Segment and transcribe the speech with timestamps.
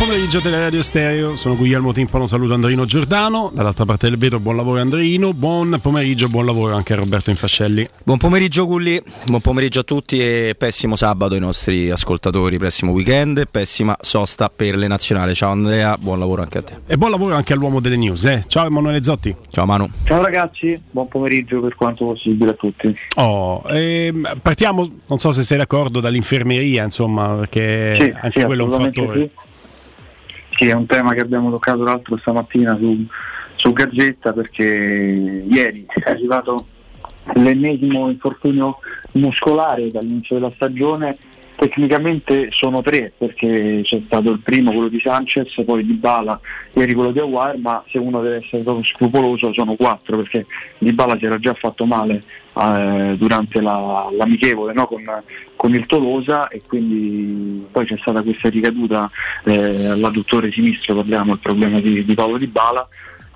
[0.00, 4.80] pomeriggio Radio Stereo, sono Guglielmo Timpano, saluto Andrino Giordano, dall'altra parte del vetro buon lavoro
[4.80, 7.86] Andrino, buon pomeriggio, buon lavoro anche a Roberto Infascelli.
[8.02, 13.46] Buon pomeriggio Gulli, buon pomeriggio a tutti e pessimo sabato ai nostri ascoltatori, pessimo weekend,
[13.50, 15.34] pessima sosta per le nazionali.
[15.34, 16.78] Ciao Andrea, buon lavoro anche a te.
[16.86, 18.42] E buon lavoro anche all'uomo delle news, eh?
[18.46, 19.36] Ciao Emanuele Zotti.
[19.50, 19.86] Ciao Manu.
[20.04, 22.96] Ciao ragazzi, buon pomeriggio per quanto possibile a tutti.
[23.16, 28.64] Oh, ehm, partiamo, non so se sei d'accordo, dall'infermeria, insomma, perché sì, anche sì, quello
[28.64, 29.18] è un fattore.
[29.18, 29.48] Sì.
[30.60, 33.06] Sì, è un tema che abbiamo toccato l'altro stamattina su,
[33.54, 36.66] su Gazzetta perché ieri è arrivato
[37.36, 38.76] l'ennesimo infortunio
[39.12, 41.16] muscolare dall'inizio della stagione.
[41.56, 46.38] Tecnicamente sono tre perché c'è stato il primo, quello di Sanchez, poi di Bala,
[46.74, 50.44] ieri quello di Aguar, ma se uno deve essere proprio scrupoloso sono quattro perché
[50.76, 52.20] di Bala si era già fatto male
[52.54, 54.86] eh, durante la, l'amichevole no?
[54.86, 55.02] con,
[55.56, 59.10] con, il Tolosa e quindi poi c'è stata questa ricaduta
[59.44, 62.88] eh, all'adduttore sinistro, parliamo del problema di, di Paolo Di Bala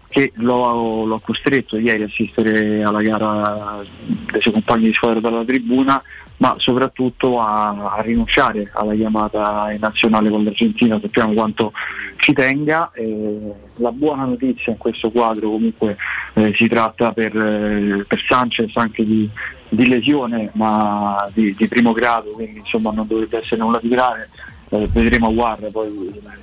[0.09, 3.83] che l'ho, l'ho, costretto ieri a assistere alla gara
[4.31, 6.01] dei suoi compagni di squadra dalla tribuna
[6.45, 11.73] ma soprattutto a, a, rinunciare alla chiamata in nazionale con l'Argentina, sappiamo quanto
[12.17, 12.91] ci tenga.
[12.93, 15.97] Eh, la buona notizia in questo quadro comunque
[16.35, 19.27] eh, si tratta per, eh, per, Sanchez anche di,
[19.71, 24.29] di lesione ma di, di, primo grado, quindi insomma non dovrebbe essere nulla di grave.
[24.69, 25.91] Eh, vedremo a guarda poi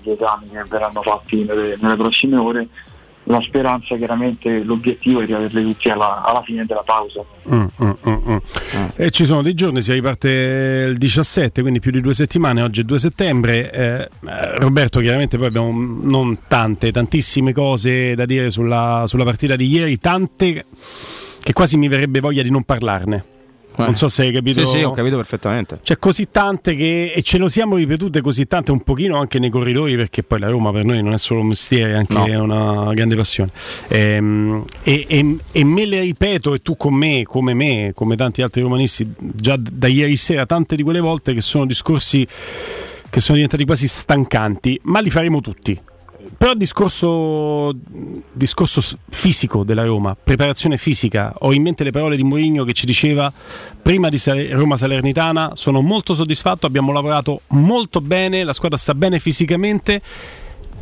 [0.01, 2.67] gli esami che verranno fatti nelle, nelle prossime ore
[3.25, 7.23] la speranza chiaramente l'obiettivo è di averle tutti alla, alla fine della pausa.
[7.53, 8.37] Mm, mm, mm, mm.
[8.95, 12.81] E ci sono dei giorni, si riparte il 17, quindi più di due settimane, oggi
[12.81, 13.71] è 2 settembre.
[13.71, 19.55] Eh, eh, Roberto, chiaramente poi abbiamo non tante, tantissime cose da dire sulla, sulla partita
[19.55, 20.65] di ieri, tante
[21.41, 23.30] che quasi mi verrebbe voglia di non parlarne.
[23.77, 23.83] Eh.
[23.83, 24.59] Non so se hai capito.
[24.65, 25.79] Sì, sì, ho capito perfettamente.
[25.81, 27.13] C'è così tante che.
[27.15, 30.49] e ce lo siamo ripetute così tante un pochino anche nei corridoi, perché poi la
[30.49, 32.43] Roma per noi non è solo un mestiere, è anche no.
[32.43, 33.51] una grande passione.
[33.87, 38.41] Ehm, e, e, e, me le ripeto, e tu con me, come me, come tanti
[38.41, 42.27] altri romanisti, già da ieri sera, tante di quelle volte che sono discorsi
[43.09, 45.79] che sono diventati quasi stancanti, ma li faremo tutti
[46.41, 47.71] però discorso,
[48.31, 48.81] discorso
[49.11, 53.31] fisico della Roma, preparazione fisica, ho in mente le parole di Mourinho che ci diceva
[53.79, 54.19] prima di
[54.49, 60.01] Roma Salernitana, sono molto soddisfatto, abbiamo lavorato molto bene, la squadra sta bene fisicamente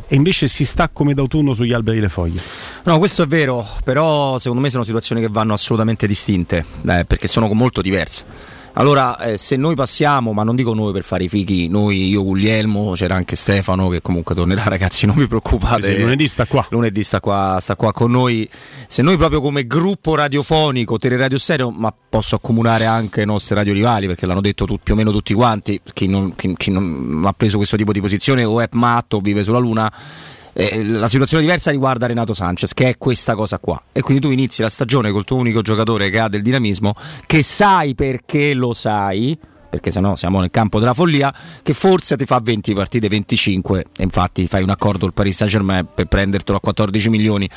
[0.08, 2.42] e invece si sta come d'autunno sugli alberi le foglie.
[2.86, 7.28] No, questo è vero, però secondo me sono situazioni che vanno assolutamente distinte, eh, perché
[7.28, 8.59] sono molto diverse.
[8.74, 12.24] Allora, eh, se noi passiamo, ma non dico noi per fare i fighi, noi, io,
[12.24, 15.82] Guglielmo, c'era anche Stefano che comunque tornerà, ragazzi, non vi preoccupate.
[15.82, 16.66] Sì, lunedì sta qua.
[16.70, 18.50] Lunedì sta qua, sta qua con noi.
[18.88, 23.74] Se noi proprio come gruppo radiofonico, Teleradio Stereo, ma posso accomunare anche i nostri radio
[23.74, 27.24] rivali, perché l'hanno detto tu, più o meno tutti quanti, chi non, chi, chi non
[27.26, 29.92] ha preso questo tipo di posizione o è matto o vive sulla Luna
[30.60, 33.82] eh, la situazione diversa riguarda Renato Sanchez, che è questa cosa qua.
[33.94, 37.42] E quindi tu inizi la stagione col tuo unico giocatore che ha del dinamismo, che
[37.44, 39.38] sai perché lo sai
[39.70, 44.04] perché sennò siamo nel campo della follia, che forse ti fa 20 partite, 25 e
[44.04, 47.50] infatti fai un accordo il Paris Saint Germain per prendertelo a 14 milioni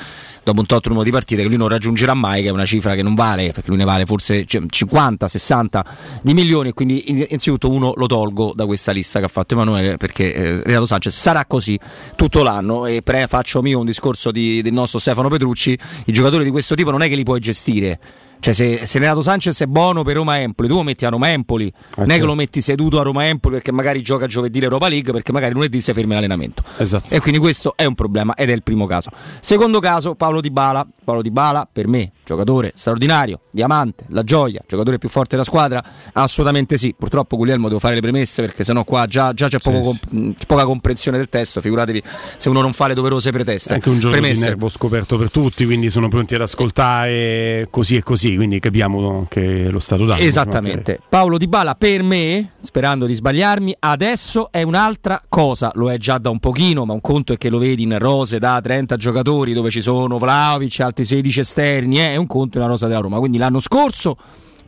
[0.45, 2.95] dopo un tot numero di partite che lui non raggiungerà mai, che è una cifra
[2.95, 5.87] che non vale, perché lui ne vale forse 50, 60
[6.23, 6.71] di milioni.
[6.71, 10.63] E quindi innanzitutto uno lo tolgo da questa lista che ha fatto Emanuele perché eh,
[10.63, 11.79] Renato Sanchez sarà così
[12.17, 12.87] tutto l'anno.
[12.87, 16.75] E pre faccio mio un discorso di, del nostro Stefano Petrucci, i giocatori di questo
[16.75, 17.99] tipo non è che li puoi gestire
[18.43, 21.31] cioè, se, se Renato Sanchez è buono per Roma Empoli, tu lo metti a Roma
[21.31, 22.05] Empoli, okay.
[22.05, 25.13] non è che lo metti seduto a Roma Empoli perché magari gioca giovedì l'Europa League,
[25.13, 26.65] perché magari lunedì si ferma l'allenamento.
[26.79, 27.15] Esatto.
[27.15, 29.11] E quindi questo è un problema ed è il primo caso.
[29.39, 30.85] Secondo caso, Paolo Di Bala.
[31.05, 35.81] Paolo Di Bala, per me, giocatore straordinario, diamante, la gioia, giocatore più forte della squadra?
[36.13, 36.93] Assolutamente sì.
[36.99, 40.35] Purtroppo Guglielmo devo fare le premesse perché sennò qua già, già c'è, sì, poco, sì.
[40.49, 42.03] poca comprensione del testo, figuratevi
[42.39, 43.71] se uno non fa le doverose preteste.
[43.71, 44.41] È anche un giorno premesse.
[44.41, 49.27] di nervo scoperto per tutti, quindi sono pronti ad ascoltare così e così, quindi capiamo
[49.29, 50.27] che lo stato d'animo.
[50.27, 51.01] Esattamente.
[51.09, 56.19] Paolo Di Bala per me, sperando di sbagliarmi, adesso è un'altra cosa, lo è già
[56.19, 59.53] da un pochino, ma un conto è che lo vedi in rose da 30 giocatori
[59.53, 63.01] dove ci sono Vlaovic, altri 16 esterni, eh, è un conto in una rosa della
[63.01, 63.19] Roma.
[63.19, 64.17] Quindi l'anno scorso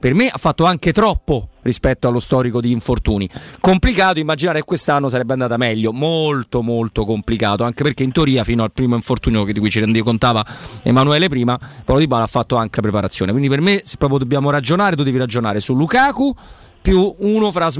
[0.05, 3.27] per me ha fatto anche troppo rispetto allo storico di infortuni.
[3.59, 8.63] Complicato immaginare che quest'anno sarebbe andata meglio, molto molto complicato, anche perché in teoria fino
[8.63, 10.45] al primo infortunio di cui ci rendicontava
[10.83, 13.31] Emanuele prima, Paolo Di Bala ha fatto anche la preparazione.
[13.31, 16.35] Quindi per me se proprio dobbiamo ragionare, tu devi ragionare su Lukaku
[16.83, 17.71] più uno fra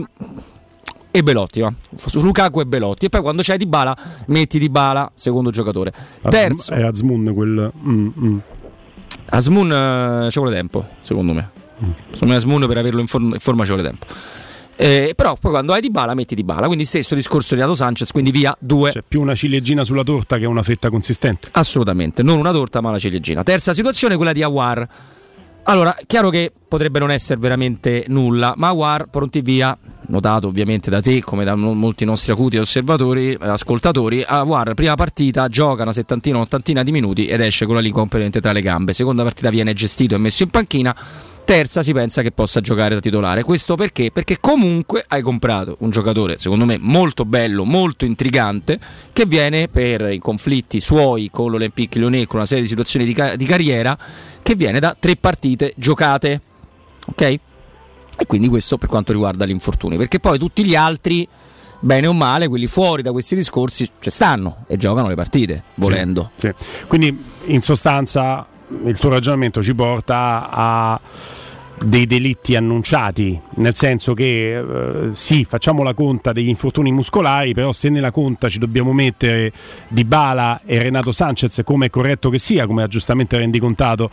[1.11, 1.71] e Belotti, va?
[1.95, 3.05] su Lukaku e Belotti.
[3.05, 3.95] E poi quando c'è Di Bala,
[4.29, 5.93] metti Di Bala, secondo giocatore.
[6.23, 6.73] Terzo.
[6.73, 7.71] È Azmoun quel.
[7.87, 8.39] Mm, mm.
[9.27, 11.64] Asmun uh, ci vuole tempo, secondo me.
[12.13, 14.07] Secondo me Asmun per averlo in, forma, in forma ci vuole tempo.
[14.77, 17.77] Eh, però poi quando hai di bala metti di bala, quindi stesso discorso di Renato
[17.77, 18.91] Sanchez, quindi via due.
[18.91, 21.49] C'è più una ciliegina sulla torta che una fetta consistente.
[21.53, 23.43] Assolutamente, non una torta ma una ciliegina.
[23.43, 24.89] Terza situazione, quella di Awar.
[25.67, 29.77] Allora, chiaro che potrebbe non essere veramente nulla, ma Awar pronti via,
[30.09, 35.83] notato ovviamente da te come da molti nostri acuti osservatori, ascoltatori, Awar prima partita gioca
[35.83, 38.93] una settantina, un'ottantina di minuti ed esce con la lingua completamente tra le gambe.
[38.93, 40.95] Seconda partita viene gestito e messo in panchina
[41.45, 43.43] terza si pensa che possa giocare da titolare.
[43.43, 44.11] Questo perché?
[44.11, 48.79] Perché comunque hai comprato un giocatore, secondo me, molto bello, molto intrigante,
[49.13, 53.13] che viene per i conflitti suoi con l'Olympique Lyonnais, con una serie di situazioni di,
[53.13, 53.97] ca- di carriera,
[54.43, 56.41] che viene da tre partite giocate.
[57.07, 57.21] Ok?
[57.21, 61.27] E quindi questo per quanto riguarda gli infortuni, perché poi tutti gli altri
[61.81, 66.31] bene o male, quelli fuori da questi discorsi ci stanno e giocano le partite, volendo.
[66.37, 66.87] Sì, sì.
[66.87, 68.47] Quindi in sostanza
[68.85, 71.01] il tuo ragionamento ci porta a
[71.85, 77.73] dei delitti annunciati, nel senso che eh, sì, facciamo la conta degli infortuni muscolari, però
[77.73, 79.53] se nella conta ci dobbiamo mettere
[79.89, 84.11] Di Bala e Renato Sanchez, come è corretto che sia, come ha giustamente rendicontato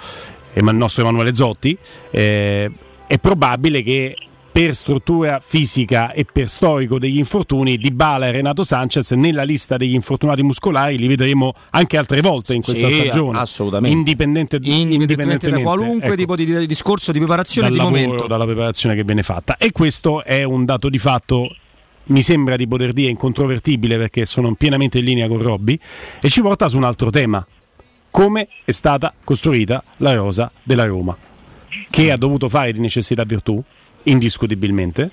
[0.53, 1.77] il nostro Emanuele Zotti,
[2.09, 2.69] eh,
[3.07, 4.15] è probabile che
[4.51, 9.77] per struttura fisica e per storico degli infortuni di Bala e Renato Sanchez nella lista
[9.77, 10.97] degli infortunati muscolari.
[10.97, 13.39] Li vedremo anche altre volte in questa sì, stagione.
[13.39, 13.97] assolutamente.
[13.97, 18.27] Indipendente, indipendentemente da qualunque ecco, tipo di, di, discorso di preparazione di lavoro, momento.
[18.27, 19.55] dalla preparazione che viene fatta.
[19.57, 21.55] E questo è un dato di fatto
[22.03, 25.79] mi sembra di poter dire incontrovertibile perché sono pienamente in linea con Robby
[26.19, 27.45] e ci porta su un altro tema.
[28.09, 31.15] Come è stata costruita la rosa della Roma?
[31.89, 33.63] Che ha dovuto fare di necessità virtù
[34.03, 35.09] indiscutibilmente,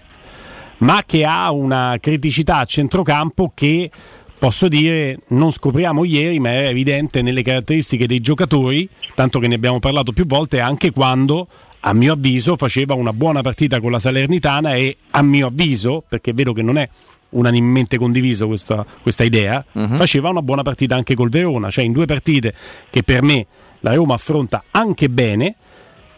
[0.79, 3.91] ma che ha una criticità a centrocampo che
[4.39, 9.57] posso dire non scopriamo ieri, ma era evidente nelle caratteristiche dei giocatori, tanto che ne
[9.57, 11.49] abbiamo parlato più volte, anche quando
[11.81, 16.33] a mio avviso faceva una buona partita con la Salernitana e a mio avviso, perché
[16.33, 16.89] vedo che non è
[17.31, 19.97] unanimemente condiviso questa, questa idea, uh-huh.
[19.97, 22.55] faceva una buona partita anche col Verona, cioè in due partite
[22.91, 23.47] che per me
[23.81, 25.55] la Roma affronta anche bene,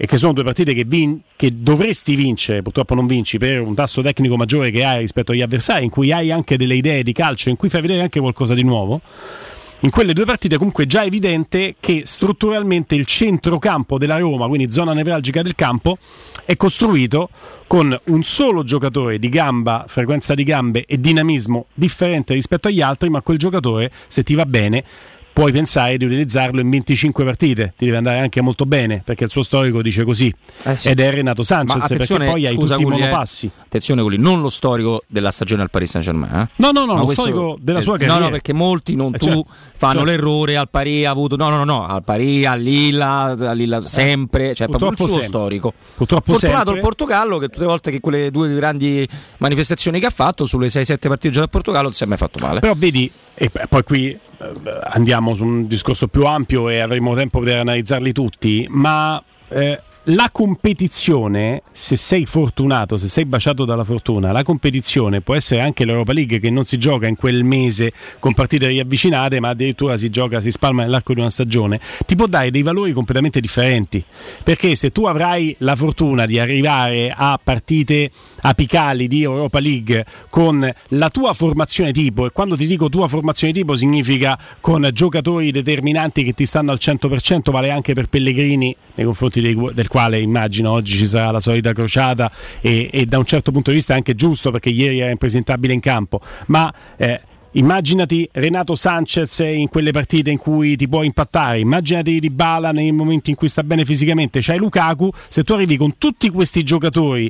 [0.02, 3.74] e che sono due partite che, vin- che, dovresti vincere, purtroppo non vinci per un
[3.74, 7.12] tasso tecnico maggiore che hai rispetto agli avversari, in cui hai anche delle idee di
[7.12, 9.02] calcio, in cui fai vedere anche qualcosa di nuovo.
[9.80, 14.70] In quelle due partite comunque è già evidente che strutturalmente il centrocampo della Roma, quindi
[14.70, 15.98] zona nevralgica del campo,
[16.46, 17.28] è costruito
[17.66, 23.10] con un solo giocatore di gamba, frequenza di gambe e dinamismo differente rispetto agli altri,
[23.10, 24.82] ma quel giocatore, se ti va bene,
[25.40, 29.30] puoi pensare di utilizzarlo in 25 partite, ti deve andare anche molto bene perché il
[29.30, 30.30] suo storico dice così
[30.64, 30.88] eh sì.
[30.88, 33.46] ed è Renato Sanchez perché poi hai tutti i monopassi.
[33.46, 36.34] Eh, attenzione quelli, non lo storico della stagione al Paris Saint Germain.
[36.34, 36.48] Eh?
[36.56, 38.18] No, no, no, lo storico della sua carriera.
[38.18, 39.42] No, no, perché molti non eh, tu cioè,
[39.74, 43.22] fanno cioè, l'errore al Paris ha avuto no, no, no, no, al Paris, al Lilla,
[43.22, 45.26] al Lilla sempre, cioè proprio il suo sempre.
[45.26, 45.72] storico.
[45.94, 46.74] Purtroppo Fortunato sempre.
[46.74, 49.08] il Portogallo che tutte le volte che quelle due grandi
[49.38, 52.44] manifestazioni che ha fatto sulle 6-7 partite già del Portogallo non si è mai fatto
[52.44, 52.60] male.
[52.60, 53.10] Però vedi
[53.42, 54.18] e poi qui eh,
[54.82, 60.30] andiamo su un discorso più ampio e avremo tempo per analizzarli tutti, ma eh, la
[60.32, 66.14] competizione, se sei fortunato, se sei baciato dalla fortuna, la competizione può essere anche l'Europa
[66.14, 70.40] League che non si gioca in quel mese con partite riavvicinate, ma addirittura si gioca,
[70.40, 74.02] si spalma nell'arco di una stagione, ti può dare dei valori completamente differenti.
[74.42, 78.10] Perché se tu avrai la fortuna di arrivare a partite
[78.40, 83.52] apicali di Europa League con la tua formazione tipo, e quando ti dico tua formazione
[83.52, 89.04] tipo significa con giocatori determinanti che ti stanno al 100%, vale anche per Pellegrini nei
[89.04, 92.30] confronti dei, del quale immagino oggi ci sarà la solita crociata
[92.60, 95.72] e, e, da un certo punto di vista è anche giusto perché ieri era impresentabile
[95.72, 97.22] in campo, ma eh,
[97.54, 102.92] Immaginati Renato Sanchez in quelle partite in cui ti può impattare, immaginati Di Bala nei
[102.92, 107.28] momenti in cui sta bene fisicamente, c'hai Lukaku, se tu arrivi con tutti questi giocatori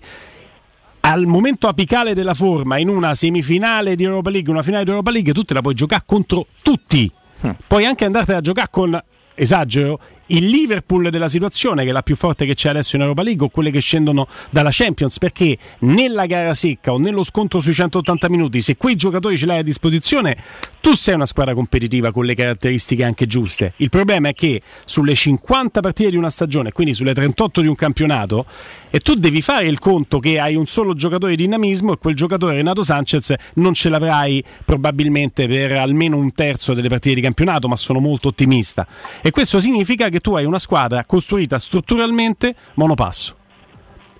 [1.00, 5.10] al momento apicale della forma in una semifinale di Europa League, una finale di Europa
[5.10, 7.10] League, tu te la puoi giocare contro tutti.
[7.40, 7.50] Hm.
[7.66, 9.02] Puoi anche andartene a giocare con,
[9.34, 9.98] esagero,
[10.30, 13.46] il Liverpool della situazione, che è la più forte che c'è adesso in Europa League,
[13.46, 18.28] o quelle che scendono dalla Champions, perché nella gara secca o nello scontro sui 180
[18.28, 20.36] minuti, se quei giocatori ce l'hai a disposizione,
[20.80, 23.74] tu sei una squadra competitiva con le caratteristiche anche giuste.
[23.76, 27.74] Il problema è che sulle 50 partite di una stagione, quindi sulle 38 di un
[27.74, 28.46] campionato,
[28.90, 32.14] e tu devi fare il conto che hai un solo giocatore di dinamismo e quel
[32.14, 37.68] giocatore Renato Sanchez non ce l'avrai probabilmente per almeno un terzo delle partite di campionato,
[37.68, 38.86] ma sono molto ottimista.
[39.22, 43.36] E questo significa che tu hai una squadra costruita strutturalmente monopasso.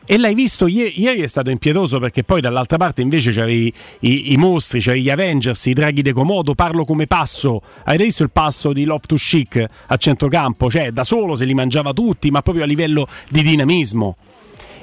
[0.07, 4.33] E l'hai visto ieri, ieri, è stato impietoso perché poi dall'altra parte invece c'avevi i,
[4.33, 7.63] i mostri, c'avevi gli Avengers, i draghi de Comodo, parlo come passo.
[7.85, 10.69] Hai visto il passo di Love to Chic a centrocampo?
[10.69, 14.17] Cioè da solo se li mangiava tutti, ma proprio a livello di dinamismo.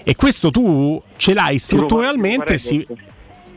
[0.04, 2.58] E questo tu ce l'hai strutturalmente.
[2.58, 2.88] Si,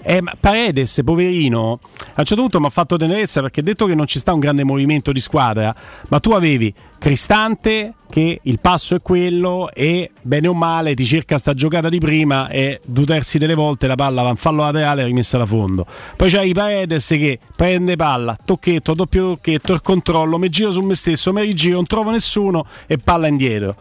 [0.02, 1.80] eh, Paredes, poverino,
[2.14, 4.40] a un certo punto mi ha fatto tenerezza perché detto che non ci sta un
[4.40, 5.74] grande movimento di squadra,
[6.08, 11.38] ma tu avevi Cristante che il passo è quello e bene o male ti cerca
[11.38, 15.00] sta giocata di prima e due terzi delle volte la palla va in fallo laterale
[15.00, 15.86] e rimessa da fondo.
[16.14, 20.94] Poi c'hai Paredes che prende palla, tocchetto, doppio tocchetto, il controllo, mi giro su me
[20.94, 23.74] stesso, mi rigiro, non trovo nessuno e palla indietro.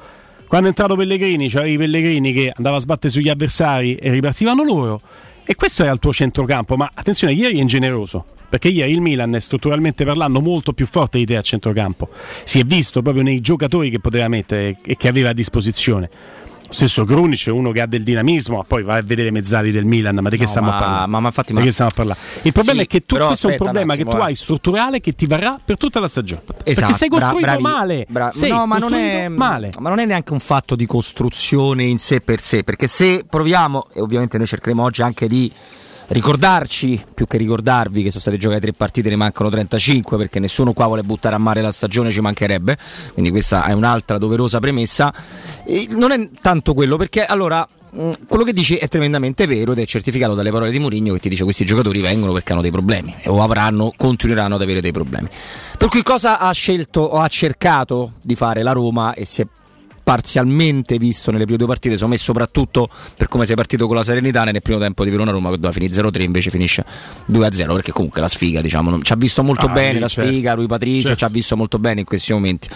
[0.48, 5.02] Quando è entrato Pellegrini, c'avevi Pellegrini che andava a sbattere sugli avversari e ripartivano loro
[5.52, 8.24] e questo era il tuo centrocampo, ma attenzione, ieri è ingeneroso.
[8.48, 12.08] Perché ieri il Milan è strutturalmente parlando molto più forte di te a centrocampo.
[12.44, 16.08] Si è visto proprio nei giocatori che poteva mettere e che aveva a disposizione.
[16.70, 20.20] Stesso Grunic è uno che ha del dinamismo, poi vai a vedere mezzali del Milan,
[20.22, 21.08] ma di che no, stiamo ma, a parlare?
[21.08, 21.70] Ma, ma infatti, ma...
[21.70, 22.20] stiamo a parlare?
[22.44, 25.16] Il problema sì, è che tu, questo è un problema che tu hai strutturale che
[25.16, 26.44] ti varrà per tutta la stagione.
[26.64, 28.06] Esatto, perché sei costruito bravi, male.
[28.08, 29.72] Bra- sei no, ma non, è, male.
[29.80, 33.88] ma non è neanche un fatto di costruzione in sé per sé, perché se proviamo,
[33.94, 35.52] e ovviamente noi cercheremo oggi anche di
[36.10, 40.74] ricordarci, più che ricordarvi che sono state giocate tre partite, ne mancano 35 perché nessuno
[40.74, 42.78] qua vuole buttare a mare la stagione, ci mancherebbe,
[43.14, 45.14] quindi questa è un'altra doverosa premessa.
[45.66, 49.80] E non è tanto quello perché allora mm, quello che dici è tremendamente vero ed
[49.80, 52.72] è certificato dalle parole di Mourinho che ti dice questi giocatori vengono perché hanno dei
[52.72, 55.28] problemi o avranno, continueranno ad avere dei problemi.
[55.78, 59.48] Per cui cosa ha scelto o ha cercato di fare la Roma e si è
[60.10, 64.02] parzialmente visto nelle prime due partite, secondo me soprattutto per come sei partito con la
[64.02, 66.84] Serenità nel primo tempo di Verona Roma che doveva finire 0-3 invece finisce
[67.32, 70.32] 2-0 perché comunque la sfiga diciamo ci ha visto molto ah, bene la certo.
[70.32, 71.18] sfiga, lui Patricio certo.
[71.18, 72.68] ci ha visto molto bene in questi momenti.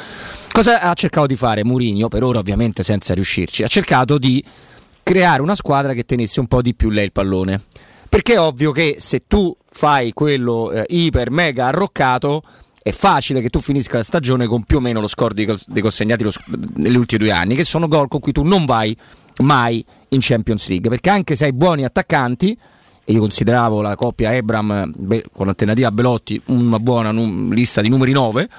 [0.52, 2.08] Cosa ha cercato di fare Mourinho?
[2.08, 4.44] Per ora ovviamente senza riuscirci, ha cercato di
[5.02, 7.62] creare una squadra che tenesse un po' di più lei il pallone.
[8.10, 12.44] Perché è ovvio che se tu fai quello eh, iper mega arroccato
[12.84, 15.82] è facile che tu finisca la stagione con più o meno lo score dei, dei
[15.82, 16.28] consegnati
[16.76, 18.96] negli ultimi due anni, che sono gol con cui tu non vai
[19.42, 22.58] mai in Champions League, perché anche se hai buoni attaccanti,
[23.06, 24.92] e io consideravo la coppia Ebram
[25.32, 28.50] con l'alternativa Belotti una buona num- lista di numeri 9,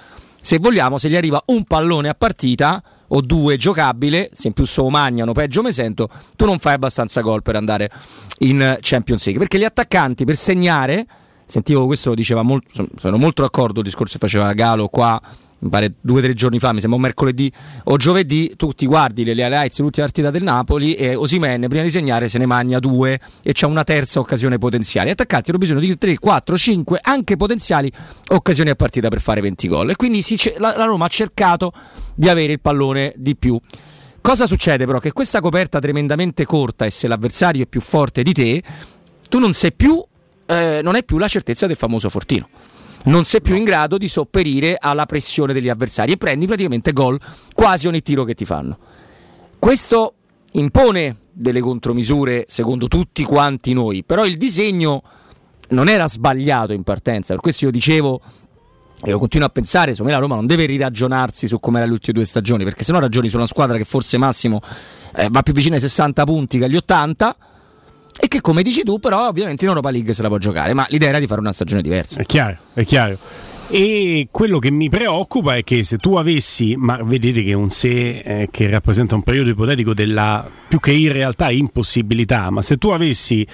[0.40, 4.64] se vogliamo, se gli arriva un pallone a partita o due giocabile, se in più
[4.64, 7.90] so magnano, peggio me sento, tu non fai abbastanza gol per andare
[8.38, 11.06] in Champions League, perché gli attaccanti per segnare
[11.46, 15.20] sentivo questo diceva molto, sono molto d'accordo il discorso che faceva Galo qua
[15.64, 17.50] mi pare due o tre giorni fa, mi sembra mercoledì
[17.84, 21.90] o giovedì, tu ti guardi le, highlights dell'ultima partita del Napoli e Osimen prima di
[21.90, 25.08] segnare se ne magna due e c'è una terza occasione potenziale.
[25.08, 27.90] Gli attaccanti hanno bisogno di 3, 4, 5 anche potenziali
[28.28, 31.72] occasioni a partita per fare 20 gol e quindi si, la, la Roma ha cercato
[32.14, 33.58] di avere il pallone di più.
[34.20, 34.98] Cosa succede però?
[34.98, 38.62] Che questa coperta tremendamente corta e se l'avversario è più forte di te,
[39.28, 40.02] tu non sei più
[40.46, 42.48] eh, non hai più la certezza del famoso fortino.
[43.04, 47.20] Non sei più in grado di sopperire alla pressione degli avversari e prendi praticamente gol
[47.52, 48.78] quasi ogni tiro che ti fanno.
[49.58, 50.14] Questo
[50.52, 55.02] impone delle contromisure secondo tutti quanti noi, però il disegno
[55.70, 58.20] non era sbagliato in partenza, per questo io dicevo
[59.02, 61.86] e lo continuo a pensare, secondo me la Roma non deve riragionarsi su come era
[61.86, 64.62] le ultime due stagioni, perché se no ragioni su una squadra che forse massimo
[65.14, 67.36] eh, va più vicino ai 60 punti che agli 80
[68.20, 70.86] e che come dici tu però ovviamente in Europa League se la può giocare, ma
[70.88, 72.20] l'idea era di fare una stagione diversa.
[72.20, 73.18] È chiaro, è chiaro.
[73.68, 78.18] E quello che mi preoccupa è che se tu avessi, ma vedete che un se
[78.18, 82.90] eh, che rappresenta un periodo ipotetico della più che in realtà impossibilità, ma se tu
[82.90, 83.46] avessi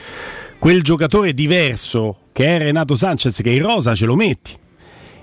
[0.58, 4.52] quel giocatore diverso che è Renato Sanchez, che in rosa ce lo metti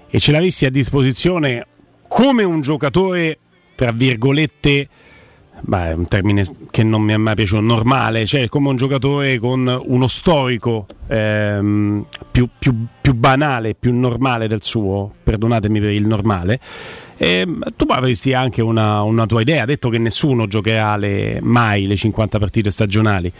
[0.09, 1.67] e ce l'avessi a disposizione
[2.07, 3.39] come un giocatore,
[3.75, 4.87] tra virgolette,
[5.59, 9.37] Beh, è un termine che non mi è mai piaciuto, normale, cioè come un giocatore
[9.39, 16.07] con uno storico ehm, più, più, più, banale, più normale del suo, perdonatemi per il
[16.07, 16.59] normale.
[17.17, 21.95] E tu avresti anche una, una tua idea, detto che nessuno giocherà le, mai le
[21.95, 23.33] 50 partite stagionali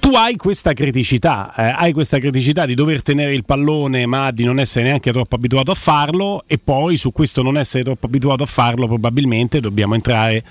[0.00, 4.44] tu hai questa criticità, eh, hai questa criticità di dover tenere il pallone ma di
[4.44, 8.42] non essere neanche troppo abituato a farlo e poi su questo non essere troppo abituato
[8.42, 10.42] a farlo probabilmente dobbiamo entrare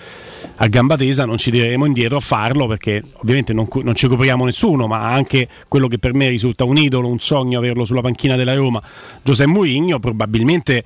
[0.58, 4.46] a gamba tesa, non ci tireremo indietro a farlo perché ovviamente non, non ci copriamo
[4.46, 8.36] nessuno, ma anche quello che per me risulta un idolo, un sogno averlo sulla panchina
[8.36, 8.82] della Roma,
[9.24, 10.84] Giuseppe Mourinho, probabilmente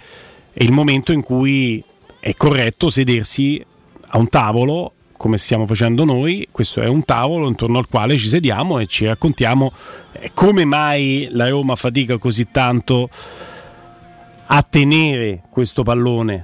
[0.54, 1.84] è il momento in cui
[2.20, 3.64] è corretto sedersi
[4.08, 8.28] a un tavolo come stiamo facendo noi, questo è un tavolo intorno al quale ci
[8.28, 9.72] sediamo e ci raccontiamo
[10.14, 13.08] eh, come mai la Roma fatica così tanto
[14.48, 16.44] a tenere questo pallone,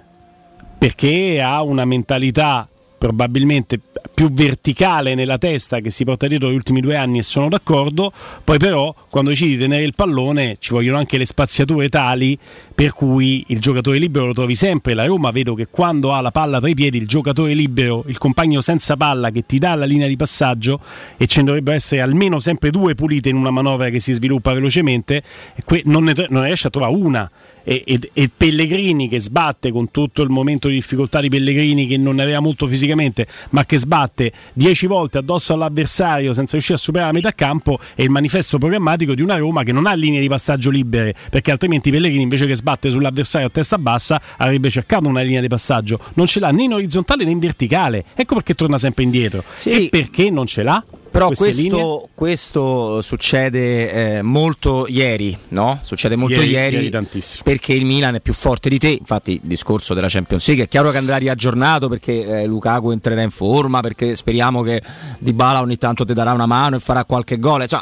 [0.78, 3.80] perché ha una mentalità probabilmente
[4.14, 8.12] più verticale nella testa che si porta dietro gli ultimi due anni e sono d'accordo,
[8.44, 12.38] poi però quando decidi di tenere il pallone ci vogliono anche le spaziature tali
[12.74, 14.94] per cui il giocatore libero lo trovi sempre.
[14.94, 18.18] La Roma vedo che quando ha la palla tra i piedi, il giocatore libero, il
[18.18, 20.80] compagno senza palla che ti dà la linea di passaggio
[21.18, 24.54] e ce ne dovrebbero essere almeno sempre due pulite in una manovra che si sviluppa
[24.54, 25.22] velocemente,
[25.84, 27.30] non ne, non ne riesce a trovare una
[27.70, 31.98] e, e, e, Pellegrini che sbatte con tutto il momento di difficoltà di Pellegrini che
[31.98, 36.82] non ne aveva molto fisicamente ma che sbatte 10 volte addosso all'avversario senza riuscire a
[36.82, 40.22] superare la metà campo è il manifesto programmatico di una Roma che non ha linee
[40.22, 45.06] di passaggio libere perché altrimenti Pellegrini invece che sbatte sull'avversario a testa bassa avrebbe cercato
[45.10, 48.54] una linea di passaggio non ce l'ha né in orizzontale né in verticale ecco perché
[48.54, 49.72] torna sempre indietro sì.
[49.72, 50.82] e perché non ce l'ha?
[51.10, 55.80] Però questo, questo, succede eh, molto ieri, no?
[55.82, 58.90] Succede molto ieri, ieri, ieri perché il Milan è più forte di te.
[58.90, 63.22] Infatti, il discorso della Champions League è chiaro che andrà riaggiornato perché eh, Lukaku entrerà
[63.22, 63.82] in forma.
[63.82, 64.82] Perché speriamo che
[65.20, 67.68] Di Bala ogni tanto ti darà una mano e farà qualche gol.
[67.68, 67.82] Cioè,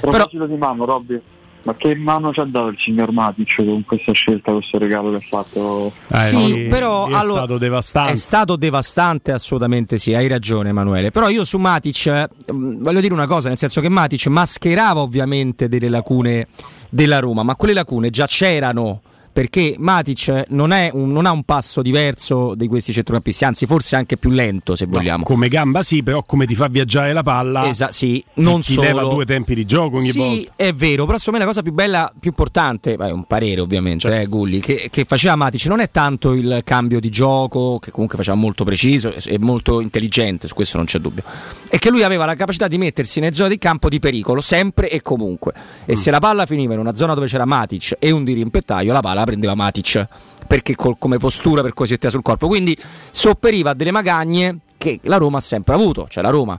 [0.00, 1.20] però, di mano, Robby.
[1.66, 5.16] Ma che mano ci ha dato il signor Matic con questa scelta, questo regalo che
[5.16, 5.92] ha fatto?
[6.12, 8.12] Eh, sì, no, però è allora, stato devastante.
[8.12, 11.10] È stato devastante, assolutamente sì, hai ragione Emanuele.
[11.10, 15.66] Però io su Matic mm, voglio dire una cosa, nel senso che Matic mascherava ovviamente
[15.66, 16.46] delle lacune
[16.88, 19.00] della Roma, ma quelle lacune già c'erano
[19.36, 24.16] perché Matic non, un, non, ha un passo diverso di questi centrocampisti, anzi forse anche
[24.16, 25.18] più lento se vogliamo.
[25.18, 28.72] No, come gamba sì, però come ti fa viaggiare la palla Esa- sì, non ti,
[28.72, 30.34] ti leva due tempi di gioco ogni sì, volta.
[30.36, 33.60] Sì, è vero, però secondo me la cosa più bella, più importante, è un parere
[33.60, 34.22] ovviamente, certo.
[34.22, 38.16] eh, Gulli, che, che, faceva Matic non è tanto il cambio di gioco, che comunque
[38.16, 41.24] faceva molto preciso e molto intelligente, su questo non c'è dubbio,
[41.68, 44.88] è che lui aveva la capacità di mettersi nelle zone di campo di pericolo, sempre
[44.88, 45.52] e comunque.
[45.84, 46.00] E mm.
[46.00, 49.24] se la palla finiva in una zona dove c'era Matic e un dirimpettaio, la palla
[49.25, 50.08] la prendeva Matic
[50.46, 52.46] perché col, come postura per cosiddetta sul corpo.
[52.46, 52.76] Quindi
[53.10, 56.06] sopperiva a delle magagne che la Roma ha sempre avuto.
[56.08, 56.58] Cioè la Roma,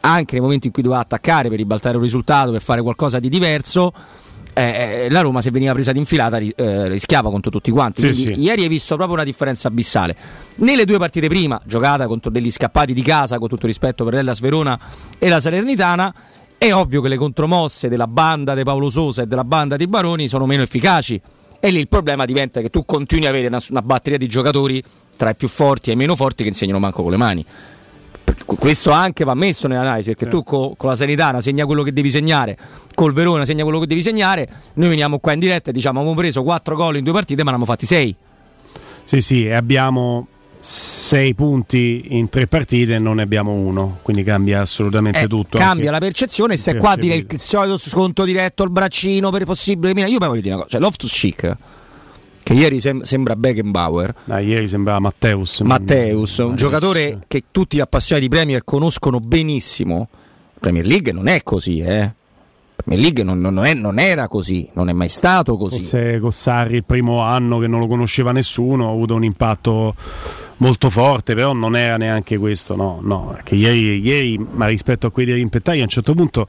[0.00, 3.28] anche nei momenti in cui doveva attaccare per ribaltare un risultato, per fare qualcosa di
[3.28, 3.92] diverso,
[4.54, 8.00] eh, la Roma se veniva presa d'infilata eh, rischiava contro tutti quanti.
[8.00, 8.40] Sì, Quindi, sì.
[8.40, 10.16] Ieri hai visto proprio una differenza abissale.
[10.56, 14.34] Nelle due partite prima, giocata contro degli scappati di casa, con tutto rispetto per l'Ella
[14.34, 14.78] Sverona
[15.18, 16.14] e la Salernitana,
[16.56, 20.28] è ovvio che le contromosse della banda di Paolo Sosa e della banda di Baroni
[20.28, 21.20] sono meno efficaci
[21.64, 24.82] e lì il problema diventa che tu continui ad avere una, una batteria di giocatori
[25.16, 27.42] tra i più forti e i meno forti che insegnano manco con le mani.
[28.22, 31.94] Perché questo anche va messo nell'analisi perché tu con, con la Sanitana segna quello che
[31.94, 32.58] devi segnare,
[32.94, 34.46] col Verona segna quello che devi segnare.
[34.74, 37.50] Noi veniamo qua in diretta e diciamo: abbiamo preso 4 gol in due partite, ma
[37.50, 38.16] ne abbiamo fatti 6.
[39.04, 40.26] Sì, sì, e abbiamo
[40.66, 45.58] 6 punti in tre partite e non ne abbiamo uno, quindi cambia assolutamente eh, tutto.
[45.58, 49.92] Cambia la percezione, se qua dire il solito sconto diretto al braccino per possibile.
[50.08, 51.56] Io poi voglio dire una cosa, cioè Loftus Chic
[52.42, 54.14] che ieri sem- sembra Beckenbauer.
[54.28, 55.60] Ah, ieri sembrava Matteus.
[55.60, 60.08] Matteus, un giocatore che tutti gli appassionati di Premier conoscono benissimo.
[60.60, 62.10] Premier League non è così, eh.
[62.74, 65.80] Premier League non, non, è, non, era così, non è mai stato così.
[65.80, 69.94] Forse con Sarri il primo anno che non lo conosceva nessuno ha avuto un impatto
[70.58, 75.10] molto forte, però non era neanche questo, no, no, perché ieri, ieri ma rispetto a
[75.10, 76.46] quelli dei rimpettari a un certo punto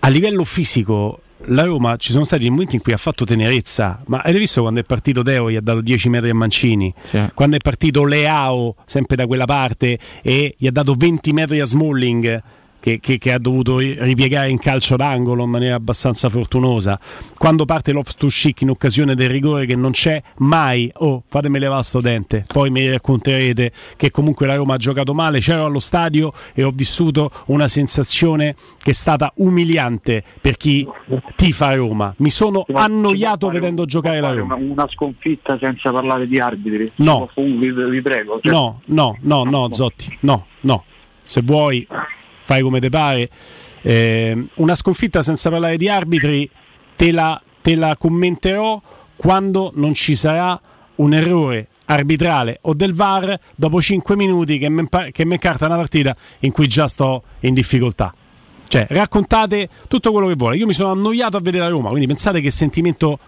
[0.00, 4.02] a livello fisico la Roma ci sono stati dei momenti in cui ha fatto tenerezza,
[4.06, 7.18] ma avete visto quando è partito Deo gli ha dato 10 metri a Mancini, sì.
[7.32, 11.64] quando è partito Leao sempre da quella parte e gli ha dato 20 metri a
[11.64, 12.42] Smalling
[12.80, 16.98] che, che, che, ha dovuto ripiegare in calcio d'angolo in maniera abbastanza fortunosa.
[17.36, 22.00] Quando parte Loftus-Cheek in occasione del rigore che non c'è mai, oh fatemi levare sto
[22.00, 26.62] dente, poi mi racconterete che comunque la Roma ha giocato male, c'ero allo stadio e
[26.62, 30.86] ho vissuto una sensazione che è stata umiliante per chi
[31.36, 32.14] tifa Roma.
[32.18, 34.54] Mi sono annoiato vedendo giocare la Roma.
[34.54, 36.90] Una, sconfitta senza parlare di arbitri.
[36.96, 38.40] No, vi, vi prego.
[38.40, 38.52] Cioè...
[38.52, 40.84] No, no, no, no, Zotti, no, no.
[41.24, 41.86] Se vuoi
[42.50, 43.30] fai come te pare.
[43.82, 46.50] Eh, una sconfitta senza parlare di arbitri
[46.96, 48.80] te la, te la commenterò
[49.14, 50.60] quando non ci sarà
[50.96, 54.84] un errore arbitrale o del VAR dopo 5 minuti che mi,
[55.16, 58.12] mi carta una partita in cui già sto in difficoltà.
[58.66, 60.56] Cioè, raccontate tutto quello che vuole.
[60.56, 63.18] Io mi sono annoiato a vedere la Roma, quindi pensate che sentimento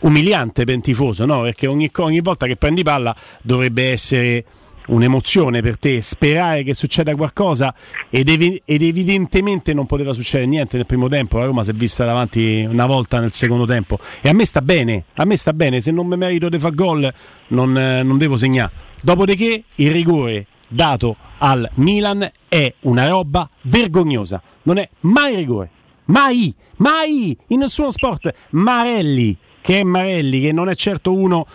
[0.00, 1.42] umiliante per un tifoso, no?
[1.42, 4.44] Perché ogni, ogni volta che prendi palla dovrebbe essere
[4.88, 7.74] un'emozione per te, sperare che succeda qualcosa
[8.10, 11.74] ed, ev- ed, evidentemente non poteva succedere niente nel primo tempo, la Roma si è
[11.74, 15.52] vista davanti una volta nel secondo tempo e a me sta bene, a me sta
[15.52, 17.12] bene, se non mi merito di fare gol
[17.48, 18.86] non, eh, non devo segnare.
[19.02, 25.70] Dopodiché il rigore dato al Milan è una roba vergognosa, non è mai rigore,
[26.06, 28.32] mai, mai in nessuno sport.
[28.50, 31.46] Marelli, che è Marelli, che non è certo uno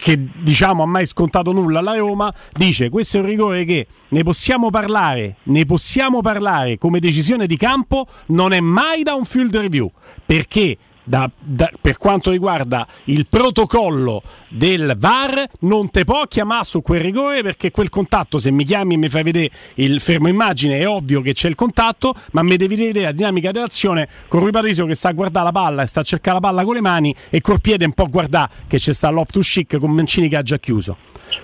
[0.00, 1.80] che diciamo ha mai scontato nulla.
[1.80, 7.00] Alla Roma, dice questo è un rigore che ne possiamo parlare, ne possiamo parlare come
[7.00, 9.90] decisione di campo, non è mai da un field review,
[10.24, 16.82] perché da, da, per quanto riguarda il protocollo del VAR non te può chiamare su
[16.82, 20.78] quel rigore perché quel contatto se mi chiami e mi fai vedere il fermo immagine
[20.78, 24.08] è ovvio che c'è il contatto ma mi devi vedere la dinamica dell'azione.
[24.28, 26.64] Con Rui Patricio che sta a guardare la palla e sta a cercare la palla
[26.64, 29.78] con le mani e col piede un po' guardare che c'è sta l'off to chic
[29.78, 30.96] con Mancini che ha già chiuso.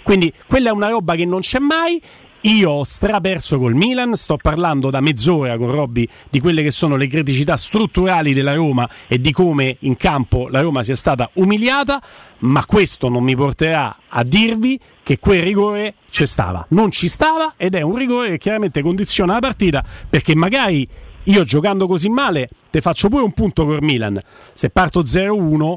[0.03, 2.01] Quindi quella è una roba che non c'è mai
[2.47, 6.95] io ho straperso col Milan, sto parlando da mezz'ora con Robby di quelle che sono
[6.95, 12.01] le criticità strutturali della Roma e di come in campo la Roma sia stata umiliata,
[12.39, 16.65] ma questo non mi porterà a dirvi che quel rigore c'è stava.
[16.71, 20.89] Non ci stava ed è un rigore che chiaramente condiziona la partita perché magari
[21.25, 24.21] io giocando così male te faccio pure un punto col Milan.
[24.55, 25.77] Se parto 0-1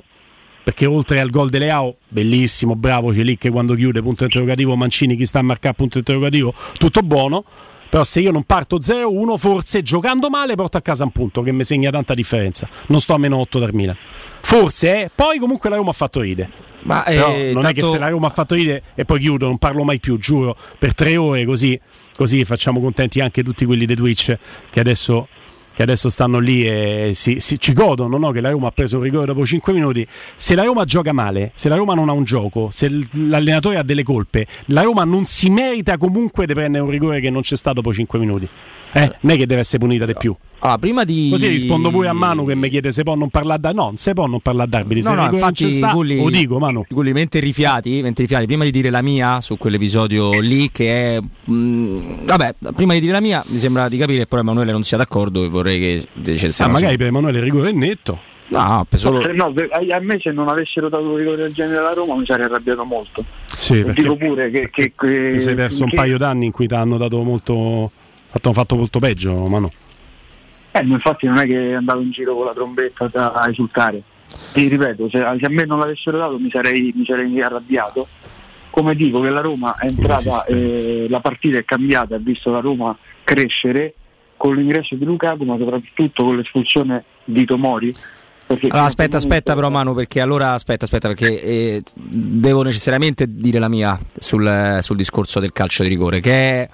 [0.69, 5.25] perché oltre al gol delle AO, bellissimo, bravo Celic quando chiude, punto interrogativo, Mancini chi
[5.25, 7.43] sta a marcare, punto interrogativo, tutto buono.
[7.89, 11.51] Però se io non parto 0-1, forse giocando male porto a casa un punto che
[11.51, 12.69] mi segna tanta differenza.
[12.89, 13.97] Non sto a meno 8 dal Milan.
[14.41, 15.11] Forse, eh?
[15.13, 16.47] poi comunque la Roma ha fatto ride.
[16.81, 17.67] Ma eh, non tanto...
[17.69, 20.19] è che se la Roma ha fatto ride e poi chiudo, non parlo mai più,
[20.19, 21.79] giuro, per tre ore così,
[22.15, 24.37] così facciamo contenti anche tutti quelli di Twitch
[24.69, 25.27] che adesso
[25.73, 28.31] che adesso stanno lì e si, si, ci godono no?
[28.31, 30.05] che la Roma ha preso un rigore dopo 5 minuti.
[30.35, 33.83] Se la Roma gioca male, se la Roma non ha un gioco, se l'allenatore ha
[33.83, 37.55] delle colpe, la Roma non si merita comunque di prendere un rigore che non c'è
[37.55, 38.47] stato dopo 5 minuti.
[38.91, 40.35] Eh, non è che deve essere punita di più.
[40.61, 41.29] Ah, prima di...
[41.31, 43.71] Così rispondo pure a Manu che mi chiede se può non parlare da...
[43.71, 45.01] No, non si può non parlare d'arbitri.
[45.03, 46.83] No, no, infatti, sta, Gulli, lo dico, Manu.
[46.89, 51.19] Gulli, mentre rifiati, mentre rifiati, prima di dire la mia su quell'episodio lì che è...
[51.19, 54.71] Mh, mm, vabbè, prima di dire la mia mi sembra di capire che però Emanuele
[54.71, 56.63] non sia d'accordo e vorrei che dicesse...
[56.63, 58.27] Ah, magari per Emanuele il rigore è netto.
[58.49, 59.31] No, solo...
[59.31, 59.53] no,
[59.91, 62.83] a me se non avessero dato un rigore del genere alla Roma mi sarei arrabbiato
[62.83, 63.23] molto.
[63.45, 66.65] Sì, perché, dico pure che, che, che, che sei perso un paio d'anni in cui
[66.65, 67.91] ti hanno dato molto
[68.29, 69.69] fatto, fatto molto peggio, Manu.
[70.71, 74.01] Eh, infatti non è che è andato in giro con la trombetta da esultare.
[74.53, 78.07] Ti ripeto, se, se a me non l'avessero dato mi sarei, mi sarei arrabbiato.
[78.69, 82.59] Come dico che la Roma è entrata, eh, la partita è cambiata, ha visto la
[82.59, 83.95] Roma crescere
[84.37, 87.91] con l'ingresso di Lukaku, ma soprattutto con l'espulsione di Tomori.
[88.47, 93.67] Allora, aspetta, aspetta però Manu, perché allora aspetta, aspetta, perché eh, devo necessariamente dire la
[93.67, 96.69] mia sul, sul discorso del calcio di rigore, che è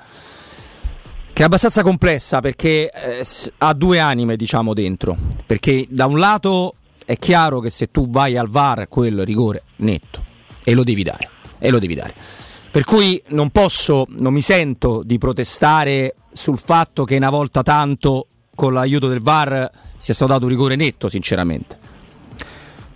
[1.36, 3.26] che è abbastanza complessa perché eh,
[3.58, 5.18] ha due anime diciamo dentro.
[5.46, 9.64] Perché da un lato è chiaro che se tu vai al VAR quello è rigore
[9.78, 10.24] netto.
[10.64, 12.14] E lo devi dare e lo devi dare.
[12.72, 18.28] Per cui non posso non mi sento di protestare sul fatto che una volta tanto
[18.56, 21.78] con l'aiuto del VAR sia stato dato un rigore netto sinceramente.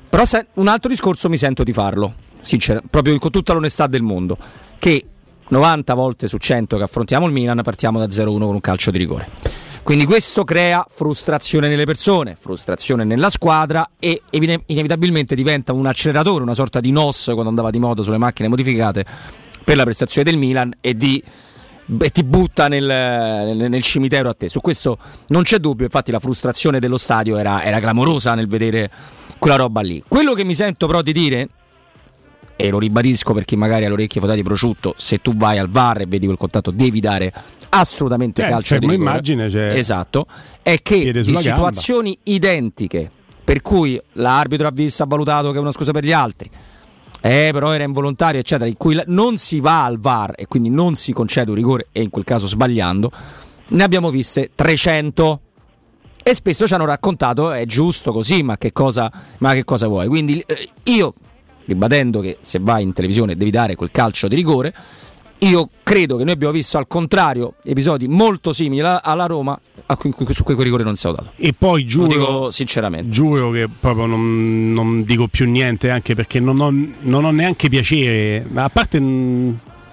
[0.07, 0.23] Però
[0.53, 4.37] un altro discorso mi sento di farlo sincer- proprio con tutta l'onestà del mondo.
[4.79, 5.05] Che
[5.49, 8.97] 90 volte su 100 che affrontiamo il Milan partiamo da 0-1 con un calcio di
[8.97, 9.27] rigore.
[9.83, 16.53] Quindi questo crea frustrazione nelle persone, frustrazione nella squadra e inevitabilmente diventa un acceleratore, una
[16.53, 19.03] sorta di NOS quando andava di moto sulle macchine modificate
[19.63, 21.23] per la prestazione del Milan e, di,
[22.01, 24.47] e ti butta nel, nel, nel, cimitero a te.
[24.47, 28.91] Su questo non c'è dubbio, infatti la frustrazione dello stadio era, era clamorosa nel vedere
[29.39, 30.03] quella roba lì.
[30.07, 31.49] Quello che mi sento però di dire,
[32.61, 36.25] e lo ribadisco perché magari all'orecchio fodati prosciutto, se tu vai al VAR e vedi
[36.25, 37.31] quel contatto devi dare
[37.69, 39.09] assolutamente eh, calcio c'è di rigore.
[39.09, 40.25] immagine c'è esatto
[40.61, 42.31] è che in situazioni gamba.
[42.31, 43.09] identiche
[43.45, 46.49] per cui l'arbitro ha visto ha valutato che è una scusa per gli altri
[47.21, 50.95] eh, però era involontario, eccetera, in cui non si va al VAR e quindi non
[50.95, 53.11] si concede un rigore, e in quel caso sbagliando,
[53.67, 55.41] ne abbiamo viste 300
[56.23, 60.07] e spesso ci hanno raccontato è giusto così, ma che cosa, ma che cosa vuoi?
[60.07, 61.13] Quindi eh, io
[61.69, 64.73] ribadendo che se vai in televisione devi dare quel calcio di rigore.
[65.41, 70.13] Io credo che noi abbiamo visto al contrario episodi molto simili alla Roma a cui,
[70.31, 71.31] su cui quel rigore non si è dato.
[71.37, 73.07] E poi giuro, sinceramente.
[73.07, 77.69] giuro che proprio non, non, dico più niente anche perché non ho, non ho neanche
[77.69, 78.99] piacere, ma a parte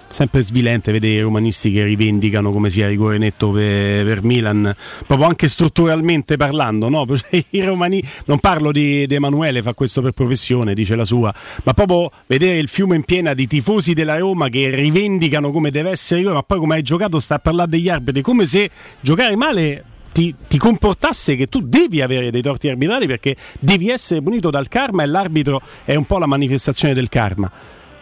[0.07, 4.73] sempre svilente vedere i romanisti che rivendicano come sia rigore netto per, per Milan,
[5.05, 7.05] proprio anche strutturalmente parlando, no?
[7.49, 11.73] I romani, non parlo di, di, Emanuele, fa questo per professione, dice la sua, ma
[11.73, 16.19] proprio vedere il fiume in piena di tifosi della Roma che rivendicano come deve essere
[16.19, 18.69] rigore, ma poi come hai giocato sta a parlare degli arbitri, come se
[19.01, 24.21] giocare male ti, ti, comportasse che tu devi avere dei torti arbitrali perché devi essere
[24.21, 27.51] punito dal karma e l'arbitro è un po' la manifestazione del karma.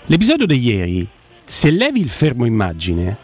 [0.06, 1.08] L'episodio di ieri
[1.46, 3.18] se levi il fermo immagine,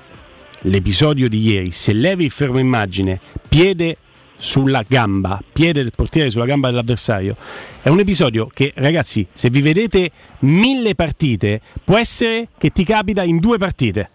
[0.61, 3.97] l'episodio di ieri, se levi il fermo immagine, piede
[4.37, 7.35] sulla gamba, piede del portiere sulla gamba dell'avversario,
[7.81, 13.23] è un episodio che ragazzi, se vi vedete mille partite, può essere che ti capita
[13.23, 14.09] in due partite.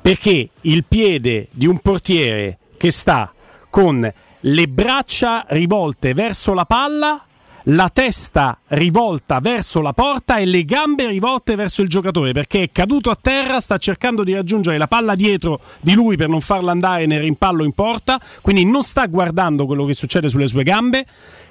[0.00, 3.32] Perché il piede di un portiere che sta
[3.68, 7.26] con le braccia rivolte verso la palla
[7.66, 12.70] la testa rivolta verso la porta e le gambe rivolte verso il giocatore perché è
[12.72, 16.72] caduto a terra, sta cercando di raggiungere la palla dietro di lui per non farla
[16.72, 21.06] andare nel rimpallo in porta, quindi non sta guardando quello che succede sulle sue gambe,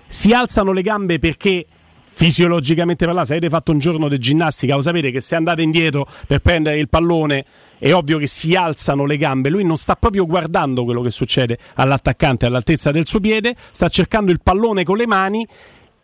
[0.07, 1.65] si alzano le gambe perché
[2.13, 6.05] fisiologicamente parlando, se avete fatto un giorno di ginnastica, lo sapete che se andate indietro
[6.27, 7.45] per prendere il pallone
[7.79, 11.57] è ovvio che si alzano le gambe, lui non sta proprio guardando quello che succede
[11.75, 15.47] all'attaccante all'altezza del suo piede, sta cercando il pallone con le mani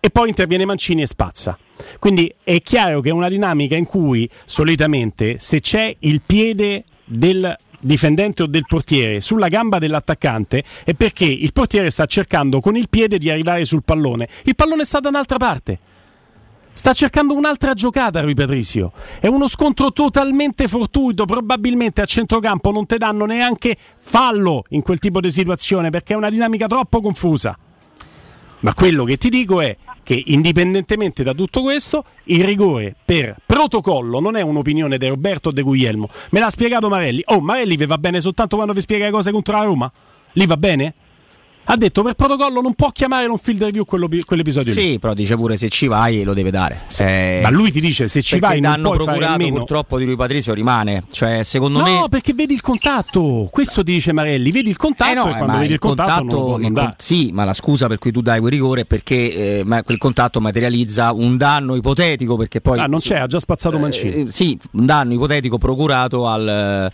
[0.08, 1.58] e poi interviene Mancini e spazza.
[2.00, 7.56] Quindi è chiaro che è una dinamica in cui solitamente se c'è il piede del
[7.80, 12.90] difendente o del portiere sulla gamba dell'attaccante è perché il portiere sta cercando con il
[12.90, 14.30] piede di arrivare sul pallone.
[14.44, 15.80] Il pallone sta da un'altra parte.
[16.72, 18.94] Sta cercando un'altra giocata Rui Patrizio.
[19.20, 21.26] È uno scontro totalmente fortuito.
[21.26, 26.16] Probabilmente a centrocampo non ti danno neanche fallo in quel tipo di situazione perché è
[26.16, 27.58] una dinamica troppo confusa.
[28.60, 34.20] Ma quello che ti dico è che indipendentemente da tutto questo, il rigore per protocollo
[34.20, 36.10] non è un'opinione di Roberto o di Guglielmo.
[36.32, 37.22] Me l'ha spiegato Marelli.
[37.26, 39.92] Oh, Marelli vi va bene soltanto quando vi spiega le cose contro la Roma?
[40.34, 40.94] Lì va bene?
[41.70, 45.00] Ha detto per protocollo non può chiamare non field review quello, quell'episodio sì lì.
[45.00, 46.84] però dice pure se ci vai lo deve dare.
[46.88, 47.04] Sì.
[47.04, 50.54] eh, ma lui ti dice se ci vai non puoi procurato purtroppo di lui Patrizio
[50.54, 51.04] rimane.
[51.12, 53.50] Cioè secondo no, me no perché vedi il contatto.
[53.52, 56.60] Questo ti dice Marelli vedi il contatto eh no, e quando vedi il contatto, contatto
[56.60, 59.84] il con- sì ma la scusa per cui tu dai quel rigore è perché eh,
[59.84, 64.14] quel contatto materializza un danno ipotetico perché poi ah non c'è ha già spazzato Mancini.
[64.14, 66.92] eh, sì un danno ipotetico procurato al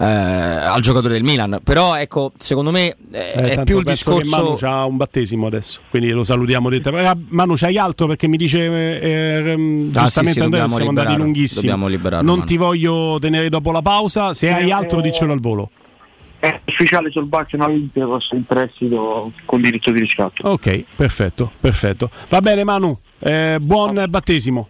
[0.00, 1.60] eh, al giocatore del Milan.
[1.62, 4.36] Però ecco, secondo me eh, eh è più il discorso.
[4.36, 6.68] Manu c'ha un battesimo adesso, quindi lo salutiamo.
[6.68, 7.16] Detta.
[7.28, 11.16] Manu, c'hai altro perché mi dice eh, ehm, ah, giustamente sì, sì, Andrea, siamo andati
[11.16, 11.68] lunghissimi.
[11.68, 11.90] Non
[12.22, 12.44] Manu.
[12.44, 14.32] ti voglio tenere dopo la pausa.
[14.34, 15.70] Se hai altro, diccelo al volo
[16.40, 22.10] è ufficiale sul Bacchino Inter posso in prestito con diritto di riscatto ok perfetto perfetto
[22.28, 24.68] va bene Manu eh, buon battesimo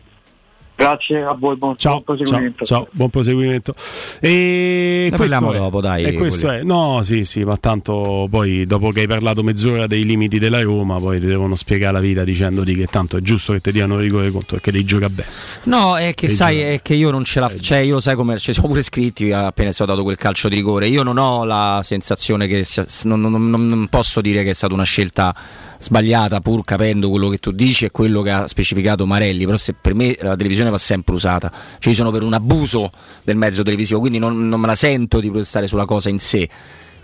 [0.78, 2.64] Grazie a voi, buon, ciao, buon proseguimento.
[2.64, 3.74] Ciao, ciao, buon proseguimento.
[4.20, 6.04] E parliamo è, dopo, dai.
[6.04, 10.04] E questo è, no, sì, sì, ma tanto poi dopo che hai parlato mezz'ora dei
[10.04, 13.60] limiti della Roma, poi ti devono spiegare la vita dicendoti che tanto è giusto che
[13.60, 15.28] ti diano rigore contro perché devi giocare bene.
[15.64, 18.52] No, è che sai, è che io non ce la cioè io sai come ci
[18.52, 20.86] sono pure scritti appena è stato dato quel calcio di rigore.
[20.86, 24.74] Io non ho la sensazione che sia, non, non, non posso dire che è stata
[24.74, 25.34] una scelta
[25.78, 29.74] sbagliata pur capendo quello che tu dici e quello che ha specificato Marelli, però se
[29.74, 32.90] per me la televisione va sempre usata, cioè io sono per un abuso
[33.24, 36.48] del mezzo televisivo, quindi non, non me la sento di protestare sulla cosa in sé.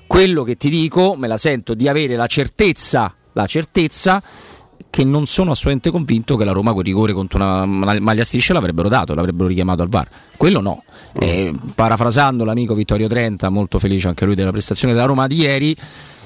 [0.07, 4.23] Quello che ti dico, me la sento di avere la certezza, la certezza
[4.91, 8.89] che non sono assolutamente convinto che la Roma quel rigore contro una maglia striscia l'avrebbero
[8.89, 10.09] dato, l'avrebbero richiamato al VAR.
[10.37, 10.85] Quello no.
[11.19, 11.23] Mm.
[11.23, 15.77] Eh, parafrasando l'amico Vittorio Trenta, molto felice anche lui della prestazione della Roma di ieri,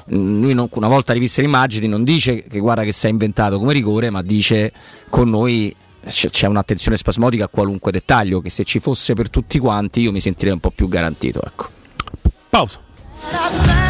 [0.09, 3.59] lui non, una volta riviste le immagini non dice che guarda che si è inventato
[3.59, 4.73] come rigore, ma dice
[5.09, 5.75] con noi
[6.07, 10.21] c'è un'attenzione spasmodica a qualunque dettaglio che se ci fosse per tutti quanti io mi
[10.21, 11.43] sentirei un po' più garantito.
[11.45, 11.69] Ecco.
[12.49, 13.88] Pausa.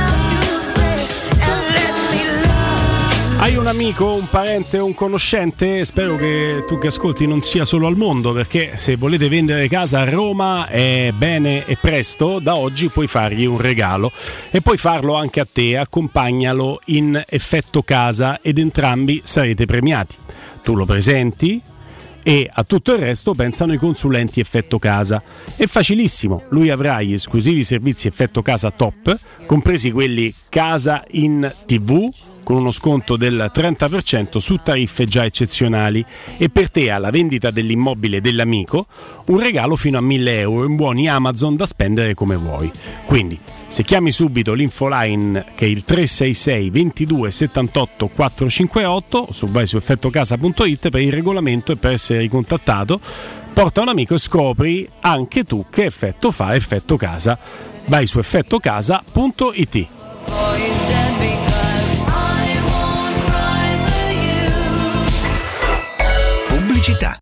[3.41, 5.85] Hai un amico, un parente, un conoscente?
[5.85, 10.01] Spero che tu che ascolti non sia solo al mondo, perché se volete vendere casa
[10.01, 14.11] a Roma è bene e presto, da oggi puoi fargli un regalo
[14.51, 20.17] e puoi farlo anche a te, accompagnalo in effetto casa ed entrambi sarete premiati.
[20.61, 21.63] Tu lo presenti,
[22.29, 25.23] e a tutto il resto pensano i consulenti effetto casa.
[25.57, 32.11] È facilissimo, lui avrà gli esclusivi servizi effetto casa top, compresi quelli casa in tv,
[32.49, 36.03] con uno sconto del 30% su tariffe già eccezionali
[36.39, 38.87] e per te alla vendita dell'immobile dell'amico
[39.27, 42.73] un regalo fino a 1000 euro in buoni Amazon da spendere come vuoi.
[43.05, 49.77] Quindi se chiami subito l'infoline che è il 366 22 78 458 o vai su
[49.77, 52.99] effettocasa.it per il regolamento e per essere ricontattato,
[53.53, 57.39] porta un amico e scopri anche tu che effetto fa effetto casa.
[57.85, 59.89] Vai su effettocasa.it.
[66.79, 67.19] Pubblicità.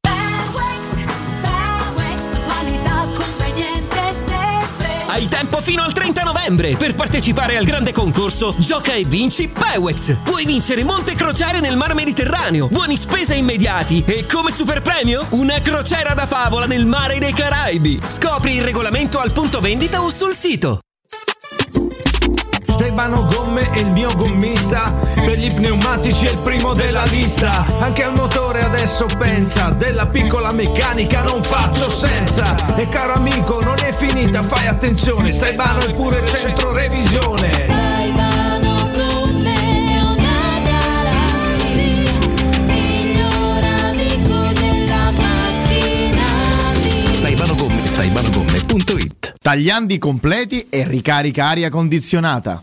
[5.08, 10.18] Hai tempo fino al 30 novembre per partecipare al grande concorso Gioca e vinci Pewex.
[10.24, 15.58] Puoi vincere monte crociere nel Mar Mediterraneo, buoni spese immediati e come super premio una
[15.62, 17.98] crociera da favola nel mare dei Caraibi.
[18.06, 20.80] Scopri il regolamento al punto vendita o sul sito.
[22.86, 27.66] Stebano Gomme è il mio gommista, per gli pneumatici è il primo della lista.
[27.80, 32.76] Anche al motore adesso pensa, della piccola meccanica non faccio senza.
[32.76, 37.64] E caro amico, non è finita, fai attenzione, Stebano è pure centro revisione.
[47.84, 52.62] staibanogomme.it Tagliandi completi e ricarica aria condizionata.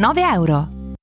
[0.35, 0.80] euro.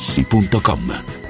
[0.00, 1.29] materassi.com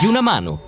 [0.00, 0.67] di una mano.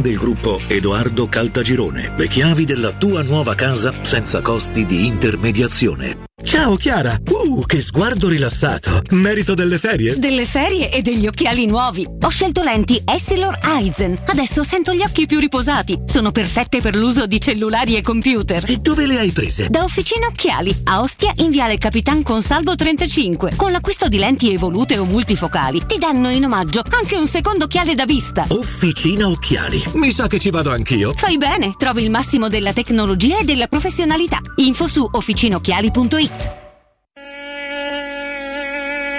[0.00, 2.12] del gruppo Edoardo Caltagirone.
[2.16, 6.32] Le chiavi della tua nuova casa senza costi di intermediazione.
[6.44, 7.16] Ciao Chiara!
[7.26, 9.02] Uh, che sguardo rilassato!
[9.12, 10.18] Merito delle ferie?
[10.18, 12.06] Delle ferie e degli occhiali nuovi.
[12.20, 14.20] Ho scelto lenti Essilor Eisen.
[14.26, 16.02] Adesso sento gli occhi più riposati.
[16.04, 18.62] Sono perfette per l'uso di cellulari e computer.
[18.66, 19.68] E dove le hai prese?
[19.70, 23.54] Da Officina Occhiali, a Ostia in Viale Capitan Consalvo 35.
[23.56, 27.94] Con l'acquisto di lenti evolute o multifocali ti danno in omaggio anche un secondo occhiale
[27.94, 28.44] da vista.
[28.48, 29.83] Officina Occhiali.
[29.92, 31.12] Mi sa che ci vado anch'io.
[31.14, 34.38] Fai bene, trovi il massimo della tecnologia e della professionalità.
[34.56, 36.63] Info su officinocchiali.it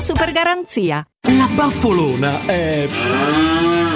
[0.00, 1.06] super garanzia.
[1.22, 2.88] La baffolona è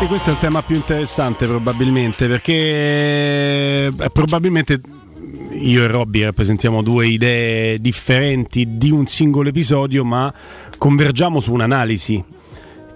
[0.00, 4.80] Sì, questo è il tema più interessante probabilmente perché eh, probabilmente
[5.50, 10.32] io e Robby rappresentiamo due idee differenti di un singolo episodio ma
[10.78, 12.24] convergiamo su un'analisi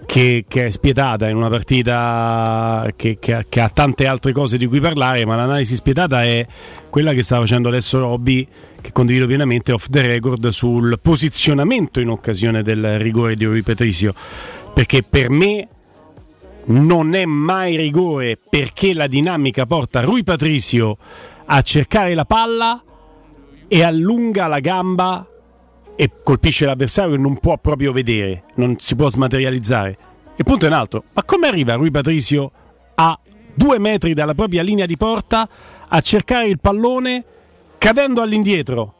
[0.07, 4.65] che, che, è spietata in una partita che, che, che, ha tante altre cose di
[4.65, 6.47] cui parlare, ma l'analisi spietata è
[6.89, 8.49] quella che sta facendo adesso Robby,
[8.81, 14.15] che condivido pienamente off the record, sul posizionamento in occasione del rigore di Rui Patricio.
[14.73, 15.69] Perché per me
[16.67, 20.97] non è mai rigore perché la dinamica porta Rui Patricio
[21.47, 22.83] a cercare la palla
[23.69, 25.27] e allunga la gamba
[25.97, 29.99] e colpisce l'avversario che non può proprio vedere, non si può smaterializzare.
[30.37, 32.51] Il punto è un altro, ma come arriva Rui Patricio
[32.97, 33.19] a
[33.55, 35.49] due metri dalla propria linea di porta
[35.89, 37.25] a cercare il pallone
[37.79, 38.95] cadendo all'indietro?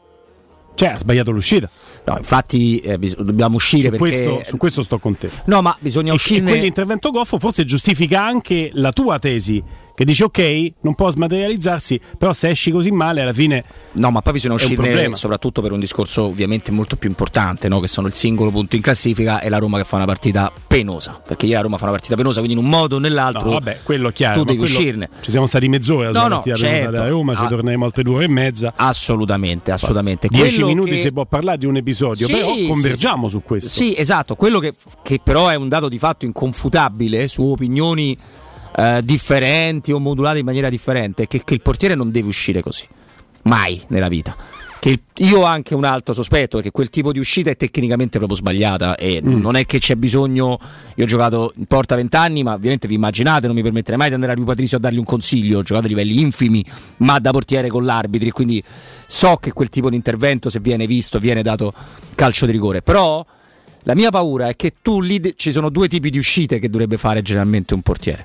[0.75, 1.69] Cioè, ha sbagliato l'uscita.
[2.03, 3.97] No, infatti eh, bis- dobbiamo uscire su perché...
[3.97, 5.29] Questo, su questo sto con te.
[5.45, 6.45] No, ma bisogna e, uscire...
[6.45, 9.63] E quell'intervento goffo forse giustifica anche la tua tesi
[9.95, 13.63] che dice ok, non può smaterializzarsi, però se esci così male alla fine...
[13.93, 17.79] No, ma poi bisogna uscire soprattutto per un discorso ovviamente molto più importante, no?
[17.79, 21.21] che sono il singolo punto in classifica e la Roma che fa una partita penosa,
[21.25, 23.45] perché ieri la Roma fa una partita penosa, quindi in un modo o nell'altro...
[23.45, 24.39] No, vabbè, quello chiaro.
[24.39, 25.09] Tu devi uscirne.
[25.21, 26.91] Ci siamo stati mezz'ora no, no, partita certo.
[26.91, 28.73] della Roma, ci ah, torneremo altre due ore e mezza.
[28.75, 30.27] Assolutamente, assolutamente.
[30.27, 30.97] Dieci quello minuti che...
[30.97, 33.69] si può parlare di un episodio, sì, però convergiamo sì, su questo.
[33.69, 38.17] Sì, esatto, quello che, che però è un dato di fatto inconfutabile su opinioni
[38.77, 42.85] eh, differenti o modulate in maniera differente, che, che il portiere non deve uscire così,
[43.43, 44.35] mai nella vita.
[44.77, 48.37] Che io ho anche un altro sospetto che quel tipo di uscita è tecnicamente proprio
[48.37, 49.39] sbagliata e mm.
[49.39, 50.59] non è che c'è bisogno
[50.93, 54.09] io ho giocato in porta 20 anni ma ovviamente vi immaginate non mi permetterei mai
[54.09, 56.63] di andare a Rio Patrizio a dargli un consiglio ho giocato a livelli infimi
[56.97, 58.63] ma da portiere con l'arbitri quindi
[59.07, 61.73] so che quel tipo di intervento se viene visto viene dato
[62.13, 63.25] calcio di rigore però
[63.83, 66.97] la mia paura è che tu lì ci sono due tipi di uscite che dovrebbe
[66.97, 68.23] fare generalmente un portiere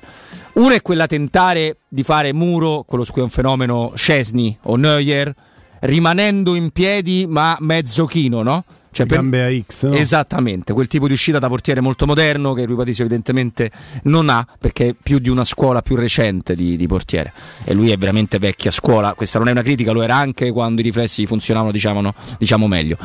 [0.53, 4.75] una è quella tentare di fare muro, quello su cui è un fenomeno Scesni o
[4.75, 5.33] Neuer,
[5.81, 8.63] rimanendo in piedi ma mezzo chino, no?
[8.91, 9.17] Cioè per...
[9.17, 9.85] gambe a X.
[9.85, 9.93] No?
[9.93, 13.71] Esattamente, quel tipo di uscita da portiere molto moderno che Rui Patisio evidentemente
[14.03, 17.31] non ha perché è più di una scuola più recente di, di, portiere
[17.63, 19.13] e lui è veramente vecchia scuola.
[19.13, 22.67] Questa non è una critica, lo era anche quando i riflessi funzionavano diciamo, no, diciamo
[22.67, 22.97] meglio.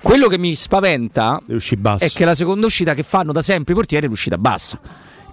[0.00, 1.42] Quello che mi spaventa
[1.98, 4.80] è che la seconda uscita che fanno da sempre i portieri è l'uscita bassa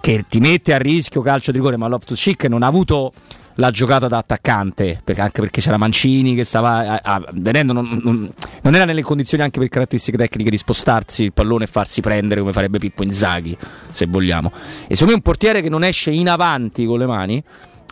[0.04, 3.14] che ti mette a rischio calcio di rigore, ma Loftus Cheek non ha avuto
[3.54, 8.30] la giocata da attaccante, perché anche perché c'era Mancini che stava ah, venendo, non, non,
[8.60, 12.42] non, era nelle condizioni anche per caratteristiche tecniche di spostarsi il pallone e farsi prendere
[12.42, 13.56] come farebbe Pippo Inzaghi,
[13.92, 14.52] se vogliamo.
[14.82, 17.42] E secondo me un portiere che non esce in avanti con le mani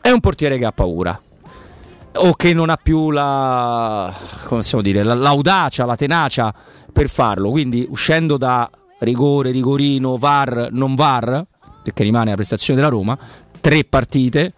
[0.03, 1.19] è un portiere che ha paura.
[2.15, 4.15] O che non ha più la,
[4.83, 6.53] dire, l'audacia, la tenacia
[6.93, 7.49] per farlo.
[7.49, 11.47] Quindi uscendo da rigore, rigorino, VAR, non VAR,
[11.83, 13.19] perché rimane la prestazione della Roma,
[13.61, 14.53] tre partite,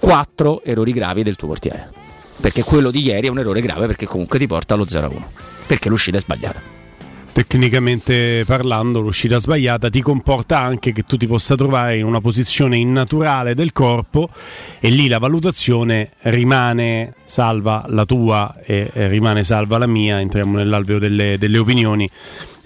[0.00, 1.90] quattro errori gravi del tuo portiere.
[2.40, 5.22] Perché quello di ieri è un errore grave perché comunque ti porta allo 0-1.
[5.66, 6.78] Perché l'uscita è sbagliata
[7.32, 12.76] tecnicamente parlando l'uscita sbagliata ti comporta anche che tu ti possa trovare in una posizione
[12.76, 14.28] innaturale del corpo
[14.80, 20.98] e lì la valutazione rimane salva la tua e rimane salva la mia, entriamo nell'alveo
[20.98, 22.08] delle, delle opinioni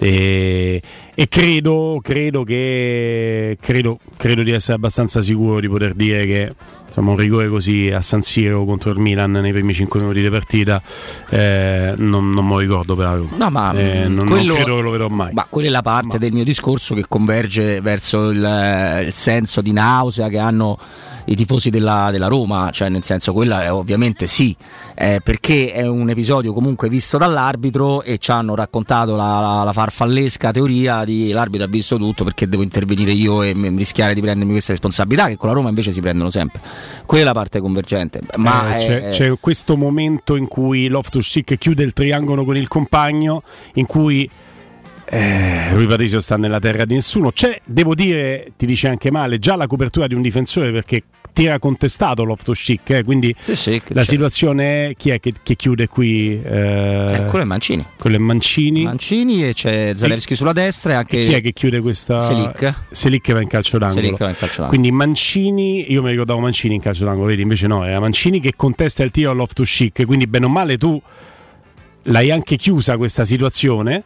[0.05, 0.83] e,
[1.15, 6.55] e credo, credo, che, credo, credo, di essere abbastanza sicuro di poter dire che
[6.87, 10.29] insomma, un rigore così a San Siro contro il Milan nei primi 5 minuti di
[10.29, 10.83] partita
[11.31, 14.83] eh, non, non me lo ricordo per no, ma eh, non, quello, non, credo che
[14.83, 15.33] lo vedrò mai.
[15.33, 16.19] Ma quella è la parte ma.
[16.19, 20.79] del mio discorso che converge verso il, il senso di nausea che hanno
[21.27, 24.55] i tifosi della, della, Roma, cioè nel senso quella è ovviamente sì,
[24.95, 29.73] eh, perché è un episodio comunque visto dall'arbitro e ci hanno raccontato la, la, la,
[29.73, 34.53] farfallesca teoria di l'arbitro ha visto tutto perché devo intervenire io e rischiare di prendermi
[34.53, 36.61] questa responsabilità che con la Roma invece si prendono sempre.
[37.07, 38.21] Quella è la parte convergente.
[38.37, 42.69] Ma eh, c'è, c'è, questo momento in cui Loftus Cheek chiude il triangolo con il
[42.69, 43.43] compagno,
[43.75, 44.29] in cui
[45.07, 47.31] eh, Rui Patricio sta nella terra di nessuno.
[47.31, 51.03] C'è, devo dire, ti dice anche male, già la copertura di un difensore perché
[51.43, 54.07] era contestato Loftus Cheek, eh, quindi sì, sì, la c'è.
[54.07, 56.41] situazione è chi è che, che chiude qui?
[56.41, 57.85] Eh, eh, quello è Mancini.
[57.99, 58.85] Quello è Mancini.
[58.85, 61.21] Mancini e c'è Zalewski sulla destra e anche...
[61.21, 62.21] E chi è che chiude questa...
[62.21, 62.75] Selic.
[62.91, 64.01] Selic va in calcio d'angolo.
[64.01, 64.69] Selic va in calcio d'angolo.
[64.69, 68.53] Quindi Mancini, io mi ricordavo Mancini in calcio d'angolo, vedi, invece no, era Mancini che
[68.55, 71.01] contesta il tiro all'Loftus Cheek, quindi bene o male tu
[72.09, 74.05] l'hai anche chiusa questa situazione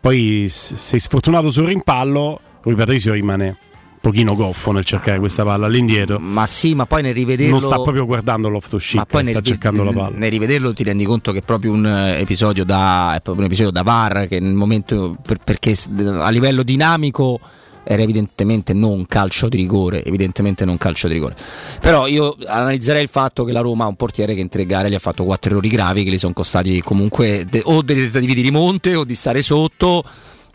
[0.00, 3.56] poi sei sfortunato sul rimpallo, Rui Patrizio rimane
[4.02, 6.18] pochino goffo nel cercare questa palla all'indietro.
[6.18, 7.52] Ma sì, ma poi nel rivederlo.
[7.52, 10.16] Non sta proprio guardando l'off chic, sta nel, cercando la palla.
[10.16, 13.50] Nel rivederlo ti rendi conto che è proprio un eh, episodio da, è proprio un
[13.50, 15.76] episodio da VAR che nel momento per, perché
[16.18, 17.38] a livello dinamico
[17.84, 21.36] era evidentemente non calcio di rigore, evidentemente non calcio di rigore.
[21.80, 24.90] Però io analizzerei il fatto che la Roma ha un portiere che in tre gare
[24.90, 28.34] gli ha fatto quattro errori gravi che gli sono costati comunque de- o dei tentativi
[28.34, 30.02] di rimonte o di stare sotto.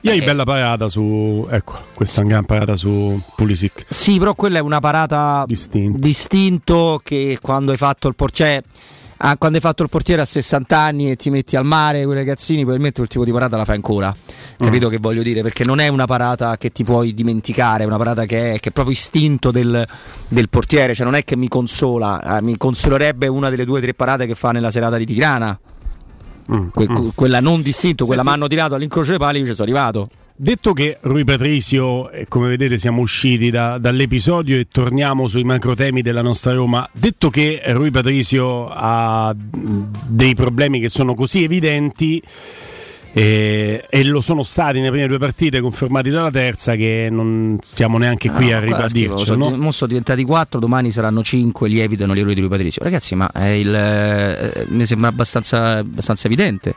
[0.02, 1.48] Ieri bella parata su.
[1.50, 3.86] Ecco, questa è una gran parata su Pulisic.
[3.90, 8.64] Sì, però quella è una parata distinto, distinto che quando hai fatto il portiere.
[9.20, 12.14] Ah, quando hai fatto il portiere a 60 anni e ti metti al mare con
[12.14, 14.16] i ragazzini, probabilmente quel tipo di parata la fai ancora.
[14.58, 15.42] Capito che voglio dire?
[15.42, 18.70] Perché non è una parata che ti puoi dimenticare, è una parata che è, che
[18.70, 19.88] è proprio istinto del,
[20.28, 23.82] del portiere, cioè non è che mi consola, eh, mi consolerebbe una delle due o
[23.82, 25.60] tre parate che fa nella serata di Tirana.
[26.74, 30.06] Que- Quella non distinto, quella mi hanno tirato all'incrocio dei pali, io ci sono arrivato.
[30.40, 35.74] Detto che Rui Patrizio, eh, come vedete siamo usciti da- dall'episodio e torniamo sui macro
[35.74, 41.44] temi della nostra Roma, detto che Rui Patrizio ha mh, dei problemi che sono così
[41.44, 42.22] evidenti
[43.14, 47.98] eh, e lo sono stati nelle prime due partite confermati dalla terza che non stiamo
[47.98, 49.26] neanche qui a Ah, guarda, schifo, ribadirci.
[49.26, 49.72] sono, no?
[49.72, 52.84] sono diventati 4, domani saranno 5, lievitano gli errori di Patrizio.
[52.84, 56.76] Ragazzi, ma è il, eh, mi sembra abbastanza, abbastanza evidente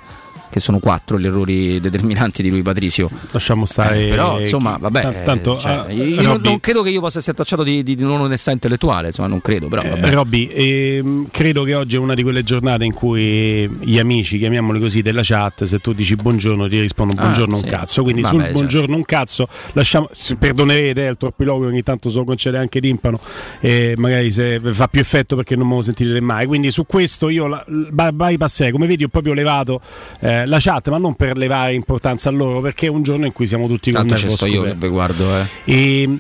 [0.50, 3.08] che sono 4 gli errori determinanti di Rui Patrizio.
[3.30, 4.06] Lasciamo stare.
[4.06, 6.90] Eh, però, insomma, chi- vabbè, ta- tanto, cioè, eh, io non, Robby- non credo che
[6.90, 9.82] io possa essere tacciato di, di non onestà intellettuale, insomma, non credo, però.
[9.82, 14.38] Eh, Robby, ehm, credo che oggi è una di quelle giornate in cui gli amici,
[14.38, 17.64] chiamiamoli così, della chat, se tu dici buongiorno ti rispondono Ah, buongiorno sì.
[17.64, 18.02] un cazzo.
[18.02, 18.52] Quindi Vabbè, sul cioè.
[18.52, 23.20] buongiorno un cazzo, lasciamo, perdonerete eh, il troppiloquio ogni tanto se lo concede anche timpano
[23.60, 26.46] e magari se fa più effetto perché non me lo sentirete mai.
[26.46, 29.80] Quindi su questo io la- bypasserei, come vedi ho proprio levato
[30.20, 33.32] eh, la chat, ma non per levare importanza a loro, perché è un giorno in
[33.32, 35.46] cui siamo tutti con Tanto ci sto io che vi guardo, eh.
[35.64, 36.18] E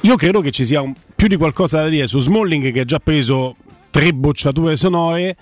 [0.00, 2.84] io credo che ci sia un- più di qualcosa da dire su Smalling che ha
[2.84, 3.56] già preso
[3.90, 5.36] tre bocciature sonore.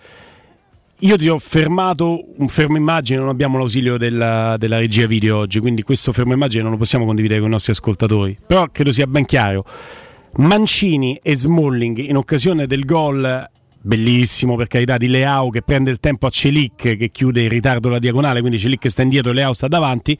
[1.00, 5.58] Io ti ho fermato un fermo immagine, non abbiamo l'ausilio della, della regia video oggi,
[5.58, 8.36] quindi questo fermo immagine non lo possiamo condividere con i nostri ascoltatori.
[8.46, 9.64] Però credo sia ben chiaro.
[10.36, 13.50] Mancini e Smalling in occasione del gol
[13.82, 17.88] bellissimo per carità di Leao che prende il tempo a Celic che chiude in ritardo
[17.88, 20.16] la diagonale, quindi Celic sta indietro e Leao sta davanti,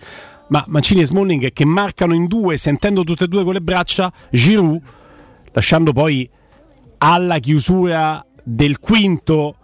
[0.48, 4.12] ma Mancini e Smalling che marcano in due, sentendo tutte e due con le braccia,
[4.30, 4.80] Giroud,
[5.52, 6.28] lasciando poi
[6.98, 9.56] alla chiusura del quinto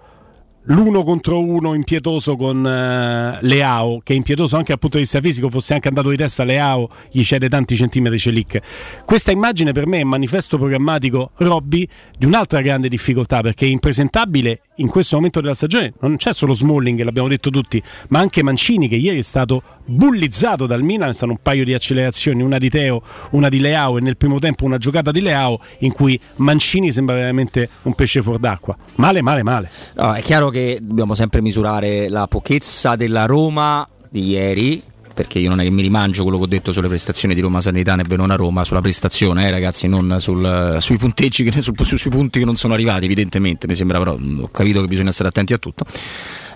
[0.68, 5.20] l'uno contro uno impietoso con eh, Leao, che è impietoso anche dal punto di vista
[5.20, 8.60] fisico, fosse anche andato di testa Leao, gli cede tanti centimetri Celic.
[9.04, 14.62] Questa immagine per me è manifesto programmatico, Robby, di un'altra grande difficoltà, perché è impresentabile
[14.78, 15.92] in questo momento della stagione.
[16.00, 20.66] Non c'è solo Smalling, l'abbiamo detto tutti, ma anche Mancini, che ieri è stato bullizzato
[20.66, 24.16] dal Milan, sono un paio di accelerazioni, una di Teo, una di Leao e nel
[24.16, 28.76] primo tempo una giocata di Leao in cui Mancini sembra veramente un pesce fuor d'acqua.
[28.96, 29.70] Male, male, male.
[29.94, 34.82] No, è chiaro che dobbiamo sempre misurare la pochezza della Roma di ieri.
[35.18, 37.60] Perché io non è che mi rimangio quello che ho detto sulle prestazioni di Roma
[37.60, 42.08] Sanitana e Verona Roma, sulla prestazione, eh, ragazzi, non sul- sui punteggi, che, su- sui
[42.08, 43.66] punti che non sono arrivati, evidentemente.
[43.66, 45.86] Mi sembra però, ho capito che bisogna stare attenti a tutto.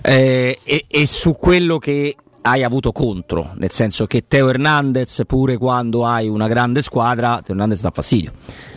[0.01, 5.57] Eh, e, e su quello che hai avuto contro, nel senso che Teo Hernandez, pure
[5.57, 8.31] quando hai una grande squadra, Teo Hernandez dà fastidio.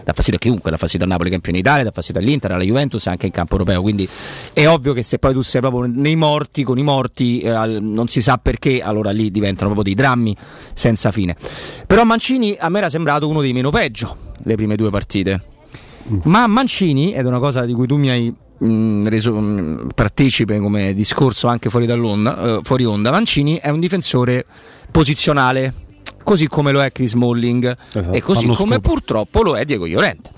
[0.07, 3.09] Dà fastidio a chiunque, dà fastidio a Napoli campione d'Italia, dà fastidio all'Inter, alla Juventus
[3.09, 3.83] anche in campo europeo.
[3.83, 4.09] Quindi
[4.53, 8.07] è ovvio che se poi tu sei proprio nei morti, con i morti, eh, non
[8.07, 10.37] si sa perché, allora lì diventano proprio dei drammi
[10.75, 11.35] senza fine.
[11.89, 15.43] Però Mancini a me era sembrato uno dei meno peggio le prime due partite.
[16.23, 20.61] Ma Mancini, ed è una cosa di cui tu mi hai mh, reso mh, partecipe
[20.61, 24.47] come discorso anche fuori eh, fuori onda, Mancini è un difensore
[24.93, 25.75] posizionale,
[26.23, 27.77] così come lo è Chris Smalling
[28.11, 28.81] e così come scopo.
[28.81, 30.31] purtroppo lo è Diego Llorente.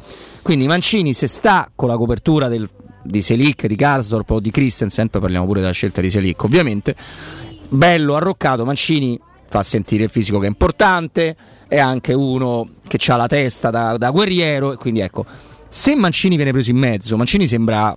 [0.43, 2.69] Quindi Mancini se sta con la copertura del-
[3.03, 6.95] di Selic, di Karsdorp o di Christensen, poi parliamo pure della scelta di Selic ovviamente,
[7.69, 11.37] bello arroccato, Mancini fa sentire il fisico che è importante,
[11.69, 15.25] è anche uno che ha la testa da, da guerriero e quindi ecco,
[15.69, 17.97] se Mancini viene preso in mezzo, Mancini sembra,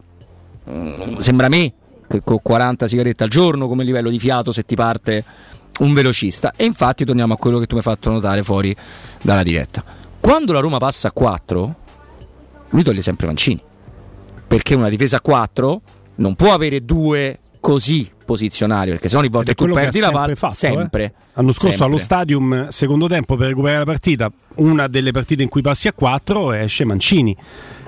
[0.70, 1.74] mm, sembra me
[2.08, 5.24] che con 40 sigarette al giorno come livello di fiato se ti parte
[5.80, 8.76] un velocista e infatti torniamo a quello che tu mi hai fatto notare fuori
[9.22, 9.84] dalla diretta.
[10.20, 11.76] Quando la Roma passa a 4,
[12.70, 13.62] lui toglie sempre Mancini
[14.48, 15.82] perché una difesa a 4
[16.16, 20.00] non può avere due così posizionali perché se no ogni volta che tu che perdi
[20.00, 21.14] la palla sempre fatto, sempre eh.
[21.34, 21.86] L'anno scorso sempre.
[21.86, 25.94] allo stadium, secondo tempo per recuperare la partita, una delle partite in cui passi a
[25.94, 27.36] 4 esce Mancini.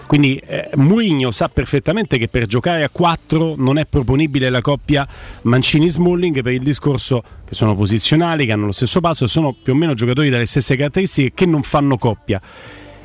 [0.05, 5.07] Quindi eh, Mourinho sa perfettamente che per giocare a 4 non è proponibile la coppia
[5.43, 9.75] Mancini-Smalling per il discorso che sono posizionali, che hanno lo stesso passo, sono più o
[9.75, 12.41] meno giocatori dalle stesse caratteristiche che non fanno coppia.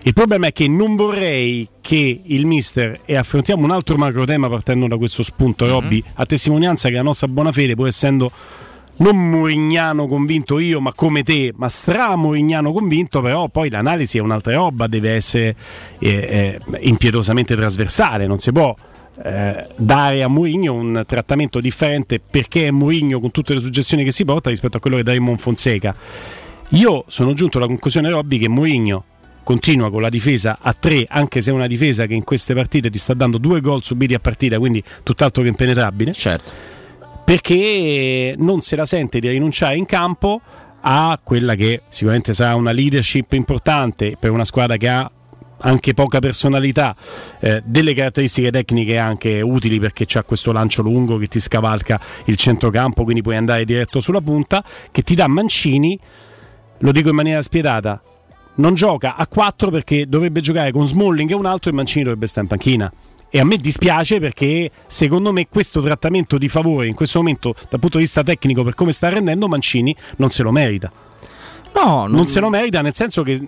[0.04, 4.48] Il problema è che non vorrei che il mister, e affrontiamo un altro macro tema
[4.48, 8.30] partendo da questo spunto, Robby, a testimonianza che la nostra buona fede, pur essendo
[8.98, 14.20] non Murignano convinto io, ma come te, ma stra Murignano convinto, però poi l'analisi è
[14.20, 15.56] un'altra roba, deve essere
[15.98, 18.74] eh, eh, impietosamente trasversale, non si può
[19.22, 24.12] eh, dare a Mourinho un trattamento differente perché è Mourinho con tutte le suggestioni che
[24.12, 25.94] si porta rispetto a quello che dà Raymond Fonseca.
[26.72, 29.04] Io sono giunto alla conclusione, Robby, che Mourinho
[29.42, 32.90] continua con la difesa a 3, anche se è una difesa che in queste partite
[32.90, 36.12] ti sta dando due gol subiti a partita, quindi tutt'altro che impenetrabile.
[36.12, 36.77] Certo.
[37.28, 40.40] Perché non se la sente di rinunciare in campo
[40.80, 45.10] a quella che sicuramente sarà una leadership importante per una squadra che ha
[45.58, 46.96] anche poca personalità,
[47.40, 52.36] eh, delle caratteristiche tecniche anche utili perché c'ha questo lancio lungo che ti scavalca il
[52.36, 56.00] centrocampo, quindi puoi andare diretto sulla punta, che ti dà Mancini,
[56.78, 58.00] lo dico in maniera spietata,
[58.54, 62.26] non gioca a 4 perché dovrebbe giocare con Smalling e un altro e Mancini dovrebbe
[62.26, 62.90] stare in panchina.
[63.30, 67.78] E a me dispiace perché secondo me questo trattamento di favore in questo momento dal
[67.78, 70.90] punto di vista tecnico per come sta rendendo Mancini non se lo merita.
[71.74, 72.12] No, non...
[72.12, 73.38] non se lo merita nel senso che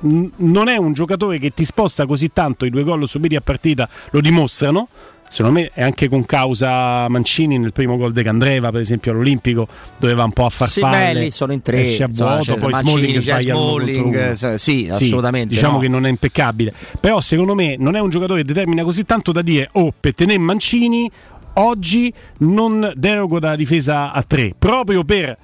[0.00, 3.88] non è un giocatore che ti sposta così tanto, i due gol subiti a partita
[4.10, 4.88] lo dimostrano.
[5.28, 9.68] Secondo me è anche con causa Mancini nel primo gol di Candreva, per esempio all'Olimpico,
[9.98, 10.96] doveva un po' a far sì, falle.
[10.96, 14.88] belli sono in tre, esce a vuoto, cioè, poi Mancini, Smalling sbaglia Smalling, sì, sì,
[14.90, 15.54] assolutamente.
[15.54, 15.80] Diciamo no.
[15.80, 19.32] che non è impeccabile, però secondo me non è un giocatore che determina così tanto
[19.32, 21.10] da dire "Oh, per tenere Mancini
[21.54, 25.36] oggi non derogo dalla difesa a tre", proprio per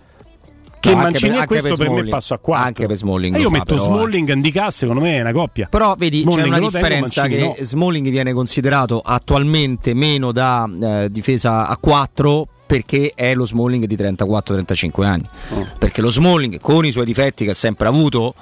[0.89, 2.87] che No, anche Mancini per- è anche questo per per, me passo a 4 Anche
[2.87, 3.87] per Smalling e io metto però, eh.
[3.87, 7.21] Smalling e Ndika secondo me è una coppia Però vedi, Smalling c'è una tengo, differenza
[7.23, 7.65] Mancini che no.
[7.67, 13.95] Smalling viene considerato attualmente meno da eh, difesa a 4 perché è lo Smalling di
[13.95, 15.29] 34-35 anni.
[15.51, 15.67] Oh.
[15.79, 18.35] Perché lo Smalling con i suoi difetti che ha sempre avuto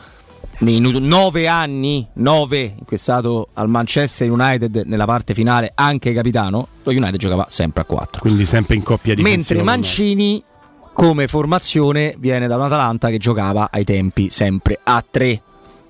[0.58, 6.12] nei 9 anni, 9 in cui è stato al Manchester United nella parte finale anche
[6.12, 8.20] capitano, lo United giocava sempre a 4.
[8.20, 10.42] quindi sempre in coppia di Mentre Mancini
[10.92, 15.42] come formazione viene da un Atalanta che giocava ai tempi sempre a 3.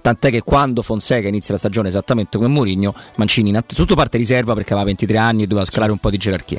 [0.02, 4.72] Tant'è che quando Fonseca inizia la stagione esattamente come Mourinho, Mancini innanzitutto parte riserva perché
[4.72, 6.58] aveva 23 anni e doveva scalare un po' di gerarchia.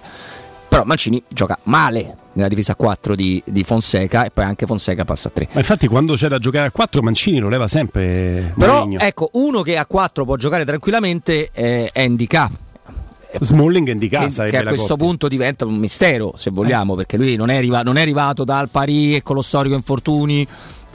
[0.69, 5.05] Però Mancini gioca male nella difesa a 4 di, di Fonseca e poi anche Fonseca
[5.05, 5.49] passa a 3.
[5.51, 8.99] ma infatti quando c'è da giocare a 4 Mancini lo leva sempre Però Mourinho.
[8.99, 12.49] ecco, uno che a 4 può giocare tranquillamente è Ndika.
[13.39, 15.05] Smalling e Ndika che, sarebbe che a questo coppia.
[15.05, 18.69] punto diventa un mistero, se vogliamo, perché lui non è, arriva- non è arrivato dal
[18.69, 20.45] Parì e con lo storico infortuni,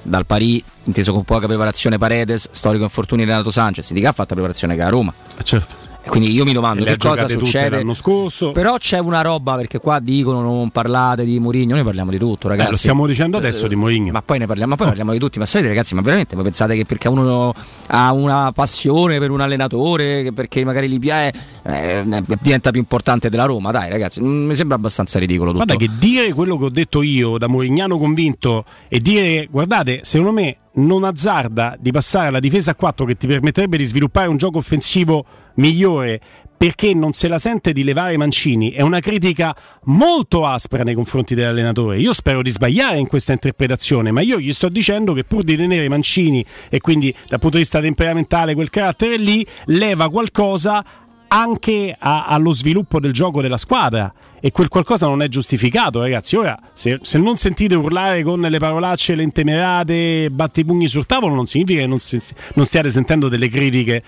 [0.03, 4.29] dal Parì inteso con poca preparazione Paredes, storico infortuni Renato Sanchez, di che ha fatto
[4.31, 5.13] la preparazione che a Roma.
[5.43, 5.87] certo.
[6.09, 7.77] Quindi io mi domando che cosa succede.
[7.77, 12.11] l'anno scorso Però c'è una roba perché qua dicono non parlate di Mourinho, noi parliamo
[12.11, 12.69] di tutto, ragazzi.
[12.69, 15.13] Eh, lo stiamo dicendo adesso Eh, di Mourinho Ma poi ne parliamo, ma poi parliamo
[15.13, 15.39] di tutti.
[15.39, 17.53] Ma sapete, ragazzi, ma veramente voi pensate che perché uno
[17.87, 21.33] ha una passione per un allenatore, perché magari gli piace,
[21.63, 22.05] eh,
[22.41, 23.71] diventa più importante della Roma?
[23.71, 25.65] Dai, ragazzi, mm, mi sembra abbastanza ridicolo tutto.
[25.65, 30.33] Guarda che dire quello che ho detto io da Morignano convinto e dire guardate, secondo
[30.33, 34.37] me non azzarda di passare alla difesa a 4 che ti permetterebbe di sviluppare un
[34.37, 35.25] gioco offensivo
[35.59, 36.21] migliore
[36.59, 38.73] perché non se la sente di levare Mancini.
[38.73, 39.55] È una critica
[39.85, 41.99] molto aspra nei confronti dell'allenatore.
[41.99, 45.57] Io spero di sbagliare in questa interpretazione, ma io gli sto dicendo che pur di
[45.57, 50.85] tenere Mancini e quindi dal punto di vista temperamentale quel carattere lì leva qualcosa
[51.29, 54.13] anche a- allo sviluppo del gioco della squadra.
[54.41, 56.35] E quel qualcosa non è giustificato ragazzi.
[56.35, 61.37] Ora se, se non sentite urlare con le parolacce le intemerate batti pugni sul tavolo
[61.37, 62.21] non significa che non, si-
[62.55, 64.03] non stiate sentendo delle critiche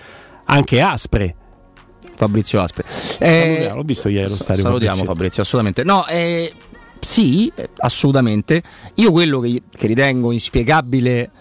[0.45, 1.35] anche aspre
[2.21, 2.83] Fabrizio Aspre.
[2.87, 5.13] Salutiamo, l'ho visto ieri allo stadio Salutiamo Fabrizio.
[5.13, 5.83] Fabrizio, assolutamente.
[5.83, 6.53] No, eh,
[6.99, 8.61] sì, eh, assolutamente.
[8.95, 11.31] Io quello che, che ritengo inspiegabile,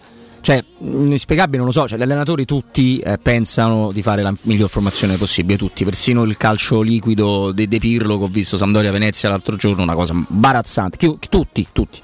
[0.41, 4.33] cioè mh, inspiegabile non lo so, cioè gli allenatori tutti eh, pensano di fare la
[4.43, 8.91] miglior formazione possibile, tutti, persino il calcio liquido De, De Pirlo che ho visto Sampdoria
[8.91, 10.97] Venezia l'altro giorno, una cosa imbarazzante.
[11.29, 11.99] Tutti, tutti.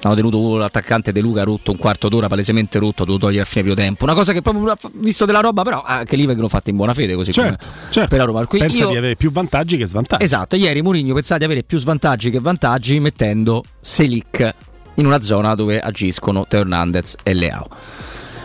[0.00, 3.46] Hanno tenuto l'attaccante De Luca rotto un quarto d'ora, palesemente rotto, ha dovuto togliere a
[3.46, 4.04] fine primo tempo.
[4.04, 7.14] Una cosa che proprio visto della roba, però anche lì vengono fatte in buona fede
[7.14, 8.46] così Certo, come per la Roma.
[8.46, 11.62] Cui pensa io- di avere più vantaggi che svantaggi Esatto, ieri Mourinho pensava di avere
[11.64, 14.54] più svantaggi che vantaggi mettendo Selic
[14.94, 17.66] in una zona dove agiscono Teo Hernandez e Leao.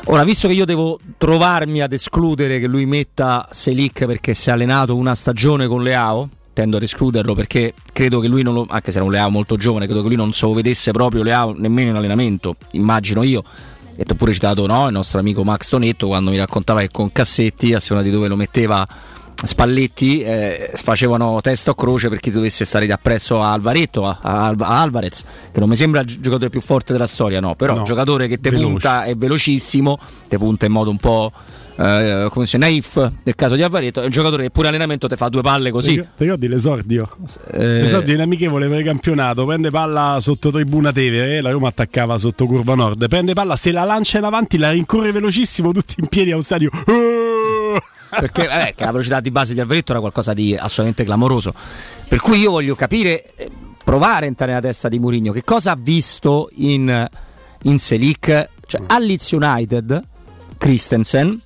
[0.05, 4.51] Ora, visto che io devo trovarmi ad escludere che lui metta Selic perché si è
[4.51, 8.91] allenato una stagione con Leao, tendo ad escluderlo perché credo che lui non lo, anche
[8.91, 11.53] se era un Leao molto giovane, credo che lui non se lo vedesse proprio Leao
[11.57, 13.43] nemmeno in allenamento, immagino io.
[13.95, 17.11] E ho pure citato no, il nostro amico Max Tonetto quando mi raccontava che con
[17.11, 18.87] Cassetti, a seconda di dove lo metteva
[19.45, 24.17] Spalletti, eh, facevano testa o croce per chi dovesse stare da appresso a Alvaretto, a,
[24.21, 27.73] a a Alvarez, che non mi sembra il giocatore più forte della storia, no, però
[27.73, 28.67] No, un giocatore che te veloce.
[28.69, 29.97] punta è velocissimo,
[30.27, 31.31] te punta in modo un po'
[31.75, 35.15] eh, come si Naif nel caso di Alvareto, è un giocatore che pure allenamento ti
[35.15, 36.03] fa due palle così.
[36.17, 37.09] Ricordi l'esordio?
[37.51, 42.17] Eh, L'esordio in amichevole per il campionato, prende palla sotto tribuna Tevere, la Roma attaccava
[42.17, 46.07] sotto curva nord, prende palla, se la lancia in avanti, la rincorre velocissimo, tutti in
[46.07, 46.69] piedi a un stadio.
[48.19, 51.53] perché vabbè, che la velocità di base di Alvaretto era qualcosa di assolutamente clamoroso.
[52.07, 53.49] Per cui io voglio capire, eh,
[53.83, 57.07] provare a entrare nella testa di Mourinho, che cosa ha visto in,
[57.63, 60.01] in Selic, cioè a Leeds United,
[60.57, 61.41] Christensen,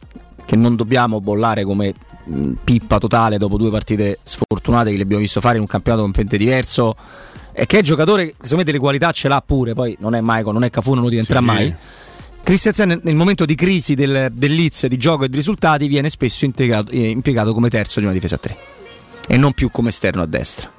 [0.47, 1.93] che non dobbiamo bollare come
[2.23, 6.03] mh, pippa totale dopo due partite sfortunate che le abbiamo visto fare in un campionato
[6.03, 6.95] completamente diverso.
[7.51, 10.53] E che è giocatore, secondo me delle qualità ce l'ha pure, poi non è Maicon,
[10.53, 11.45] non è Cafu, non lo diventerà Sì.
[11.45, 11.75] mai.
[12.43, 16.45] Christensen nel momento di crisi del, del Leeds, di gioco e di risultati viene spesso
[16.45, 18.57] integrato- eh, impiegato come terzo di una difesa a 3
[19.27, 20.71] e non più come esterno a destra.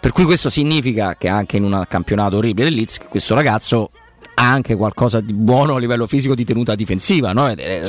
[0.00, 3.90] Per cui questo significa che anche in un campionato orribile del Leeds questo ragazzo
[4.34, 7.32] ha anche qualcosa di buono a livello fisico di tenuta difensiva.
[7.32, 7.48] no?
[7.48, 7.80] È-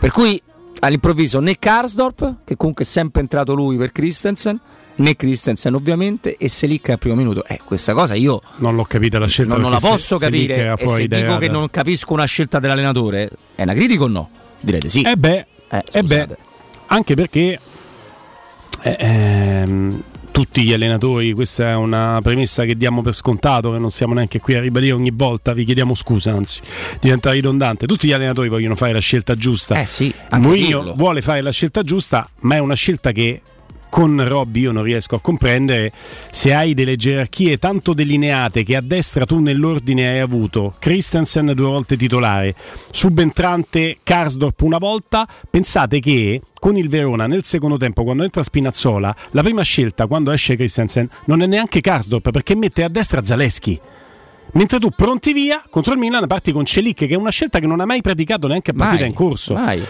[0.00, 0.40] Per cui
[0.80, 4.58] all'improvviso né Karsdorp, che comunque è sempre entrato lui per Christensen,
[4.96, 7.44] né Christensen ovviamente, e Selic al primo minuto.
[7.44, 9.52] Eh, questa cosa io non l'ho capita la scelta.
[9.52, 10.74] non, non la posso se- capire.
[10.78, 14.30] E se idea dico che non capisco una scelta dell'allenatore, è una critica o no?
[14.58, 15.02] Direte sì.
[15.02, 16.28] Eh beh, Eh, eh beh,
[16.86, 17.60] anche perché
[18.82, 23.90] eh, ehm, tutti gli allenatori, questa è una premessa che diamo per scontato, che non
[23.90, 26.60] siamo neanche qui a ribadire ogni volta, vi chiediamo scusa, anzi,
[27.00, 27.86] diventa ridondante.
[27.86, 29.80] Tutti gli allenatori vogliono fare la scelta giusta.
[29.80, 33.40] Eh sì, Mourinho vuole fare la scelta giusta, ma è una scelta che
[33.90, 35.92] con Robby io non riesco a comprendere
[36.30, 41.66] se hai delle gerarchie tanto delineate che a destra tu nell'ordine hai avuto Christensen due
[41.66, 42.54] volte titolare,
[42.90, 49.14] subentrante Karsdorp una volta, pensate che con il Verona nel secondo tempo quando entra Spinazzola
[49.32, 53.78] la prima scelta quando esce Christensen non è neanche Karsdorp perché mette a destra Zaleschi.
[54.52, 57.66] Mentre tu pronti via contro il Milan parti con Celic che è una scelta che
[57.66, 59.54] non ha mai praticato neanche a partita Mai, in corso.
[59.54, 59.82] mai.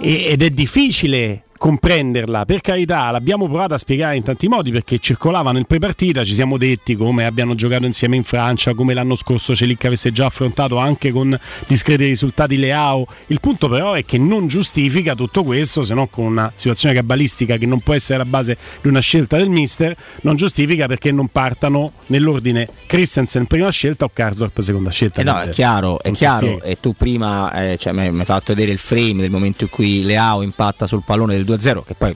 [0.00, 5.52] Ed è difficile comprenderla, per carità, l'abbiamo provato a spiegare in tanti modi perché circolava
[5.52, 9.84] nel pre-partita, ci siamo detti come abbiano giocato insieme in Francia, come l'anno scorso Celic
[9.84, 13.06] avesse già affrontato anche con discreti risultati Leao.
[13.26, 17.56] Il punto però è che non giustifica tutto questo, se no con una situazione cabalistica
[17.56, 21.28] che non può essere la base di una scelta del mister, non giustifica perché non
[21.28, 25.20] partano nell'ordine Christensen prima scelta o Karsdorp seconda scelta.
[25.20, 26.60] Eh no, è chiaro, è chiaro.
[26.62, 29.70] E tu prima eh, cioè, mi mi hai fatto vedere il frame del momento in
[29.70, 32.14] cui Leao impatta sul pallone del 2-0, che poi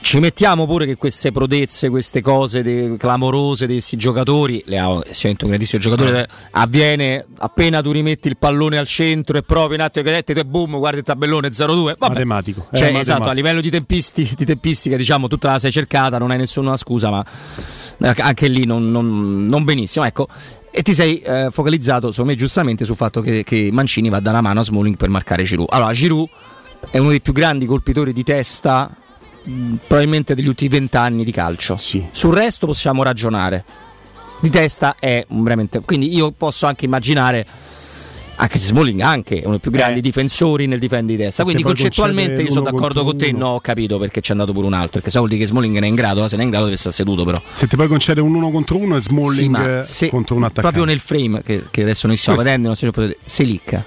[0.00, 5.12] ci mettiamo pure che queste prodezze, queste cose de- clamorose di questi giocatori, Leao è
[5.12, 9.74] sicuramente un grandissimo giocatore, eh, avviene appena tu rimetti il pallone al centro e provi
[9.74, 11.96] un attimo che e boom, guardi il tabellone 0-2.
[11.98, 12.14] Vabbè.
[12.14, 12.66] Matematico.
[12.72, 13.28] Cioè, Era esatto, matematico.
[13.30, 17.10] a livello di, tempisti- di tempistica, diciamo, tutta la sei cercata, non hai nessuna scusa,
[17.10, 17.24] ma
[17.98, 20.04] eh, anche lì non, non- non benissimo.
[20.04, 20.28] Ecco.
[20.76, 24.30] E ti sei eh, focalizzato, secondo me, giustamente sul fatto che, che Mancini va da
[24.30, 25.68] una mano a Smalling per marcare Giroud.
[25.70, 26.28] Allora, Giroud
[26.90, 28.90] è uno dei più grandi colpitori di testa,
[29.42, 31.76] mh, probabilmente degli ultimi vent'anni di calcio.
[31.76, 33.64] Sul resto possiamo ragionare.
[34.40, 35.80] Di testa è veramente.
[35.80, 37.46] Quindi io posso anche immaginare.
[38.36, 41.44] Anche se Smalling anche è uno dei più grandi difensori nel difendere di testa.
[41.44, 43.28] Quindi concettualmente io sono d'accordo con te.
[43.28, 43.38] uno.
[43.38, 44.94] No, ho capito perché c'è andato pure un altro.
[44.94, 46.64] Perché se vuol dire che Smalling ne è in grado, se ne è in grado
[46.66, 47.40] deve stare seduto però.
[47.52, 50.42] Se ti poi concede un uno contro uno e Smalling Sì, eh, se- contro un
[50.42, 50.60] attaccante.
[50.62, 53.18] proprio nel frame che, che adesso noi stiamo vedendo, non si potete.
[53.24, 53.82] Selic.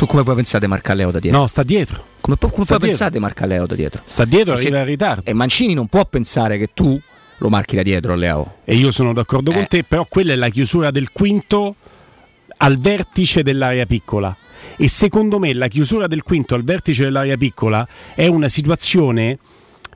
[0.00, 1.40] Tu come puoi pensare di marcare Leo da dietro?
[1.40, 2.02] No, sta dietro.
[2.22, 2.86] Come, come Sta puoi dietro.
[2.86, 4.00] pensare di marcare Leo da dietro?
[4.06, 5.22] Sta dietro, arriva in ritardo.
[5.26, 6.98] E Mancini non può pensare che tu
[7.36, 8.54] lo marchi da dietro, Leo.
[8.64, 9.54] E io sono d'accordo Eh.
[9.54, 11.74] con te, però quella è la chiusura del quinto
[12.56, 14.34] al vertice dell'area piccola.
[14.78, 19.36] E secondo me la chiusura del quinto al vertice dell'area piccola è una situazione,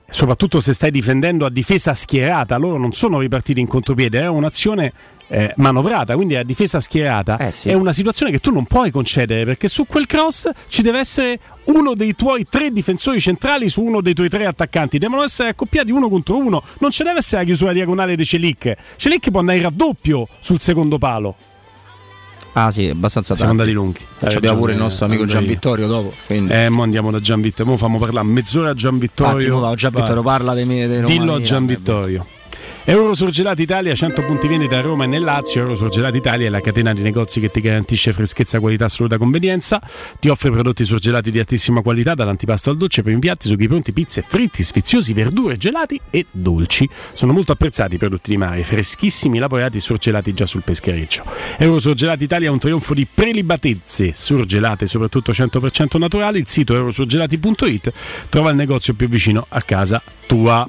[0.08, 4.92] soprattutto se stai difendendo a difesa schierata, loro non sono ripartiti in contropiede, è un'azione
[5.28, 7.36] eh, manovrata, quindi a difesa schierata.
[7.38, 11.38] È una situazione che tu non puoi concedere perché su quel cross ci deve essere
[11.64, 14.98] uno dei tuoi tre difensori centrali su uno dei tuoi tre attaccanti.
[14.98, 16.62] Devono essere accoppiati uno contro uno.
[16.78, 18.74] Non ci deve essere la chiusura diagonale di Celic.
[18.96, 21.36] Celic può andare in raddoppio sul secondo palo.
[22.56, 23.70] Ah sì, abbastanza Siamo tardi.
[23.72, 24.00] andati lunghi.
[24.20, 26.12] E ci abbiamo pure il nostro amico Gian Vittorio dopo.
[26.26, 26.52] Quindi.
[26.52, 27.72] Eh, mo andiamo da Gian Vittorio.
[27.72, 29.56] Mo fammo parlare mezz'ora a Gian Vittorio.
[29.56, 32.24] Infatti, Gian Vittorio parla dei miei dei Dillo a Gian Vittorio.
[32.86, 35.62] Eurosurgelati Italia, 100 punti vendita a Roma e nel Lazio.
[35.62, 39.80] Eurosurgelati Italia è la catena di negozi che ti garantisce freschezza, qualità, assoluta convenienza.
[40.20, 44.20] Ti offre prodotti surgelati di altissima qualità, dall'antipasto al dolce, primi piatti, sughi pronti, pizze,
[44.20, 46.86] fritti, sfiziosi, verdure, gelati e dolci.
[47.14, 51.24] Sono molto apprezzati i prodotti di mare, freschissimi, lavorati e surgelati già sul peschereccio.
[51.56, 56.38] Eurosurgelati Italia è un trionfo di prelibatezze surgelate, soprattutto 100% naturali.
[56.38, 57.92] Il sito eurosurgelati.it
[58.28, 60.68] trova il negozio più vicino a casa tua.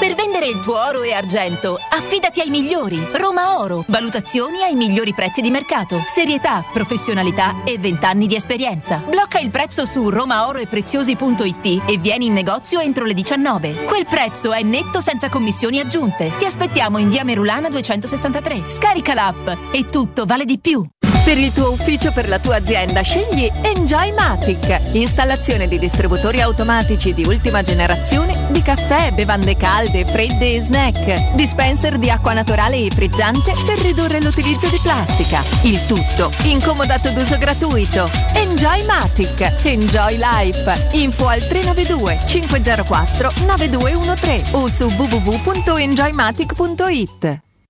[0.00, 2.98] Per vendere il tuo oro e argento, affidati ai migliori.
[3.12, 3.84] Roma Oro.
[3.88, 6.02] Valutazioni ai migliori prezzi di mercato.
[6.06, 9.02] Serietà, professionalità e 20 anni di esperienza.
[9.06, 13.84] Blocca il prezzo su romaoroepreziosi.it e vieni in negozio entro le 19.
[13.84, 16.32] Quel prezzo è netto senza commissioni aggiunte.
[16.38, 18.64] Ti aspettiamo in via Merulana 263.
[18.68, 20.86] Scarica l'app e tutto vale di più.
[21.24, 24.94] Per il tuo ufficio, per la tua azienda, scegli Enjoymatic.
[24.94, 31.34] Installazione di distributori automatici di ultima generazione di caffè, bevande calde, fredde e snack.
[31.34, 35.42] Dispenser di acqua naturale e frizzante per ridurre l'utilizzo di plastica.
[35.62, 38.08] Il tutto incomodato d'uso gratuito.
[38.34, 39.58] Enjoymatic.
[39.64, 40.90] Enjoy Life.
[40.92, 47.49] Info al 392 504 9213 o su www.enjoymatic.it.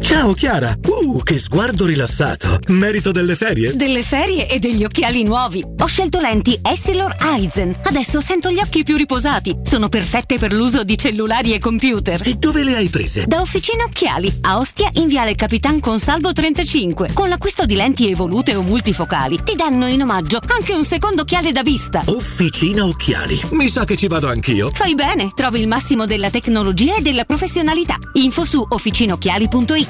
[0.00, 0.74] Ciao Chiara!
[0.86, 2.58] Uh, che sguardo rilassato!
[2.68, 3.76] Merito delle ferie?
[3.76, 5.64] Delle ferie e degli occhiali nuovi.
[5.78, 7.78] Ho scelto lenti Essilor Eisen.
[7.84, 9.58] Adesso sento gli occhi più riposati.
[9.62, 12.20] Sono perfette per l'uso di cellulari e computer.
[12.24, 13.26] E dove le hai prese?
[13.26, 17.10] Da Officina Occhiali, a Ostia in Viale Capitan Consalvo 35.
[17.12, 21.52] Con l'acquisto di lenti evolute o multifocali ti danno in omaggio anche un secondo occhiale
[21.52, 22.02] da vista.
[22.06, 23.40] Officina Occhiali.
[23.52, 24.70] Mi sa che ci vado anch'io.
[24.72, 27.96] Fai bene, trovi il massimo della tecnologia e della professionalità.
[28.14, 29.89] Info su officinocchiali.it.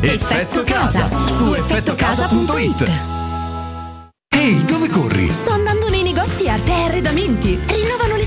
[0.00, 2.90] Effetto Casa su effettocasa.it.
[4.28, 5.32] Ehi, dove corri?
[5.32, 7.58] Sto andando nei negozi Arte e Arredamenti.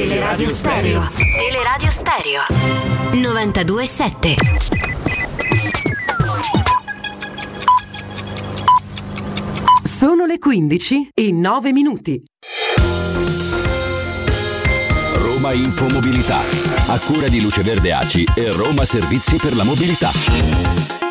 [0.00, 1.02] Teleradio Stereo.
[1.36, 2.40] Teleradio Stereo.
[3.12, 4.34] 92.7.
[9.82, 12.18] Sono le 15 e 9 minuti.
[15.16, 16.40] Roma Infomobilità,
[16.86, 21.09] a cura di Luce Verde ACI e Roma Servizi per la Mobilità.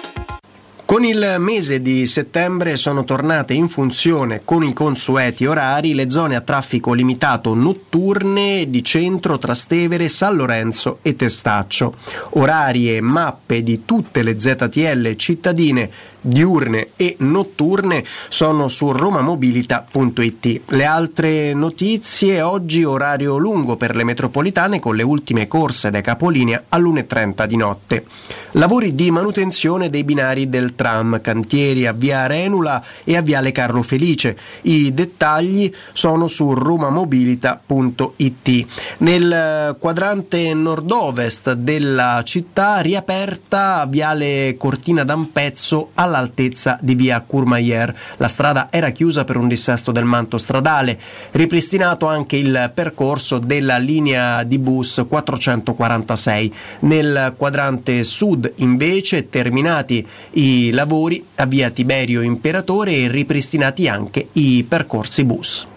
[0.89, 6.35] Con il mese di settembre sono tornate in funzione con i consueti orari le zone
[6.35, 11.93] a traffico limitato notturne di centro, Trastevere, San Lorenzo e Testaccio.
[12.31, 15.91] Orari e mappe di tutte le ZTL cittadine
[16.21, 20.61] diurne e notturne sono su romamobilita.it.
[20.67, 26.65] Le altre notizie oggi orario lungo per le metropolitane con le ultime corse da capolinea
[26.69, 28.05] all'1.30 di notte.
[28.53, 33.83] Lavori di manutenzione dei binari del tram, cantieri a via Renula e a viale Carlo
[33.83, 34.35] Felice.
[34.63, 38.65] I dettagli sono su romamobilita.it.
[38.97, 47.93] Nel quadrante nord-ovest della città riaperta viale Cortina d'Ampezzo all'altezza di via Courmayeur.
[48.17, 50.99] La strada era chiusa per un dissesto del manto stradale.
[51.31, 56.53] Ripristinato anche il percorso della linea di bus 446.
[56.81, 64.65] Nel quadrante sud invece terminati i lavori a via Tiberio Imperatore e ripristinati anche i
[64.67, 65.67] percorsi bus.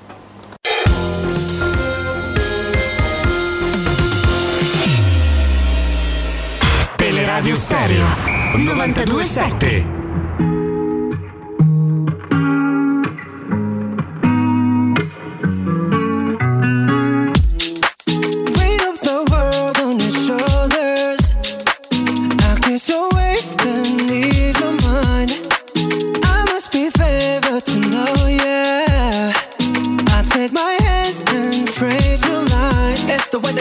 [6.97, 8.07] Teleradio Stereo
[8.57, 10.02] 927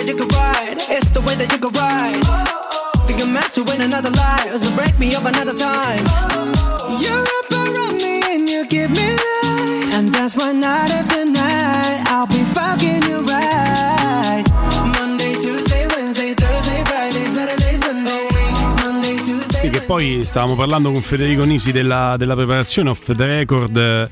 [0.02, 0.78] that you can ride.
[0.90, 2.18] It's the way that you can ride.
[3.06, 6.00] Think you're meant to win another life, so break me up another time.
[7.02, 12.04] You're up around me and you give me life, and that's why night after night
[12.08, 14.44] I'll be fucking you right.
[14.98, 17.26] Monday, Tuesday, Wednesday, Thursday, Friday,
[19.26, 19.60] Tuesday.
[19.62, 24.10] Sì, che poi stavamo parlando con Federico Nisi della, della preparazione off the record eh,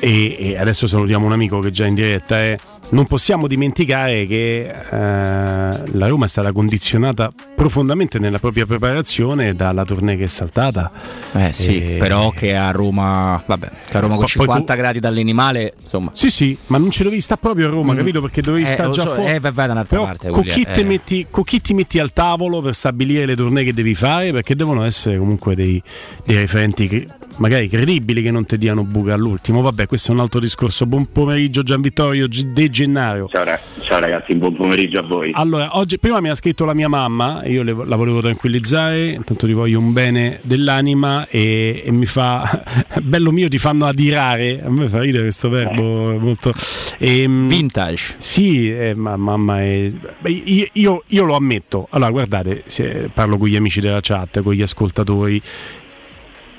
[0.00, 2.40] e, e adesso salutiamo un amico che è già in diretta.
[2.42, 2.58] eh.
[2.90, 9.84] Non possiamo dimenticare che eh, la Roma è stata condizionata profondamente nella propria preparazione dalla
[9.84, 10.90] tournée che è saltata.
[11.34, 14.72] Eh sì, E- però che a Roma, vabbè, che a Roma con Poi- poi 50
[14.72, 16.10] tu- gradi dall'animale, insomma.
[16.14, 17.96] Sì, sì, ma non ce dovevi stare proprio a Roma, Mm.
[17.98, 18.20] capito?
[18.22, 19.32] Perché dovevi Eh, stare già so, fuori.
[19.34, 20.84] eh, vai- vai da un'altra Però parte, con chi, eh.
[20.84, 24.32] metti, con chi ti metti al tavolo per stabilire le tournée che devi fare?
[24.32, 25.82] Perché devono essere comunque dei,
[26.24, 27.06] dei referenti che-
[27.38, 29.60] magari credibili che non ti diano buca all'ultimo.
[29.60, 30.86] Vabbè, questo è un altro discorso.
[30.86, 33.28] Buon pomeriggio Gian Vittorio De Gennaro.
[33.28, 33.44] Ciao,
[33.80, 35.30] ciao ragazzi, buon pomeriggio a voi.
[35.34, 39.46] Allora, oggi, prima mi ha scritto la mia mamma, io le- la volevo tranquillizzare, intanto
[39.46, 42.62] ti voglio un bene dell'anima e, e mi fa,
[43.02, 46.52] bello mio, ti fanno adirare, a me fa ridere questo verbo molto...
[47.00, 48.14] Vintage.
[48.18, 49.90] Sì, eh, ma mamma è...
[50.18, 54.42] beh, io, io- io lo ammetto, allora guardate, se parlo con gli amici della chat,
[54.42, 55.40] con gli ascoltatori,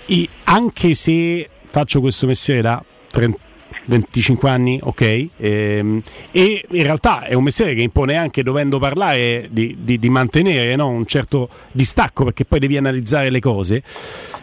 [0.09, 3.47] i- anche se faccio questo mestiere da 30
[3.85, 5.27] 25 anni, ok?
[5.37, 6.01] Ehm,
[6.31, 10.75] e in realtà è un mestiere che impone anche, dovendo parlare, di, di- di mantenere
[10.75, 10.89] no?
[10.89, 13.81] un certo distacco perché poi devi analizzare le cose.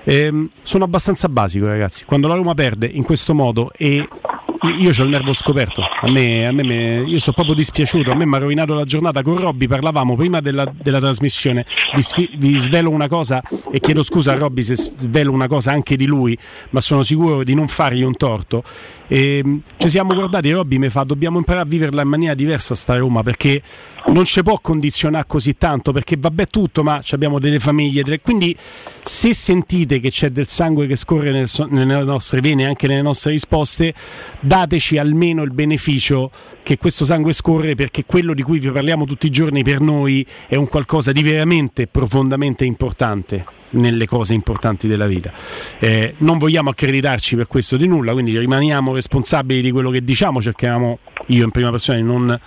[0.03, 2.05] Ehm, sono abbastanza basico, ragazzi.
[2.05, 4.09] Quando la Roma perde in questo modo e
[4.79, 8.15] io ho il nervo scoperto, a me, a me me- io sono proprio dispiaciuto, a
[8.15, 12.31] me mi ha rovinato la giornata con Robby, parlavamo prima della, della trasmissione, vi, sfi-
[12.37, 16.07] vi svelo una cosa e chiedo scusa a Robby se svelo una cosa anche di
[16.07, 16.37] lui,
[16.71, 18.63] ma sono sicuro di non fargli un torto.
[19.09, 22.97] E, ci siamo guardati Robby mi fa dobbiamo imparare a viverla in maniera diversa sta
[22.97, 23.63] Roma perché
[24.09, 28.57] non ci può condizionare così tanto perché vabbè tutto ma abbiamo delle famiglie quindi
[29.03, 33.03] se sentite che c'è del sangue che scorre nel so- nelle nostre vene anche nelle
[33.03, 33.95] nostre risposte
[34.41, 36.31] dateci almeno il beneficio
[36.63, 40.27] che questo sangue scorre perché quello di cui vi parliamo tutti i giorni per noi
[40.47, 45.33] è un qualcosa di veramente profondamente importante nelle cose importanti della vita.
[45.79, 50.41] Eh, non vogliamo accreditarci per questo di nulla, quindi rimaniamo responsabili di quello che diciamo,
[50.41, 52.41] cerchiamo io in prima persona di non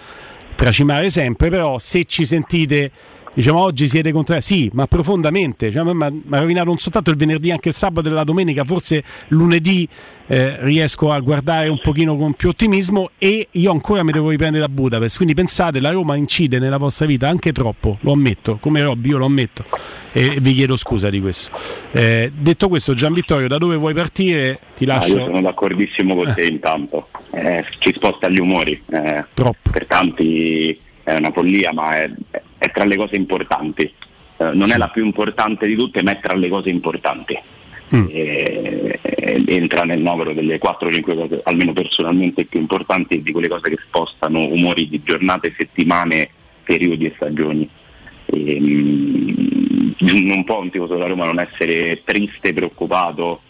[0.59, 2.91] tracimare sempre, però se ci sentite
[3.33, 7.51] diciamo oggi siete contrari, sì, ma profondamente, cioè, mi ha rovinato non soltanto il venerdì,
[7.51, 9.87] anche il sabato e la domenica, forse lunedì
[10.27, 14.65] eh, riesco a guardare un pochino con più ottimismo e io ancora mi devo riprendere
[14.65, 18.81] da Budapest, quindi pensate, la Roma incide nella vostra vita anche troppo, lo ammetto, come
[18.83, 19.63] Robby io lo ammetto
[20.11, 21.51] e vi chiedo scusa di questo.
[21.91, 24.59] Eh, detto questo, Gian Vittorio, da dove vuoi partire?
[24.75, 25.17] Ti Ah, lascio...
[25.17, 29.69] io sono d'accordissimo con te intanto, Eh, ci sposta gli umori, Eh, Troppo.
[29.71, 32.09] per tanti è una follia ma è,
[32.59, 33.91] è tra le cose importanti,
[34.41, 37.37] Eh, non è la più importante di tutte ma è tra le cose importanti.
[37.93, 38.05] Mm.
[38.09, 43.69] E- e- entra nel novero delle 4-5 cose, almeno personalmente più importanti, di quelle cose
[43.69, 46.29] che spostano umori di giornate, settimane,
[46.63, 47.67] periodi e stagioni.
[48.27, 53.41] E, mm, non può un tifoso della Roma non essere triste, preoccupato,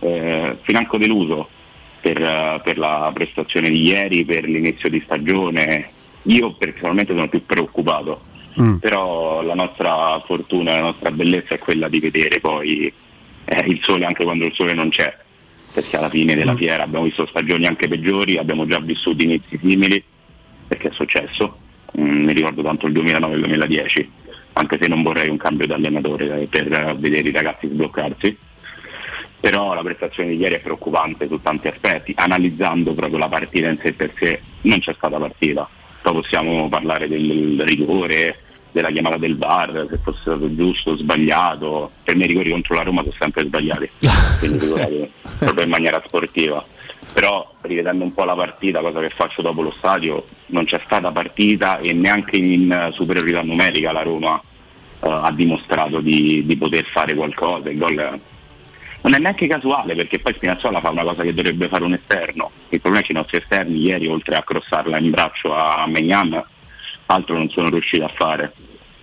[0.00, 1.48] eh, financo deluso
[2.00, 5.90] per, eh, per la prestazione di ieri, per l'inizio di stagione.
[6.22, 8.22] Io personalmente sono più preoccupato,
[8.78, 12.92] però la nostra fortuna, la nostra bellezza è quella di vedere poi
[13.44, 15.16] eh, il sole anche quando il sole non c'è,
[15.72, 20.02] perché alla fine della fiera abbiamo visto stagioni anche peggiori, abbiamo già vissuto inizi simili,
[20.66, 21.56] perché è successo,
[21.98, 24.08] Mm, mi ricordo tanto il 2009-2010,
[24.54, 28.36] anche se non vorrei un cambio di allenatore eh, per vedere i ragazzi sbloccarsi.
[29.40, 33.78] Però la prestazione di ieri è preoccupante su tanti aspetti, analizzando proprio la partita in
[33.78, 35.68] sé per sé, non c'è stata partita.
[36.02, 38.36] Poi possiamo parlare del rigore,
[38.72, 41.90] della chiamata del VAR, se fosse stato giusto o sbagliato.
[42.02, 43.90] Per me i rigori contro la Roma sono sempre sbagliati,
[44.38, 46.64] quindi figurati, proprio in maniera sportiva.
[47.12, 51.10] Però rivedendo un po' la partita, cosa che faccio dopo lo stadio, non c'è stata
[51.10, 54.40] partita e neanche in superiorità numerica la Roma
[55.00, 57.70] eh, ha dimostrato di, di poter fare qualcosa.
[57.70, 58.20] Il gol
[59.02, 62.50] non è neanche casuale perché poi Spinazzola fa una cosa che dovrebbe fare un esterno.
[62.68, 66.44] Il problema è che i nostri esterni ieri, oltre a crossarla in braccio a Megnan,
[67.08, 68.52] altro non sono riusciti a fare.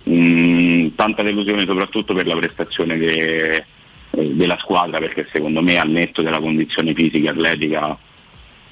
[0.08, 3.64] Mm, tanta delusione soprattutto per la prestazione de-
[4.10, 7.98] eh, della squadra perché secondo me al netto della condizione fisica e atletica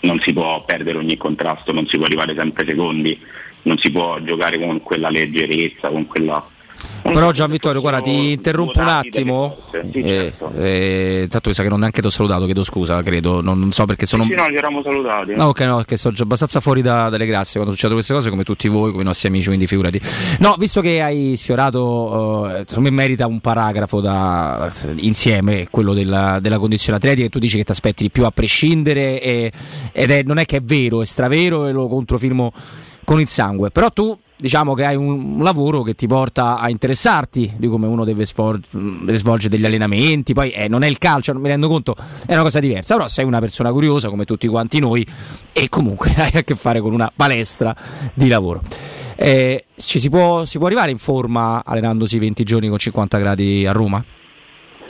[0.01, 3.19] non si può perdere ogni contrasto, non si può arrivare sempre secondi,
[3.63, 6.47] non si può giocare con quella leggerezza, con quella
[7.03, 9.57] Però Gian Vittorio, guarda, ti interrompo un attimo.
[9.93, 10.51] Sì, Eh, certo.
[10.57, 13.41] eh, tanto mi sa che non neanche ti ho salutato, chiedo scusa, credo.
[13.43, 14.25] Non, non so perché sono.
[14.25, 15.35] Sì, no, ci eravamo salutati.
[15.35, 18.31] No, ok, no, che sono già abbastanza fuori da- dalle grazie quando succedono queste cose,
[18.31, 20.01] come tutti voi, come i nostri amici, quindi figurati.
[20.39, 26.39] No, visto che hai sfiorato, eh, secondo me merita un paragrafo da, insieme, quello della,
[26.41, 29.53] della condizione atletica, e tu dici che ti aspetti di più a prescindere, e-
[29.93, 32.53] ed è, non è che è vero, è stravero e lo controfirmo
[33.05, 33.71] con il sangue.
[33.71, 38.05] Però tu diciamo che hai un, lavoro che ti porta a interessarti di come uno
[38.05, 41.67] deve, svol- deve svolgere degli allenamenti, poi eh, non è il calcio, non mi rendo
[41.67, 45.07] conto, è una cosa diversa, però sei una persona curiosa come tutti quanti noi
[45.51, 47.75] e comunque hai a che fare con una palestra
[48.13, 48.61] di lavoro.
[49.17, 53.67] Eh, ci si può, si può arrivare in forma allenandosi 20 giorni con 50 gradi
[53.67, 54.05] a Roma?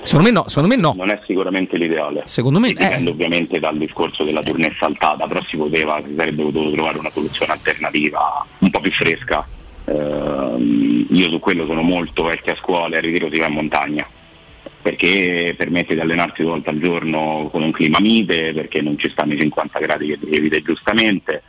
[0.03, 0.95] Secondo me no, secondo me no.
[0.97, 2.23] Non è sicuramente l'ideale.
[2.25, 6.73] Secondo me dipende ovviamente dal discorso della tournée saltata, però si poteva, si sarebbe potuto
[6.73, 8.45] trovare una soluzione alternativa
[8.75, 9.47] po' più fresca.
[9.85, 14.07] Ehm, io su quello sono molto vecchio a scuola e ritiro si va in montagna
[14.81, 19.09] perché permette di allenarsi due volte al giorno con un clima mite, perché non ci
[19.09, 21.43] stanno i 50 gradi che evitare giustamente,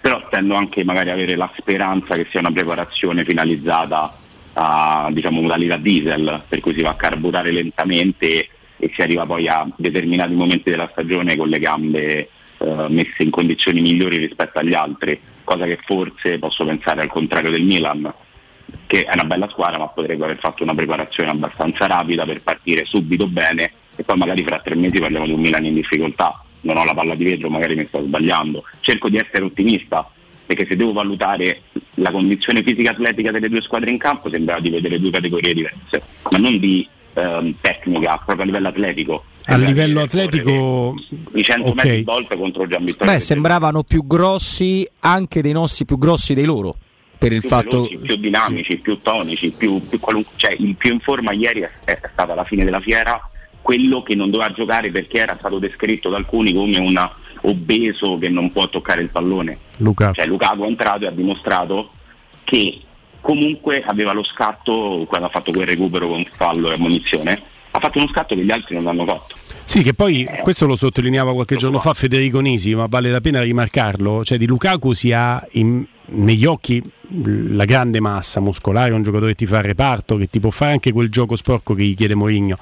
[0.00, 4.16] però tendo anche magari avere la speranza che sia una preparazione finalizzata
[4.52, 9.48] a diciamo, modalità diesel, per cui si va a carburare lentamente e si arriva poi
[9.48, 14.74] a determinati momenti della stagione con le gambe eh, messe in condizioni migliori rispetto agli
[14.74, 18.12] altri, cosa che forse posso pensare al contrario del Milan,
[18.86, 22.84] che è una bella squadra ma potrebbe aver fatto una preparazione abbastanza rapida per partire
[22.84, 26.38] subito bene e poi magari fra tre mesi parliamo di un Milan in difficoltà.
[26.60, 28.62] Non ho la palla di vetro, magari mi sto sbagliando.
[28.80, 30.06] Cerco di essere ottimista
[30.44, 31.62] perché se devo valutare
[31.94, 36.02] la condizione fisica atletica delle due squadre in campo sembra di vedere due categorie diverse,
[36.30, 39.24] ma non di ehm, tecnica, proprio a livello atletico.
[39.50, 40.94] A livello atletico,
[41.32, 41.74] I 100 ok.
[41.74, 46.34] metri di volta contro Gian Vittorio Beh, sembravano più grossi anche dei nostri più grossi
[46.34, 46.74] dei loro.
[47.16, 50.92] Per il più fatto veloci, più dinamici, più tonici, più, più qualunque, cioè il più
[50.92, 53.20] in forma ieri è, è stato alla fine della fiera
[53.62, 57.10] quello che non doveva giocare perché era stato descritto da alcuni come un
[57.42, 59.58] obeso che non può toccare il pallone.
[59.78, 60.12] Luca.
[60.12, 61.90] Cioè Lukaku è entrato e ha dimostrato
[62.44, 62.80] che
[63.20, 67.98] comunque aveva lo scatto quando ha fatto quel recupero con fallo e ammonizione, ha fatto
[67.98, 69.36] uno scatto che gli altri non hanno fatto.
[69.68, 73.42] Sì, che poi questo lo sottolineava qualche giorno fa Federico Nisi, ma vale la pena
[73.42, 76.82] rimarcarlo, cioè di Lukaku si ha in- negli occhi
[77.50, 80.90] la grande massa muscolare, un giocatore che ti fa reparto, che ti può fare anche
[80.90, 82.56] quel gioco sporco che gli chiede Mourinho.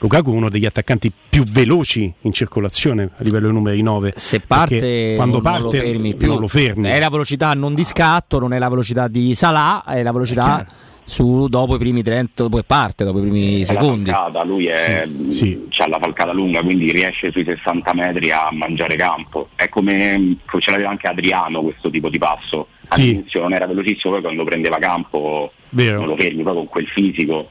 [0.00, 4.12] Lukaku è uno degli attaccanti più veloci in circolazione a livello di numeri 9.
[4.16, 6.26] se parte quando non, parte non lo fermi più.
[6.28, 6.88] non lo fermi.
[6.88, 10.66] È la velocità non di scatto, non è la velocità di Salah, è la velocità
[11.10, 14.10] su dopo i primi 30, dopo parte, dopo i primi È secondi.
[14.10, 18.48] La falcata, lui è, Sì, ha la falcata lunga, quindi riesce sui 60 metri a
[18.52, 19.48] mangiare campo.
[19.56, 22.68] È come ce l'aveva anche Adriano questo tipo di passo.
[22.90, 25.98] All'inizio non era velocissimo, poi quando prendeva campo Vero.
[26.00, 27.50] non lo fermi, poi con quel fisico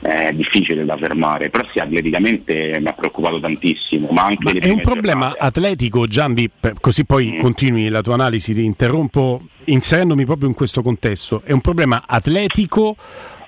[0.00, 1.50] è difficile da fermare.
[1.50, 4.08] Però sì, atleticamente mi ha preoccupato tantissimo.
[4.10, 6.50] Ma anche Ma è un problema atletico, Giambi,
[6.80, 7.38] così poi Mm.
[7.40, 11.42] continui la tua analisi, ti interrompo inserendomi proprio in questo contesto.
[11.44, 12.96] È un problema atletico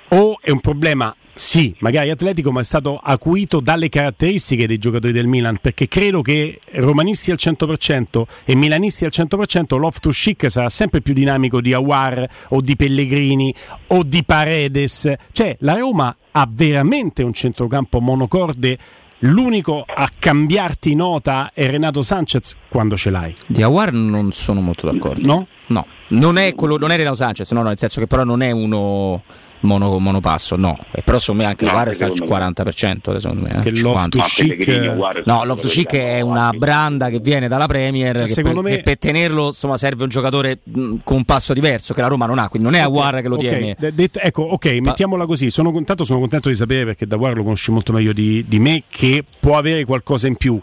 [0.08, 5.12] o è un problema sì, magari atletico, ma è stato acuito dalle caratteristiche dei giocatori
[5.12, 10.68] del Milan, perché credo che romanisti al 100% e milanisti al 100% Loftus Chic sarà
[10.68, 13.54] sempre più dinamico di Awar o di Pellegrini
[13.88, 15.12] o di Paredes.
[15.32, 18.78] Cioè, la Roma ha veramente un centrocampo monocorde
[19.24, 23.32] L'unico a cambiarti nota è Renato Sanchez quando ce l'hai.
[23.46, 25.24] Di Awar non sono molto d'accordo.
[25.24, 25.46] No?
[25.66, 28.42] No, non è, quello, non è Renato Sanchez, no, no, nel senso che però non
[28.42, 29.22] è uno
[29.62, 30.78] mono, monopasso, no.
[30.92, 32.40] E però secondo me anche No, Awar sta al secondo me.
[32.46, 33.50] 40%, secondo me.
[33.50, 34.16] eh, Che 50.
[34.18, 38.70] Loftus Cheek- No, Loftus Cheek è una branda che viene dalla Premier che, secondo per,
[38.70, 42.08] me- che per tenerlo insomma, serve un giocatore mh, con un passo diverso che la
[42.08, 43.76] Roma non ha, quindi non è Awar che lo Ok, tiene.
[43.78, 45.50] de- detto- ecco, ok, mettiamola così.
[45.50, 48.82] Sono contento, sono contento di sapere perché Dawar lo conosci molto meglio di, di me
[48.88, 50.60] che può avere qualcosa in più.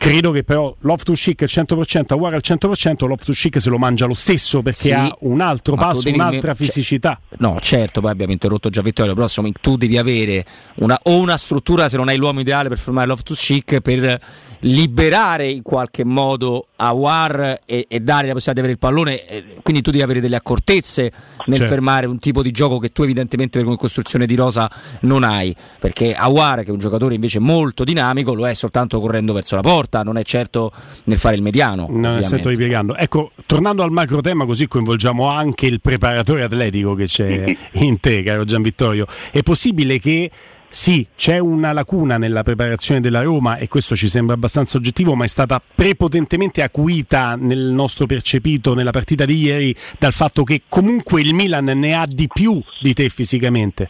[0.00, 4.06] Credo che però Loftus Cheek al 100%, Awar al 100%, Loftus Cheek se lo mangia
[4.06, 7.20] lo stesso perché Sì, ha un altro passo, un'altra cioè, fisicità.
[7.36, 10.42] No, certo, poi abbiamo interrotto già Vittorio, però insomma tu devi avere
[10.76, 14.18] una, o una struttura, se non hai l'uomo ideale per formare Loftus Chic, per
[14.60, 19.26] liberare in qualche modo a War e, e dare la possibilità di avere il pallone,
[19.26, 21.12] eh, quindi tu devi avere delle accortezze
[21.46, 21.72] nel Certo.
[21.72, 24.70] fermare un tipo di gioco che tu evidentemente come costruzione di rosa
[25.02, 29.32] non hai, perché Awar che è un giocatore invece molto dinamico lo è soltanto correndo
[29.32, 30.72] verso la porta, non è certo
[31.04, 31.86] nel fare il mediano.
[31.88, 32.26] Non ovviamente.
[32.26, 32.96] sento ripiegando.
[32.96, 38.22] Ecco, tornando al macro tema, così coinvolgiamo anche il preparatore atletico che c'è in te,
[38.22, 39.06] caro Gian Vittorio.
[39.30, 40.30] È possibile che
[40.72, 45.24] sì, c'è una lacuna nella preparazione della Roma e questo ci sembra abbastanza oggettivo, ma
[45.24, 51.22] è stata prepotentemente acuita nel nostro percepito nella partita di ieri dal fatto che comunque
[51.22, 53.88] il Milan ne ha di più di te fisicamente.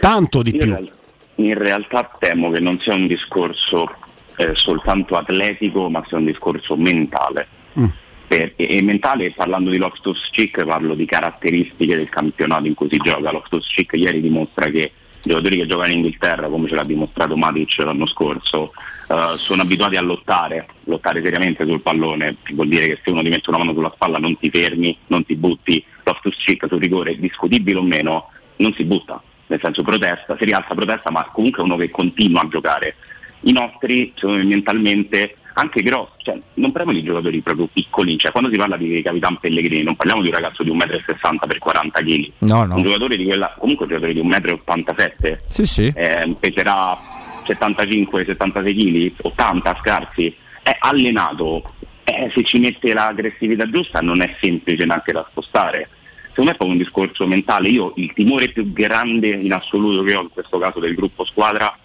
[0.00, 0.70] Tanto di In più.
[0.74, 0.90] real-
[1.36, 3.90] In realtà temo che non sia un discorso
[4.36, 7.46] eh, soltanto atletico, ma sia un discorso mentale.
[7.78, 7.84] Mm.
[8.26, 12.88] Per- e, e mentale, parlando di Loftus Cheek, parlo di caratteristiche del campionato in cui
[12.90, 13.32] si gioca.
[13.32, 17.78] Loftus Cheek ieri dimostra che giocatori che giocano in Inghilterra, come ce l'ha dimostrato Matic
[17.78, 18.72] l'anno scorso,
[19.08, 23.22] eh, sono abituati a lottare, lottare seriamente sul pallone, che vuol dire che se uno
[23.22, 25.84] ti mette una mano sulla spalla non ti fermi, non ti butti.
[26.04, 30.74] Loftus Cheek sul rigore, discutibile o meno, non si butta, nel senso protesta, si rialza
[30.74, 32.96] protesta, ma comunque è uno che continua a giocare.
[33.42, 38.30] I nostri, secondo me, mentalmente, anche grossi, cioè, non parliamo di giocatori proprio piccoli, cioè,
[38.32, 41.58] quando si parla di Capitan Pellegrini non parliamo di un ragazzo di 1,60 m per
[41.58, 42.74] 40 kg, No, no.
[42.76, 45.92] un giocatore di quella, comunque un giocatore di 1,87 m, Sì, sì.
[45.94, 46.96] eh, peserà
[47.44, 51.62] 75-76 kg, 80 scarsi, è allenato,
[52.04, 55.88] eh, se ci mette l'aggressività giusta non è semplice neanche da spostare.
[56.28, 57.68] Secondo me è proprio un discorso mentale.
[57.68, 61.76] Io il timore più grande in assoluto che ho in questo caso del gruppo squadra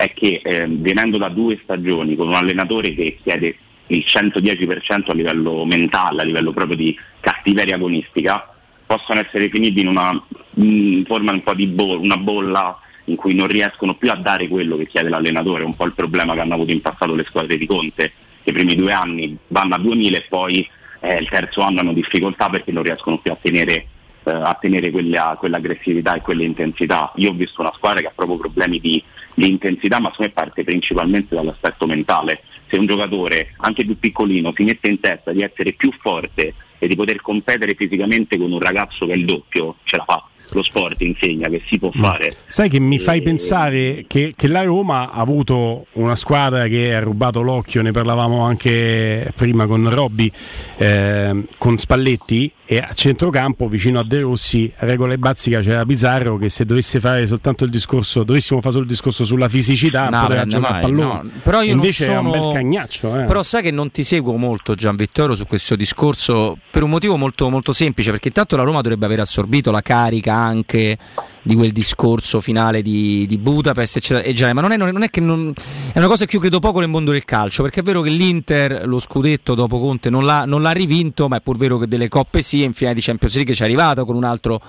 [0.00, 3.54] è che eh, venendo da due stagioni con un allenatore che chiede
[3.88, 8.54] il 110% a livello mentale, a livello proprio di cattiveria agonistica,
[8.86, 10.10] possano essere finiti in una
[10.58, 14.48] mm, forma un po' di bolla, una bolla in cui non riescono più a dare
[14.48, 17.58] quello che chiede l'allenatore, un po' il problema che hanno avuto in passato le squadre
[17.58, 18.12] di Conte,
[18.42, 20.66] che i primi due anni vanno a 2000 e poi
[21.00, 23.86] eh, il terzo anno hanno difficoltà perché non riescono più a tenere,
[24.24, 27.12] eh, a tenere quella, quell'aggressività e quell'intensità.
[27.16, 29.02] Io ho visto una squadra che ha proprio problemi di,
[29.34, 32.42] di intensità, ma secondo me parte principalmente dall'aspetto mentale.
[32.66, 36.86] Se un giocatore, anche più piccolino, si mette in testa di essere più forte e
[36.86, 40.29] di poter competere fisicamente con un ragazzo che è il doppio, ce la fa.
[40.52, 42.32] Lo sport insegna che si può fare.
[42.46, 46.94] Sai che mi fai E- pensare che, che la Roma ha avuto una squadra che
[46.94, 50.30] ha rubato l'occhio, ne parlavamo anche prima con Robby,
[50.76, 55.84] ehm, con Spalletti e a centrocampo vicino a De Rossi, a regola e bazzica c'era
[55.84, 60.08] Pizarro che se dovesse fare soltanto il discorso, dovessimo fare solo il discorso sulla fisicità
[60.08, 61.02] No, poteva giocare a pallone.
[61.02, 61.30] no.
[61.42, 62.44] Però io Invece non è un sono...
[62.44, 63.20] bel cagnaccio.
[63.20, 63.24] eh.
[63.24, 67.16] Però sai che non ti seguo molto Gian Vittorio su questo discorso per un motivo
[67.16, 70.98] molto, molto semplice, perché intanto la Roma dovrebbe aver assorbito la carica anche
[71.42, 74.52] di quel discorso finale di, di Budapest, eccetera, eccetera.
[74.54, 75.52] ma non è, non è che non,
[75.92, 78.10] è una cosa che io credo poco nel mondo del calcio, perché è vero che
[78.10, 81.86] l'Inter lo scudetto dopo Conte non l'ha, non l'ha rivinto, ma è pur vero che
[81.86, 84.60] delle coppe sì, e in finale di Champions League ci è arrivato con un altro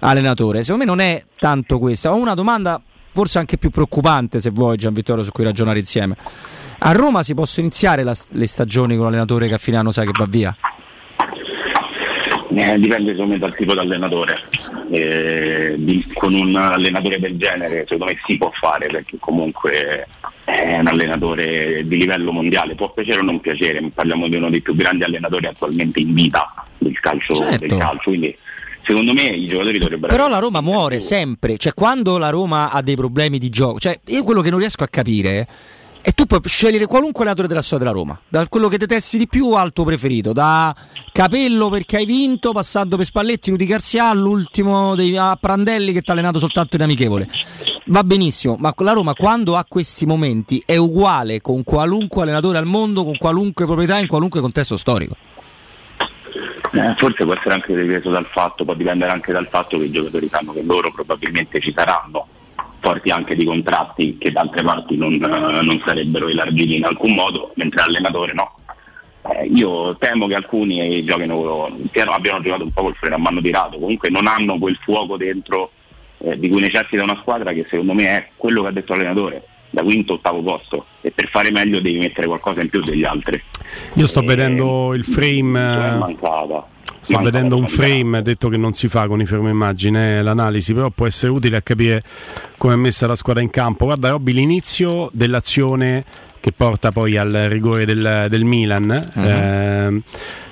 [0.00, 0.62] allenatore.
[0.62, 2.80] Secondo me non è tanto questa, ho una domanda
[3.12, 6.16] forse anche più preoccupante se vuoi Gian Vittorio su cui ragionare insieme.
[6.80, 9.90] A Roma si possono iniziare la- le stagioni con un allenatore che a fine anno
[9.90, 10.56] sa che va via?
[12.54, 14.36] Eh, dipende secondo me dal tipo di allenatore.
[14.90, 20.06] Eh, di- con un allenatore del genere secondo me si può fare perché comunque
[20.44, 24.62] è un allenatore di livello mondiale, può piacere o non piacere, parliamo di uno dei
[24.62, 27.66] più grandi allenatori attualmente in vita del calcio, Certo.
[27.66, 28.34] del calcio quindi
[28.82, 32.80] secondo me i giocatori dovrebbero Però la Roma muore sempre, cioè quando la Roma ha
[32.80, 35.46] dei problemi di gioco, cioè io quello che non riesco a capire
[36.08, 39.28] E tu puoi scegliere qualunque allenatore della storia della Roma, da quello che detesti di
[39.28, 40.74] più al tuo preferito, da
[41.12, 46.08] Capello perché hai vinto, passando per Spalletti, Rudy Garzia, all'ultimo dei a Prandelli che ti
[46.08, 47.28] ha allenato soltanto in amichevole.
[47.88, 52.64] Va benissimo, ma la Roma quando ha questi momenti è uguale con qualunque allenatore al
[52.64, 55.14] mondo, con qualunque proprietà, in qualunque contesto storico.
[56.72, 59.90] Eh, forse può essere anche ripreso dal fatto, può dipendere anche dal fatto che i
[59.90, 62.28] giocatori sanno che loro probabilmente ci saranno,
[62.80, 67.14] forti anche di contratti che da altre parti non, eh, non sarebbero elargiti in alcun
[67.14, 68.54] modo, mentre l'allenatore no.
[69.30, 71.66] Eh, io temo che alcuni eh, giochino,
[72.06, 75.70] abbiano giocato un po' col freno a mano tirato, comunque non hanno quel fuoco dentro
[76.18, 79.42] eh, di cui necessita una squadra che secondo me è quello che ha detto l'allenatore,
[79.70, 83.42] da quinto ottavo posto e per fare meglio devi mettere qualcosa in più degli altri.
[83.94, 85.60] Io sto Eh, vedendo il frame.
[85.74, 86.66] cioè, è eh, mancata.
[87.14, 90.74] Sto vedendo un frame, detto che non si fa con i fermo immagine eh, l'analisi,
[90.74, 92.02] però può essere utile a capire
[92.56, 93.86] come è messa la squadra in campo.
[93.86, 96.04] Guarda Robby, l'inizio dell'azione
[96.40, 99.10] che porta poi al rigore del, del Milan.
[99.14, 100.02] ehm,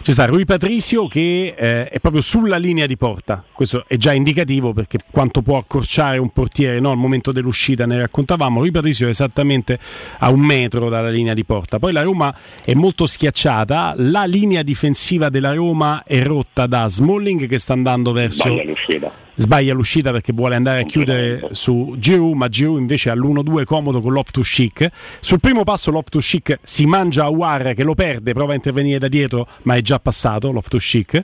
[0.06, 4.12] ci sta Rui Patricio che eh, è proprio sulla linea di porta, questo è già
[4.12, 6.92] indicativo perché quanto può accorciare un portiere no?
[6.92, 9.80] al momento dell'uscita ne raccontavamo, Rui Patricio è esattamente
[10.18, 12.32] a un metro dalla linea di porta, poi la Roma
[12.64, 18.12] è molto schiacciata, la linea difensiva della Roma è rotta da Smalling che sta andando
[18.12, 19.10] verso Sbaglia l'uscita.
[19.34, 24.12] sbaglia l'uscita perché vuole andare a chiudere su Giroud, ma Giroud invece all'1-2 comodo con
[24.12, 24.88] Loftus Chic.
[25.20, 29.08] Sul primo passo Loftus Chic si mangia Awar che lo perde, prova a intervenire da
[29.08, 31.22] dietro, ma è già passato Loftus Chic.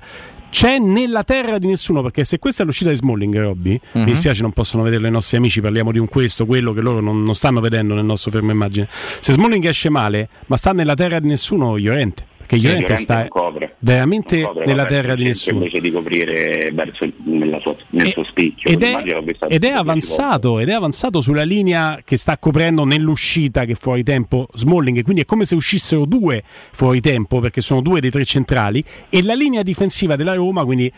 [0.50, 4.02] C'è nella terra di nessuno perché se questa è l'uscita di Smalling, Robby, Mhm.
[4.02, 7.00] mi dispiace non possono vederlo i nostri amici, parliamo di un questo, quello che loro
[7.00, 8.86] non, non stanno vedendo nel nostro fermo immagine.
[8.90, 13.76] Se Smalling esce male, ma sta nella terra di nessuno, Llorente, perché Llorente sta copre.
[13.78, 15.58] veramente nella terra di nessuno.
[15.58, 17.14] Invece di coprire verso il-
[17.62, 18.70] sua- nel suo spicchio.
[18.70, 19.02] Ed è,
[19.48, 24.48] ed è avanzato ed è avanzato sulla linea che sta coprendo nell'uscita che fuori tempo
[24.52, 28.82] Smalling quindi è come se uscissero due fuori tempo perché sono due dei tre centrali
[29.08, 30.90] e la linea difensiva della Roma quindi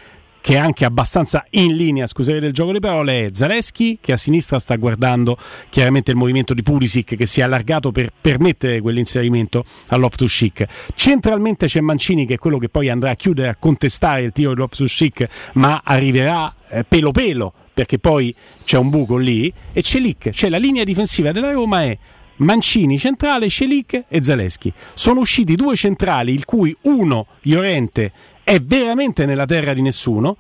[0.45, 4.19] che è anche abbastanza in linea, scusate del gioco di parole, è Zaleschi che a
[4.19, 5.39] sinistra sta guardando
[5.71, 10.67] chiaramente il movimento di Pulisic che si è allargato per permettere quell'inserimento all'Oftus Chic.
[10.93, 14.53] Centralmente c'è Mancini che è quello che poi andrà a chiudere, a contestare il tiro
[14.53, 18.35] dell'Oftus Chic, ma arriverà eh, pelo pelo perché poi
[18.65, 21.97] c'è un buco lì e Celic, cioè la linea difensiva della Roma è
[22.37, 24.73] Mancini centrale, Celic e Zaleschi.
[24.93, 28.13] Sono usciti due centrali, il cui uno, Llorente,
[28.45, 30.37] è veramente nella terra di nessuno.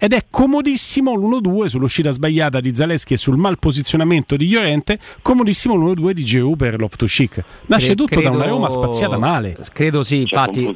[0.00, 5.74] Ed è comodissimo l'1-2 sull'uscita sbagliata di Zaleschi e sul mal posizionamento di Llorente, comodissimo
[5.74, 7.42] l'1-2 di Giroud per Loftus Cheek.
[7.66, 9.56] Nasce Cre- tutto da una credo- Roma spaziata male.
[9.72, 10.72] Credo sì, infatti.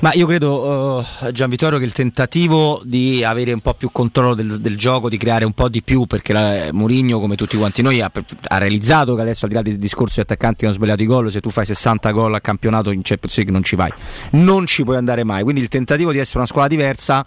[0.00, 4.34] Ma io credo, uh, Gian Vittorio, che il tentativo di avere un po' più controllo
[4.34, 7.82] del, del gioco, di creare un po' di più, perché la, Mourinho, come tutti quanti
[7.82, 8.10] noi, ha,
[8.48, 11.06] ha realizzato che adesso al di là del discorso di attaccanti che hanno sbagliato i
[11.06, 13.92] gol, se tu fai 60 gol a campionato in Champions League non ci vai.
[14.30, 15.44] Non ci puoi andare mai.
[15.44, 17.24] Quindi il tentativo di essere una squadra diversa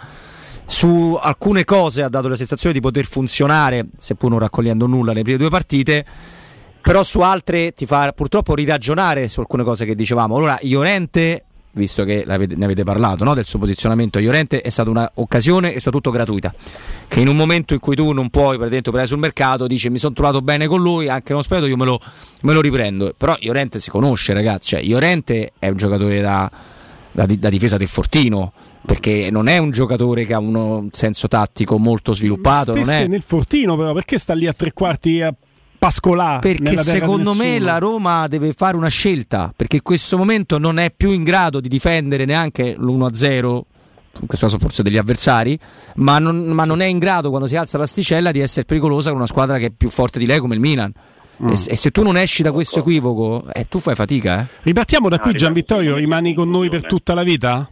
[0.65, 5.23] su alcune cose ha dato la sensazione di poter funzionare, seppur non raccogliendo nulla nelle
[5.23, 6.05] prime due partite.
[6.81, 10.35] Però su altre ti fa purtroppo riragionare su alcune cose che dicevamo.
[10.35, 15.73] Allora, Iorente, visto che ne avete parlato no, del suo posizionamento, Iorente è stata un'occasione
[15.73, 16.53] e soprattutto gratuita.
[17.07, 19.97] Che in un momento in cui tu non puoi praticamente operare sul mercato, dici mi
[19.97, 22.01] sono trovato bene con lui, anche non spero, io me lo,
[22.41, 23.13] me lo riprendo.
[23.15, 24.69] Però Iorente si conosce, ragazzi.
[24.71, 26.51] Cioè, Iorente è un giocatore da,
[27.11, 28.51] da da difesa del fortino.
[28.85, 32.73] Perché non è un giocatore che ha uno senso tattico molto sviluppato.
[32.73, 33.07] Non Stesse è...
[33.07, 35.33] nel fortino, però, perché sta lì a tre quarti a
[35.83, 36.39] pascolà?
[36.39, 40.93] Perché secondo me la Roma deve fare una scelta, perché in questo momento non è
[40.95, 43.61] più in grado di difendere neanche l'1-0,
[44.19, 45.59] in questo caso forse degli avversari,
[45.95, 49.17] ma non, ma non è in grado quando si alza l'asticella di essere pericolosa con
[49.17, 50.91] una squadra che è più forte di lei come il Milan.
[51.41, 51.49] Mm.
[51.49, 54.41] E, se- e se tu non esci da questo equivoco, eh, tu fai fatica.
[54.41, 54.45] Eh?
[54.61, 57.69] Ripartiamo da qui, Gian Vittorio, rimani con noi per tutta la vita?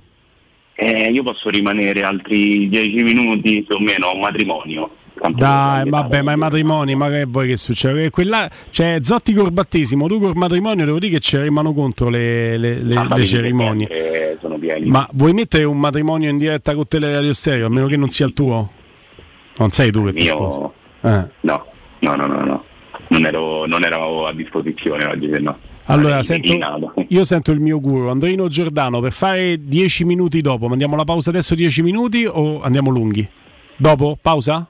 [0.84, 4.90] Eh, io posso rimanere altri 10 minuti più o meno a un matrimonio.
[5.36, 7.99] Dai, vabbè, ma i matrimoni, ma che vuoi che succeda?
[8.02, 12.10] Eh, Quella, c'è Zotti col battesimo, tu col matrimonio devo dire che ci rimano contro
[12.10, 13.86] le, le- le- Ah, le cerimonie.
[14.60, 14.90] pieni.
[14.90, 18.26] Ma vuoi mettere un matrimonio in diretta con Teleradio Stereo, a meno che non sia
[18.26, 18.72] il tuo?
[19.58, 20.60] Non sei tu che ti sposi.
[21.02, 21.26] Eh.
[21.41, 21.66] No,
[21.99, 22.64] no, no, no, no.
[23.10, 25.56] Non ero, non ero a disposizione oggi, se no.
[25.86, 26.58] Allora, sento,
[27.08, 30.68] io sento il mio guru, Andrino Giordano, per fare 10 minuti dopo.
[30.68, 33.28] Mandiamo la pausa adesso 10 minuti o andiamo lunghi?
[33.76, 34.18] Dopo?
[34.22, 34.68] Pausa?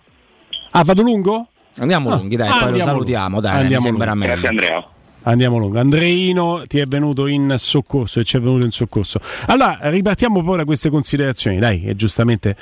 [0.71, 1.47] Ah, vado lungo?
[1.77, 3.41] Andiamo Ah, lunghi, dai, ah, poi lo salutiamo, lunghi.
[3.47, 4.27] dai, Andiamo sembra lunghi.
[4.27, 4.47] meglio.
[4.47, 4.85] Andrea.
[5.23, 5.79] Andiamo lungo.
[5.79, 9.19] Andreino ti è venuto in soccorso e ci è venuto in soccorso.
[9.47, 12.55] Allora, ripartiamo poi da queste considerazioni, dai, che giustamente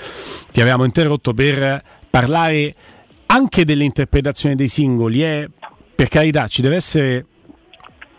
[0.51, 2.73] ti avevamo interrotto per parlare
[3.27, 5.23] anche dell'interpretazione dei singoli.
[5.23, 5.49] eh.
[5.95, 7.25] per carità, ci deve essere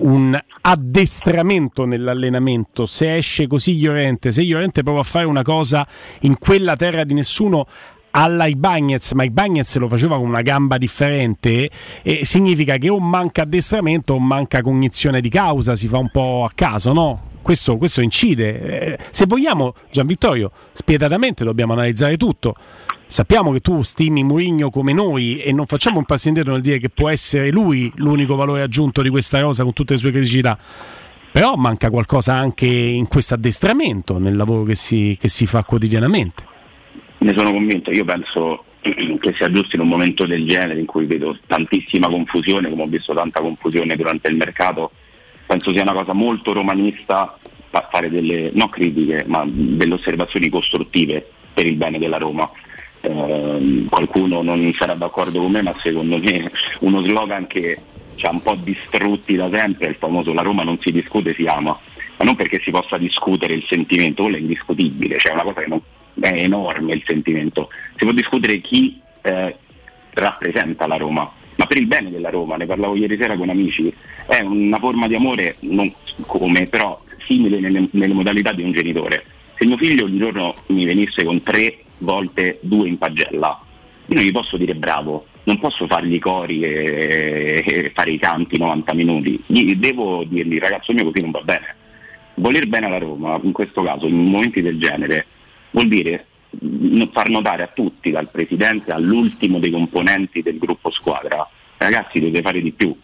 [0.00, 5.86] un addestramento nell'allenamento, se esce così Llorente, se Llorente prova a fare una cosa
[6.20, 7.66] in quella terra di nessuno
[8.12, 11.70] alla Ibagnez, ma Ibagnez lo faceva con una gamba differente,
[12.02, 16.44] e significa che o manca addestramento o manca cognizione di causa, si fa un po'
[16.44, 17.29] a caso, no?
[17.42, 18.60] Questo, questo incide.
[18.60, 22.54] Eh, se vogliamo, Gian Vittorio, spietatamente dobbiamo analizzare tutto.
[23.06, 26.78] Sappiamo che tu stimi Mourinho come noi e non facciamo un passo indietro nel dire
[26.78, 30.56] che può essere lui l'unico valore aggiunto di questa rosa con tutte le sue criticità.
[31.32, 36.44] Però manca qualcosa anche in questo addestramento, nel lavoro che si, che si fa quotidianamente.
[37.18, 41.06] Ne sono convinto, io penso che sia giusto in un momento del genere in cui
[41.06, 44.92] vedo tantissima confusione, come ho visto tanta confusione durante il mercato,
[45.50, 47.36] penso sia una cosa molto romanista
[47.70, 52.48] fa- fare delle, non critiche, ma delle osservazioni costruttive per il bene della Roma.
[53.00, 57.76] Eh, qualcuno non sarà d'accordo con me, ma secondo me uno slogan che
[58.14, 61.34] ci ha un po' distrutti da sempre è il famoso la Roma non si discute,
[61.34, 61.76] si ama.
[62.16, 65.62] Ma non perché si possa discutere il sentimento, quello è indiscutibile, cioè è una cosa
[65.62, 65.80] che non,
[66.20, 67.70] è enorme il sentimento.
[67.96, 69.56] Si può discutere chi eh,
[70.10, 71.28] rappresenta la Roma,
[71.60, 73.92] ma per il bene della Roma, ne parlavo ieri sera con amici,
[74.26, 75.92] è una forma di amore non
[76.24, 79.22] come, però simile nelle, nelle modalità di un genitore.
[79.58, 83.62] Se mio figlio un giorno mi venisse con tre volte due in pagella,
[84.06, 88.18] io non gli posso dire bravo, non posso fargli i cori e, e fare i
[88.18, 91.74] canti 90 minuti, devo dirgli ragazzo mio così non va bene.
[92.36, 95.26] Voler bene alla Roma, in questo caso, in momenti del genere,
[95.72, 96.24] vuol dire
[97.12, 102.60] far notare a tutti, dal presidente all'ultimo dei componenti del gruppo squadra, ragazzi dovete fare
[102.60, 102.94] di più,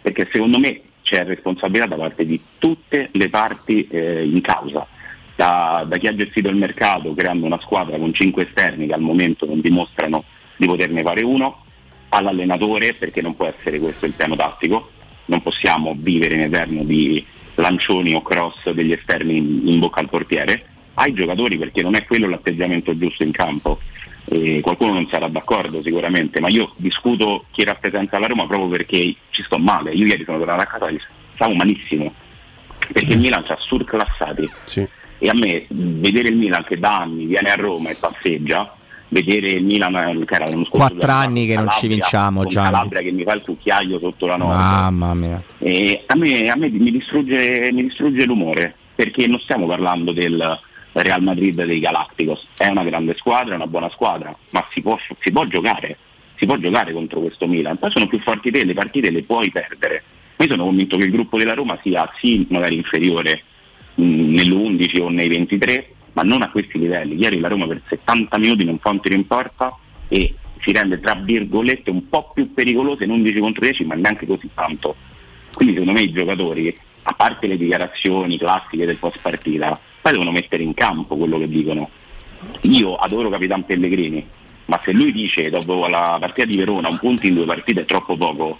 [0.00, 4.86] perché secondo me c'è responsabilità da parte di tutte le parti eh, in causa,
[5.34, 9.00] da, da chi ha gestito il mercato creando una squadra con cinque esterni che al
[9.00, 10.24] momento non dimostrano
[10.56, 11.64] di poterne fare uno,
[12.10, 14.90] all'allenatore perché non può essere questo il piano tattico,
[15.26, 17.24] non possiamo vivere in eterno di
[17.54, 22.04] lancioni o cross degli esterni in, in bocca al portiere, ai giocatori perché non è
[22.04, 23.78] quello l'atteggiamento giusto in campo.
[24.26, 29.14] Eh, qualcuno non sarà d'accordo sicuramente, ma io discuto chi rappresenta la Roma proprio perché
[29.30, 29.92] ci sto male.
[29.92, 31.00] Io ieri sono tornato a casa e
[31.34, 32.12] stavo malissimo
[32.92, 34.48] perché il Milan ci ha surclassati
[35.18, 38.74] e a me vedere il Milan che da anni viene a Roma e passeggia,
[39.08, 42.70] vedere il Milan che era l'anno scorso Quattro anni che non ci vinciamo, Gianni.
[42.70, 45.42] Calabria che mi fa il cucchiaio sotto la nota Mamma mia.
[45.58, 50.60] e a me, a me mi, distrugge, mi distrugge l'umore perché non stiamo parlando del
[50.92, 54.98] Real Madrid dei Galacticos, è una grande squadra, è una buona squadra, ma si può,
[55.20, 55.96] si può giocare,
[56.36, 59.50] si può giocare contro questo Milan, poi sono più forti te, le partite le puoi
[59.50, 60.02] perdere.
[60.36, 63.42] Io sono convinto che il gruppo della Roma sia sì magari inferiore
[63.94, 67.16] mh, nell'11 o nei 23, ma non a questi livelli.
[67.16, 69.74] Ieri la Roma per 70 minuti non fa un tiro in porta
[70.08, 74.26] e si rende tra virgolette un po' più pericolosa in 11 contro 10, ma neanche
[74.26, 74.94] così tanto.
[75.52, 80.30] Quindi secondo me i giocatori, a parte le dichiarazioni classiche del post partita, poi devono
[80.30, 81.88] mettere in campo quello che dicono.
[82.62, 84.26] Io adoro Capitan Pellegrini,
[84.66, 87.84] ma se lui dice dopo la partita di Verona un punto in due partite è
[87.84, 88.58] troppo poco,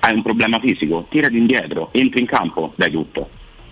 [0.00, 3.28] hai un problema fisico, tirati indietro, entri in campo, dai tutto,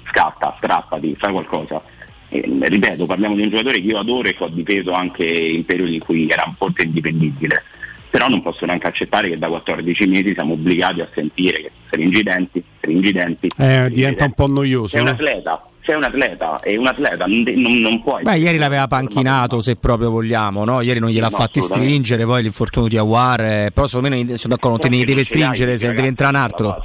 [0.07, 1.83] scatta, strappati, fai qualcosa.
[2.29, 5.65] E, ripeto, parliamo di un giocatore che io adoro e che ho difeso anche in
[5.65, 7.63] periodi in cui era un po' indipendibile,
[8.09, 12.65] però non posso neanche accettare che da 14 mesi siamo obbligati a sentire che stringidenti,
[12.79, 13.51] stringidenti.
[13.59, 14.89] Eh, diventa un po' noioso.
[14.89, 18.23] Sei un atleta, sei un atleta e un atleta non, non, puoi.
[18.23, 20.81] Beh, ieri l'aveva panchinato se proprio vogliamo, no?
[20.81, 24.37] Ieri non gliel'ha No, fatti stringere, poi l'infortunio di Aguar, eh, però secondo me non-
[24.37, 26.83] sono d'accordo, non te ne deve stringere, se deve entrare un altro.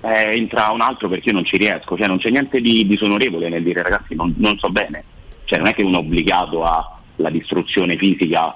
[0.00, 3.48] Eh, entra un altro perché io non ci riesco, cioè non c'è niente di disonorevole
[3.48, 5.02] nel dire ragazzi non, non so bene,
[5.44, 8.54] cioè non è che uno è obbligato alla distruzione fisica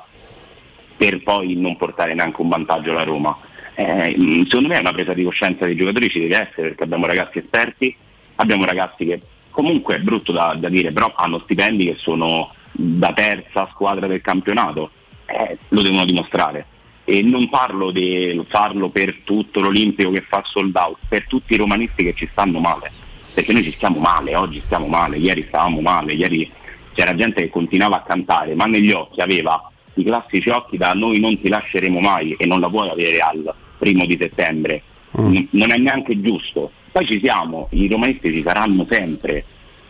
[0.94, 3.38] per poi non portare neanche un vantaggio alla Roma.
[3.80, 7.06] Eh, secondo me è una presa di coscienza dei giocatori ci deve essere perché abbiamo
[7.06, 7.94] ragazzi esperti,
[8.34, 13.12] abbiamo ragazzi che comunque è brutto da, da dire, però hanno stipendi che sono da
[13.12, 14.90] terza squadra del campionato,
[15.26, 16.66] eh, lo devono dimostrare.
[17.04, 21.56] E non parlo di farlo per tutto l'Olimpico che fa sold out, per tutti i
[21.56, 22.90] romanisti che ci stanno male,
[23.32, 26.50] perché noi ci stiamo male, oggi stiamo male, ieri stavamo male, ieri
[26.94, 31.20] c'era gente che continuava a cantare, ma negli occhi aveva i classici occhi da noi
[31.20, 34.82] non ti lasceremo mai e non la puoi avere al primo di settembre.
[35.12, 36.70] N- Non è neanche giusto.
[36.92, 39.44] Poi ci siamo, i romanisti ci saranno sempre,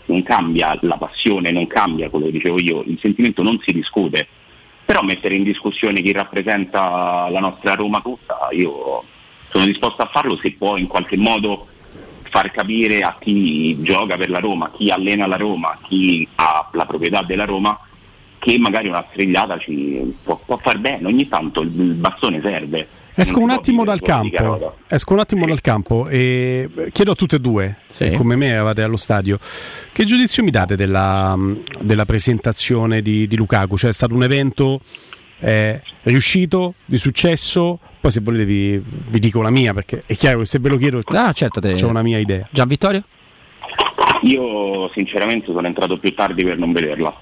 [0.06, 4.26] non cambia la passione, non cambia quello che dicevo io, il sentimento non si discute.
[4.84, 9.04] Però mettere in discussione chi rappresenta la nostra Roma tutta, io
[9.50, 11.66] sono disposto a farlo se può in qualche modo
[12.30, 16.86] far capire a chi gioca per la Roma, chi allena la Roma, chi ha la
[16.86, 17.78] proprietà della Roma,
[18.38, 22.88] che magari una strigliata ci può, può far bene, ogni tanto il bastone serve.
[23.20, 24.76] Esco un attimo dal campo.
[24.88, 28.12] Esco un attimo dal campo e chiedo a tutte e due, Sì.
[28.12, 29.38] come me eravate allo stadio,
[29.92, 31.36] che giudizio mi date della,
[31.80, 33.76] della presentazione di, di Lukaku?
[33.76, 34.80] Cioè è stato un evento
[35.40, 37.80] eh, riuscito, di successo?
[38.00, 40.76] Poi se volete vi, vi dico la mia, perché è chiaro che se ve lo
[40.76, 42.46] chiedo Ah, certo, te- ho una mia idea.
[42.52, 43.02] Gian Vittorio?
[44.22, 47.12] Io sinceramente sono entrato più tardi per non vederla.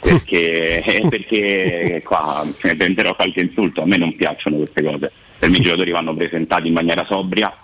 [0.00, 5.12] Perché, perché qua ne prenderò qualche insulto, a me non piacciono queste cose.
[5.38, 7.54] Per me i giocatori vanno presentati in maniera sobria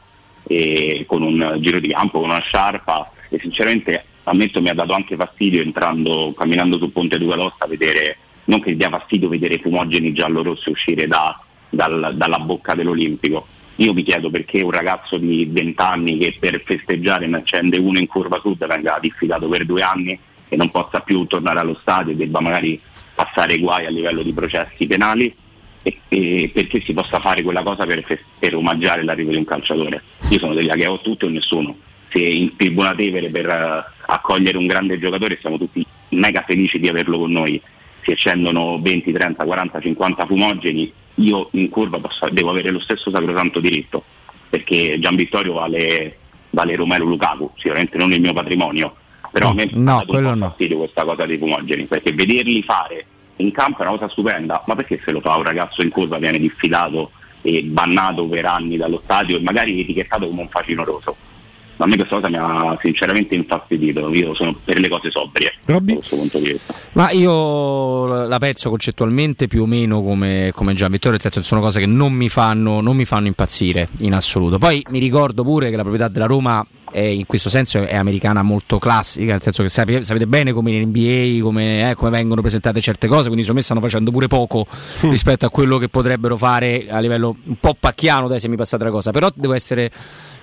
[0.46, 4.92] e con un giro di campo, con una sciarpa e sinceramente ammetto mi ha dato
[4.92, 10.70] anche fastidio entrando, camminando sul ponte Ducalossa vedere, non che dia fastidio vedere fumogeni giallo-rossi
[10.70, 11.38] uscire da-
[11.68, 13.46] dal- dalla bocca dell'Olimpico.
[13.76, 17.98] Io mi chiedo perché un ragazzo di 20 anni che per festeggiare ne accende uno
[17.98, 20.18] in curva sud venga diffidato per due anni
[20.48, 22.80] e non possa più tornare allo stadio e debba magari
[23.14, 25.34] passare guai a livello di processi penali
[25.82, 28.04] e, e perché si possa fare quella cosa per,
[28.38, 30.02] per omaggiare l'arrivo di un calciatore.
[30.30, 31.76] Io sono degli che ho tutto e nessuno.
[32.10, 36.88] Se in Tribuna Tevere per eh, accogliere un grande giocatore siamo tutti mega felici di
[36.88, 37.60] averlo con noi,
[38.02, 43.10] si accendono 20, 30, 40, 50 fumogeni, io in curva posso- devo avere lo stesso
[43.10, 44.04] sacrosanto diritto,
[44.48, 46.16] perché Gian Vittorio vale,
[46.50, 48.96] vale Romero Lukaku, sicuramente non il mio patrimonio,
[49.34, 50.46] però a me no, un quello no.
[50.46, 53.04] fastidio questa cosa dei fumogeni, perché vederli fare
[53.38, 56.18] in campo è una cosa stupenda, ma perché se lo fa un ragazzo in curva
[56.18, 57.10] viene diffidato
[57.42, 61.16] e bannato per anni dallo stadio e magari etichettato come un facinoroso?
[61.16, 61.33] Ma
[61.76, 65.80] a me questa cosa mi ha sinceramente infastidito, io sono per le cose sobrie da
[65.80, 66.74] questo punto di vista.
[66.92, 71.46] Ma io la penso concettualmente più o meno come, come Gian Vittorio, nel senso che
[71.46, 74.58] sono cose che non mi, fanno, non mi fanno impazzire in assoluto.
[74.58, 76.64] Poi mi ricordo pure che la proprietà della Roma
[76.94, 80.70] è, in questo senso è americana molto classica, nel senso che sapete, sapete bene come
[80.70, 84.28] in NBA, come, eh, come vengono presentate certe cose, quindi secondo me stanno facendo pure
[84.28, 84.64] poco
[85.00, 88.84] rispetto a quello che potrebbero fare a livello un po' pacchiano, dai se mi passate
[88.84, 89.10] la cosa.
[89.10, 89.90] Però devo essere,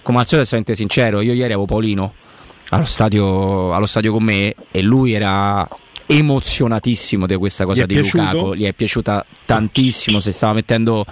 [0.01, 2.13] come al solito, essere sincero, io ieri avevo Paolino
[2.69, 5.67] allo stadio, allo stadio con me e lui era
[6.05, 8.23] emozionatissimo di questa cosa di piaciuto?
[8.23, 11.05] Lukaku gli è piaciuta tantissimo se stava mettendo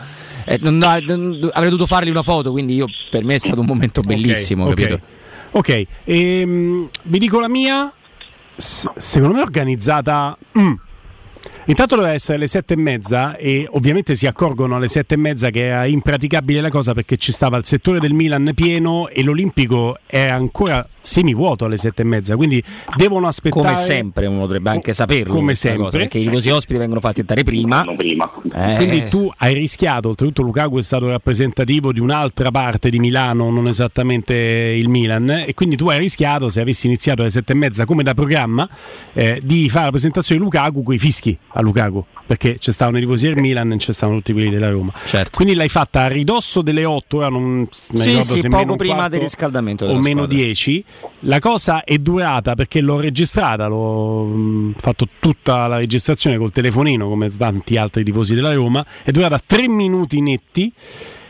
[0.45, 3.65] eh, non- non- avrei dovuto fargli una foto quindi io, per me è stato un
[3.65, 4.69] momento bellissimo ok.
[4.73, 4.99] capito?
[5.51, 7.91] Ok, ehm, vi dico la mia.
[8.55, 10.37] S- secondo me è organizzata.
[10.59, 10.73] mm.
[11.69, 15.51] Intanto doveva essere alle sette e mezza e ovviamente si accorgono alle sette e mezza
[15.51, 19.99] che era impraticabile la cosa perché ci stava il settore del Milan pieno e l'Olimpico
[20.07, 22.61] è ancora semivuoto alle sette e mezza, quindi
[22.95, 23.61] devono aspettare.
[23.61, 25.83] come sempre uno dovrebbe anche saperlo Come sempre.
[25.83, 27.83] cosa, perché i tifosi ospiti vengono fatti entrare prima,
[28.51, 33.51] Eh, Quindi tu hai rischiato, oltretutto Lukaku è stato rappresentativo di un'altra parte di Milano,
[33.51, 37.55] non esattamente il Milan, e quindi tu hai rischiato, se avessi iniziato alle sette e
[37.55, 38.67] mezza come da programma,
[39.13, 42.97] eh, di fare la presentazione di Lukaku con i fischi a Lukaku, perché c'è stavano
[42.97, 44.91] i tifosi del Milan e c'è stavano tutti quelli della Roma.
[45.31, 48.23] Quindi l'hai fatta a ridosso delle 8, ora non Certo.
[48.23, 50.37] Sì, sì, poco prima del riscaldamento o meno squadra.
[50.37, 50.83] 10.
[51.21, 57.07] La cosa è durata perché l'ho registrata, l'ho mh, fatto tutta la registrazione col telefonino
[57.07, 60.71] come tanti altri tifosi della Roma, è durata 3 minuti netti,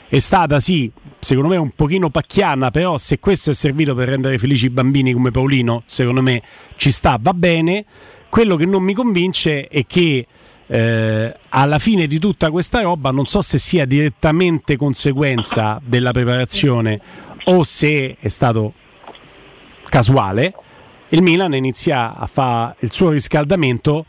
[0.07, 4.38] è stata sì, secondo me un pochino pacchiana, però se questo è servito per rendere
[4.38, 6.41] felici i bambini come Paolino, secondo me
[6.76, 7.85] ci sta, va bene.
[8.30, 10.26] Quello che non mi convince è che
[10.68, 16.99] eh, alla fine di tutta questa roba non so se sia direttamente conseguenza della preparazione
[17.45, 18.73] o se è stato
[19.89, 20.53] casuale,
[21.10, 24.06] il Milan inizia a fare il suo riscaldamento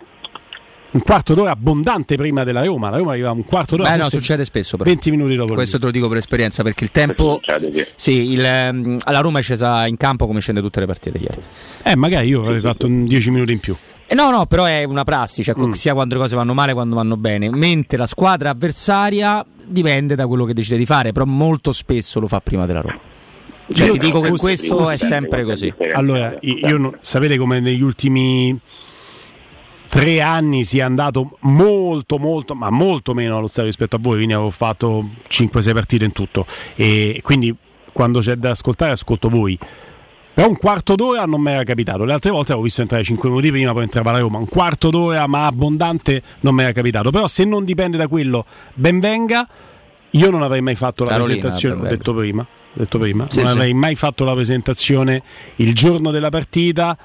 [0.92, 2.90] un quarto d'ora abbondante prima della Roma.
[2.90, 3.90] La Roma arriva un quarto d'ora.
[3.90, 4.90] Beh, no, succede spesso però.
[4.90, 5.54] 20 minuti dopo.
[5.54, 7.40] Questo te lo dico per esperienza perché il tempo.
[7.94, 11.40] Sì, il, ehm, alla Roma è scesa in campo come scende tutte le partite ieri.
[11.84, 13.76] Eh, magari io avrei fatto un 10 minuti in più.
[14.14, 15.70] No, no, però è una prassi, cioè, Mm.
[15.72, 17.48] sia quando le cose vanno male quando vanno bene.
[17.50, 22.26] Mentre la squadra avversaria dipende da quello che decide di fare, però molto spesso lo
[22.26, 22.98] fa prima della Roma.
[23.72, 25.72] Cioè, Io- ti dico che questo è sempre così.
[25.92, 28.58] Allora, io non- sapete come negli ultimi
[29.88, 34.16] tre anni sia andato molto, molto, ma molto meno allo stadio rispetto a voi.
[34.16, 36.46] Quindi avevo fatto 5-6 partite in tutto.
[36.74, 37.54] E quindi
[37.92, 39.58] quando c'è da ascoltare, ascolto voi.
[40.40, 42.06] Però un quarto d'ora non mi era capitato.
[42.06, 44.38] Le altre volte avevo visto entrare 5 minuti prima, poi entrava la Roma.
[44.38, 47.10] Un quarto d'ora, ma abbondante, non mi era capitato.
[47.10, 49.46] Però se non dipende da quello, ben venga.
[50.12, 52.40] Io non avrei mai fatto la Carolina, presentazione, ho detto prima.
[52.40, 53.26] ho detto prima.
[53.28, 53.52] Sì, non sì.
[53.52, 55.22] avrei mai fatto la presentazione
[55.56, 56.96] il giorno della partita.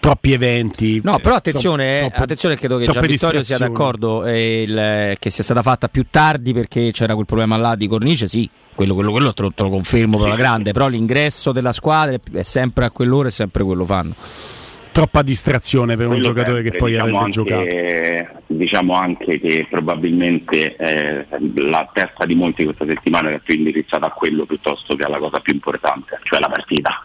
[0.00, 1.00] Troppi eventi.
[1.04, 5.30] No, però eh, attenzione, eh, troppo- attenzione credo che Vittorio sia d'accordo eh, il- che
[5.30, 9.10] sia stata fatta più tardi perché c'era quel problema là di cornice, sì, quello, quello,
[9.10, 12.84] quello te, lo, te lo confermo per la grande, però l'ingresso della squadra è- sempre
[12.84, 14.14] a quell'ora e sempre quello fanno.
[14.92, 17.60] troppa distrazione per un Quello giocatore che sempre, poi diciamo avrebbe giocato.
[17.60, 21.26] anche, diciamo anche che probabilmente eh,
[21.56, 25.40] la testa di molti questa settimana è più indirizzata a quello piuttosto che alla cosa
[25.40, 27.04] più importante, cioè la partita.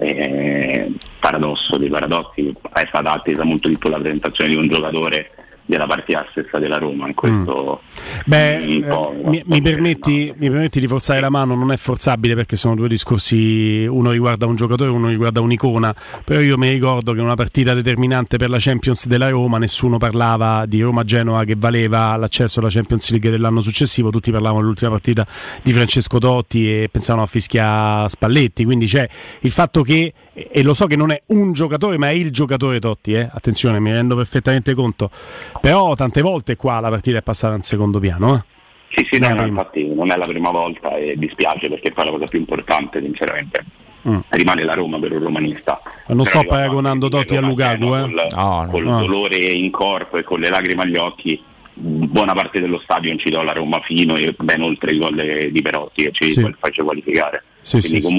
[0.00, 5.30] Eh, paradosso dei paradossi, è stata attesa molto di più la presentazione di un giocatore
[5.68, 7.82] della partita stessa della Roma in questo
[8.24, 11.76] Beh, un po'- eh, mi, mi permetti, mi permetti di forzare la mano, non è
[11.76, 16.70] forzabile perché sono due discorsi, uno riguarda un giocatore, uno riguarda un'icona, però io mi
[16.70, 21.44] ricordo che in una partita determinante per la Champions della Roma nessuno parlava di Roma-Genoa
[21.44, 25.26] che valeva l'accesso alla Champions League dell'anno successivo, tutti parlavano dell'ultima partita
[25.62, 29.06] di Francesco Totti e pensavano a fischia Spalletti, quindi c'è
[29.40, 32.80] il fatto che, e lo so che non è un giocatore ma è il giocatore
[32.80, 33.28] Totti, eh?
[33.30, 35.10] attenzione mi rendo perfettamente conto,
[35.60, 38.34] però tante volte qua la partita è passata in secondo piano.
[38.36, 38.56] Eh?
[38.94, 42.24] Sì, sì, no, infatti non è la prima volta e dispiace perché poi la cosa
[42.26, 43.64] più importante, sinceramente,
[44.08, 44.18] Mm.
[44.28, 45.82] rimane la Roma per un romanista.
[46.06, 48.00] Non Però sto paragonando Totti a Lukaku, eh?
[48.00, 49.00] Col, col no.
[49.00, 51.42] dolore in corpo e con le lacrime agli occhi,
[51.74, 56.04] buona parte dello stadio incitò la Roma fino e ben oltre il gol di Perotti
[56.04, 56.54] che ci Sì.
[56.60, 57.42] fece qualificare.
[57.58, 58.14] Sì, Quindi sì, sì.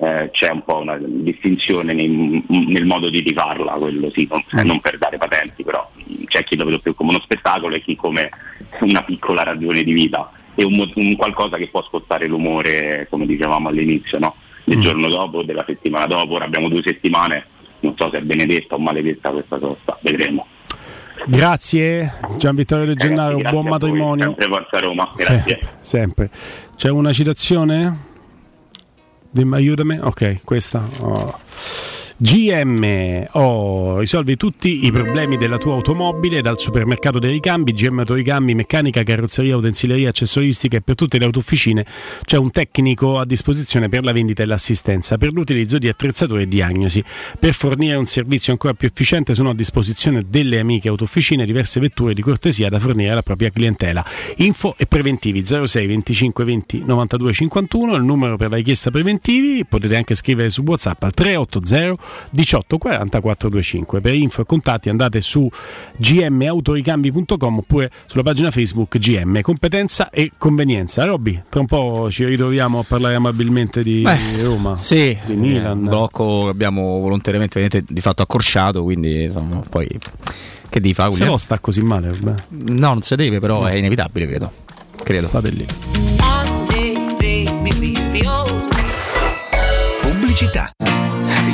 [0.00, 4.66] Eh, c'è un po' una distinzione nei- nel modo di tifarla, quello sì, non, Mm.
[4.66, 5.88] non per dare patenti, però
[6.26, 8.30] c'è chi lo vede più come uno spettacolo e chi come
[8.80, 13.68] una piccola ragione di vita e un, un qualcosa che può scottare l'umore, come dicevamo
[13.68, 14.34] all'inizio, no?
[14.64, 14.80] del Mm.
[14.80, 17.46] giorno dopo, della settimana dopo, ora abbiamo due settimane,
[17.80, 20.46] non so se è benedetta o maledetta questa sosta, vedremo.
[21.26, 24.26] Grazie Gian Vittorio De Gennaro, buon matrimonio.
[24.26, 25.58] sempre Forza Roma, grazie.
[25.60, 26.30] Se- sempre.
[26.76, 28.06] C'è una citazione?
[29.54, 29.98] Aiutami.
[30.02, 30.82] Ok, questa.
[31.02, 31.34] Oh.
[32.20, 38.56] GM oh, risolvi tutti i problemi della tua automobile dal supermercato dei ricambi, GM Autoricambi,
[38.56, 41.86] meccanica, carrozzeria, utensileria, accessoristica e per tutte le autofficine
[42.24, 46.48] c'è un tecnico a disposizione per la vendita e l'assistenza, per l'utilizzo di attrezzature e
[46.48, 47.04] diagnosi.
[47.38, 52.14] Per fornire un servizio ancora più efficiente sono a disposizione delle amiche autofficine diverse vetture
[52.14, 54.04] di cortesia da fornire alla propria clientela.
[54.38, 59.94] Info e preventivi 06 25 20 92 51, il numero per la richiesta preventivi, potete
[59.94, 64.00] anche scrivere su WhatsApp al 380 18 40 425.
[64.00, 65.48] Per info e contatti andate su
[65.96, 71.04] gmautoricambi.com oppure sulla pagina Facebook GM Competenza e Convenienza.
[71.04, 75.36] Robby, tra un po' ci ritroviamo a parlare amabilmente di Beh, Roma, Sì, di eh,
[75.36, 75.78] Milan.
[75.78, 79.86] un blocco che abbiamo volontariamente di fatto accorciato, quindi insomma, poi
[80.68, 81.10] che devi fare?
[81.12, 82.42] Se no sta così male, vabbè.
[82.48, 84.52] No, non si deve, però è inevitabile, credo.
[85.02, 85.26] credo.
[85.26, 85.66] State lì.
[90.02, 90.72] Pubblicità.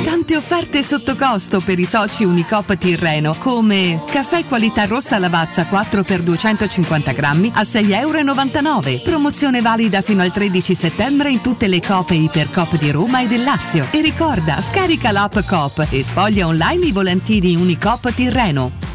[0.05, 6.03] Tante offerte sotto costo per i soci Unicop Tirreno, come caffè qualità rossa Lavazza 4
[6.03, 9.01] x 250 grammi a 6,99 euro.
[9.03, 13.27] Promozione valida fino al 13 settembre in tutte le Coop e Ipercoop di Roma e
[13.27, 13.87] del Lazio.
[13.89, 18.94] E ricorda, scarica l'app Coop e sfoglia online i volantini Unicop Tirreno.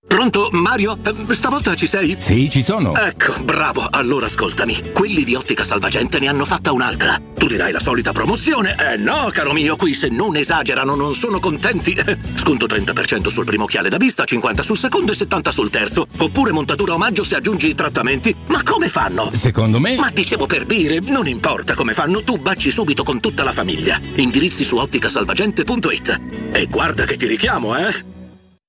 [0.11, 0.97] Pronto, Mario?
[1.05, 2.17] Eh, Stavolta ci sei?
[2.19, 2.93] Sì, ci sono.
[2.93, 3.87] Ecco, bravo.
[3.89, 4.91] Allora ascoltami.
[4.93, 7.17] Quelli di Ottica Salvagente ne hanno fatta un'altra.
[7.33, 8.75] Tu dirai la solita promozione.
[8.77, 11.95] Eh no, caro mio, qui se non esagerano non sono contenti.
[12.35, 16.05] Sconto 30% sul primo occhiale da vista, 50 sul secondo e 70 sul terzo.
[16.17, 18.35] Oppure montatura omaggio se aggiungi i trattamenti.
[18.47, 19.31] Ma come fanno?
[19.33, 19.95] Secondo me.
[19.95, 23.97] Ma dicevo per dire, non importa come fanno, tu baci subito con tutta la famiglia.
[24.15, 26.19] Indirizzi su otticasalvagente.it.
[26.51, 28.19] E guarda che ti richiamo, eh?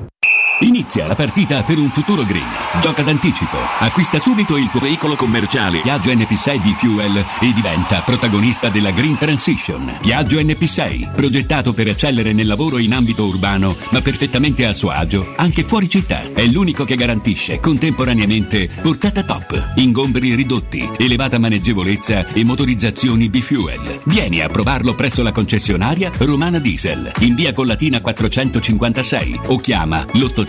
[0.00, 2.46] you Inizia la partita per un futuro green.
[2.82, 3.56] Gioca d'anticipo.
[3.78, 9.16] Acquista subito il tuo veicolo commerciale Piaggio NP6 di Fuel e diventa protagonista della Green
[9.16, 9.96] Transition.
[10.02, 15.32] Piaggio NP6, progettato per eccellere nel lavoro in ambito urbano, ma perfettamente a suo agio
[15.36, 16.20] anche fuori città.
[16.34, 24.00] È l'unico che garantisce contemporaneamente portata top, ingombri ridotti, elevata maneggevolezza e motorizzazioni B-Fuel.
[24.04, 30.48] Vieni a provarlo presso la concessionaria Romana Diesel, in via Collatina 456 o chiama l'800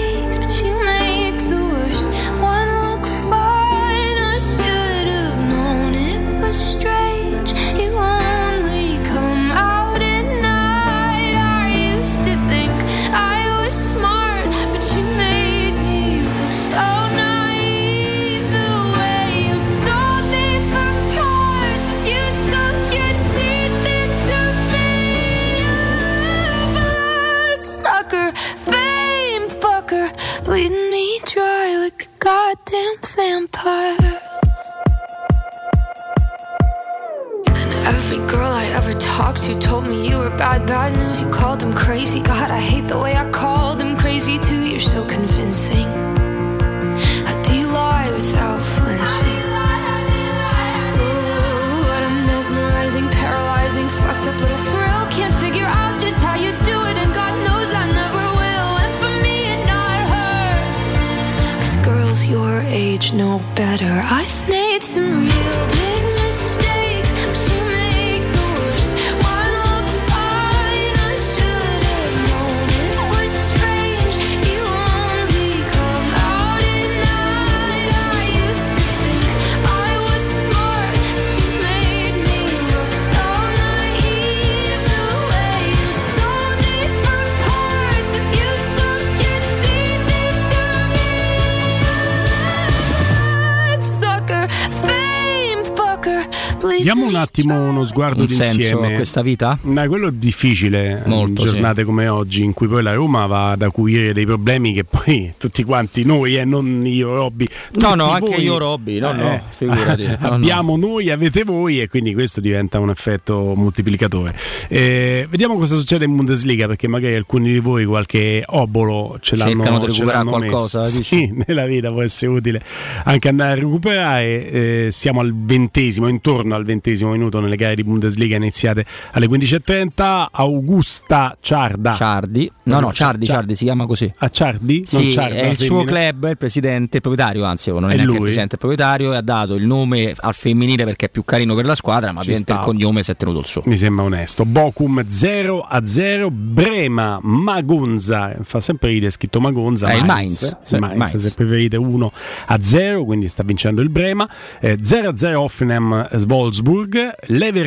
[97.33, 99.57] Diamo un attimo uno sguardo Un senso d'insieme a questa vita?
[99.63, 103.51] Ma quello è difficile Molto, in giornate come oggi in cui poi la Roma va
[103.51, 108.09] ad acuire dei problemi che poi tutti quanti noi e non io Robby No, no,
[108.11, 110.33] anche voi, io, Robby, no, no, eh, figurati, no, no.
[110.35, 114.35] abbiamo noi, avete voi e quindi questo diventa un effetto moltiplicatore.
[114.67, 119.51] Eh, vediamo cosa succede in Bundesliga perché magari alcuni di voi qualche obolo ce l'hanno,
[119.51, 120.85] Cercano di recuperare qualcosa?
[120.85, 122.61] Sì, nella vita può essere utile
[123.05, 124.51] anche andare a recuperare.
[124.51, 130.25] Eh, siamo al ventesimo, intorno al ventesimo minuto nelle gare di Bundesliga iniziate alle 15.30.
[130.31, 131.93] Augusta Ciarda.
[131.95, 132.51] Ciardi.
[132.63, 134.11] No, no, Ciardi, Ciardi si chiama così.
[134.17, 134.85] A Ciardi?
[134.91, 137.95] Non Sì, Ciarda, è il suo club, il presidente, il proprietario, anzi non è È
[137.95, 138.15] neanche lui?
[138.15, 141.23] il presidente, è il proprietario e ha dato il nome al femminile perché è più
[141.23, 143.63] carino per la squadra, ma Ci il cognome si è tenuto il suo.
[143.65, 144.45] Mi sembra onesto.
[144.45, 146.29] Bochum 0 a 0.
[146.31, 148.35] Brema Magonza.
[148.43, 149.87] Fa sempre ridere scritto Magonza.
[149.89, 150.41] Eh, il Mainz.
[150.41, 151.15] Mainz, sì, Mainz, Mainz.
[151.15, 152.11] se preferite 1
[152.47, 153.05] a 0.
[153.05, 154.27] Quindi sta vincendo il Brema.
[154.59, 157.15] Eh, 0 a 0 Hoffenheim Wolfsburg.
[157.27, 157.60] Leverkusen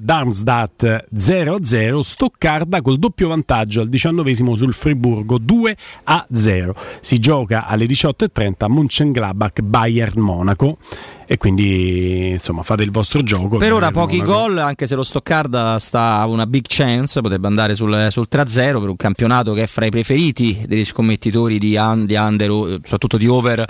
[0.00, 2.02] Darmstadt 0 a 0.
[2.02, 6.74] Stoccarda col doppio vantaggio al diciannovesimo sul Friburgo 2 a 0.
[7.00, 10.78] Si gioca alle 18.30 a Mönchengladbach Bayern Monaco.
[11.26, 13.56] E quindi insomma fate il vostro gioco.
[13.56, 17.74] Per ora pochi gol, anche se lo Stoccarda sta a una big chance, potrebbe andare
[17.74, 22.04] sul, sul 3-0 per un campionato che è fra i preferiti degli scommettitori di, un-
[22.06, 23.64] di under, eh, soprattutto di over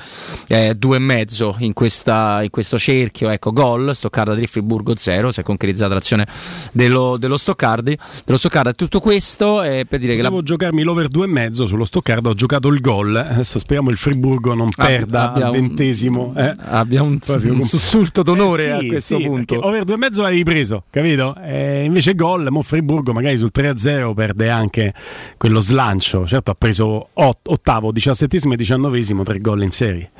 [0.48, 3.28] eh, due e mezzo in, questa- in questo cerchio.
[3.30, 6.26] Ecco, gol, Stoccarda 3, Friburgo 0, si è concretizzata l'azione
[6.72, 7.96] dello, dello Stoccardi.
[8.24, 12.30] Dello Stoccarda tutto questo è per dire che la, Devo giocarmi l'over 2,5 sullo Stoccarda,
[12.30, 13.14] ho giocato il gol.
[13.14, 16.32] Adesso speriamo il Friburgo non perda al ventesimo.
[16.36, 16.54] eh.
[16.58, 17.18] abbia un,
[17.48, 19.66] Proprio un sussulto d'onore Eh a sì, questo sì, punto.
[19.66, 21.36] Over 2,5 l'hai ripreso, capito?
[21.42, 24.92] Eh, invece gol, mo Friburgo magari sul 3-0 perde anche
[25.36, 26.26] quello slancio.
[26.26, 30.10] Certo ha preso ot- ottavo, diciassettesimo e diciannovesimo, tre gol in serie.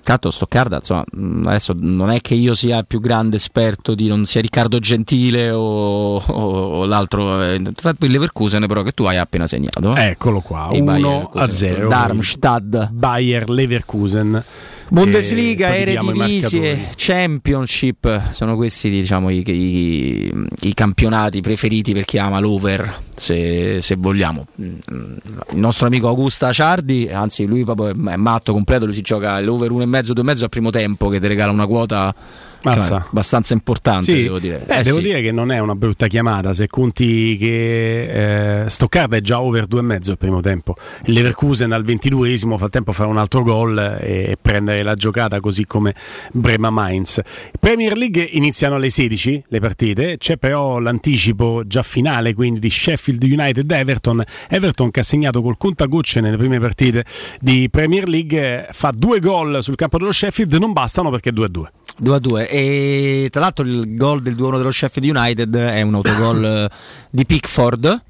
[0.00, 4.08] Tanto Stoccarda, insomma, mh, adesso non è che io sia il più grande esperto di
[4.08, 6.22] non sia Riccardo Gentile o, o-
[6.78, 9.94] o l'altro, eh, il Leverkusen però che tu hai appena segnato.
[9.94, 10.06] eh.
[10.06, 11.88] Eccolo qua, Il Bayer 1 Leverkusen, a 0.
[11.88, 12.90] Darmstadt.
[12.90, 14.42] Bayer Leverkusen.
[14.90, 16.88] Bundesliga, Eredivisie.
[16.96, 23.96] Championship, sono questi diciamo, i, i- i campionati preferiti per chi ama l'over, se, se
[23.96, 24.46] vogliamo.
[24.56, 25.20] Il
[25.54, 30.12] nostro amico Augusta Ciardi, anzi lui proprio è matto completo, lui si gioca l'over 1,5,
[30.12, 32.14] 2,5 al primo tempo che ti regala una quota
[32.64, 33.06] Mazza.
[33.08, 34.62] abbastanza importante, Sì, devo dire.
[34.66, 35.02] beh, Eh devo sì.
[35.04, 39.64] dire che non è una brutta chiamata se conti che eh, Stoccarda è già over
[39.66, 40.74] 2,5 il primo tempo.
[41.04, 44.94] Il Leverkusen al 22esimo fa tempo a fare un altro gol e, e prendere la
[44.94, 45.94] giocata così come
[46.32, 47.20] Brema Mainz.
[47.58, 53.22] Premier League iniziano alle 16 le partite, c'è però l'anticipo già finale quindi di Sheffield
[53.22, 54.22] United Everton.
[54.48, 57.04] Everton che ha segnato col contagocce nelle prime partite
[57.40, 61.62] di Premier League fa due gol sul campo dello Sheffield, non bastano perché è 2-2.
[62.48, 62.62] 2 a
[63.18, 66.76] 2 e tra l'altro il gol del 2-1 dello Sheffield United è un autogol eh,
[67.10, 68.02] di Pickford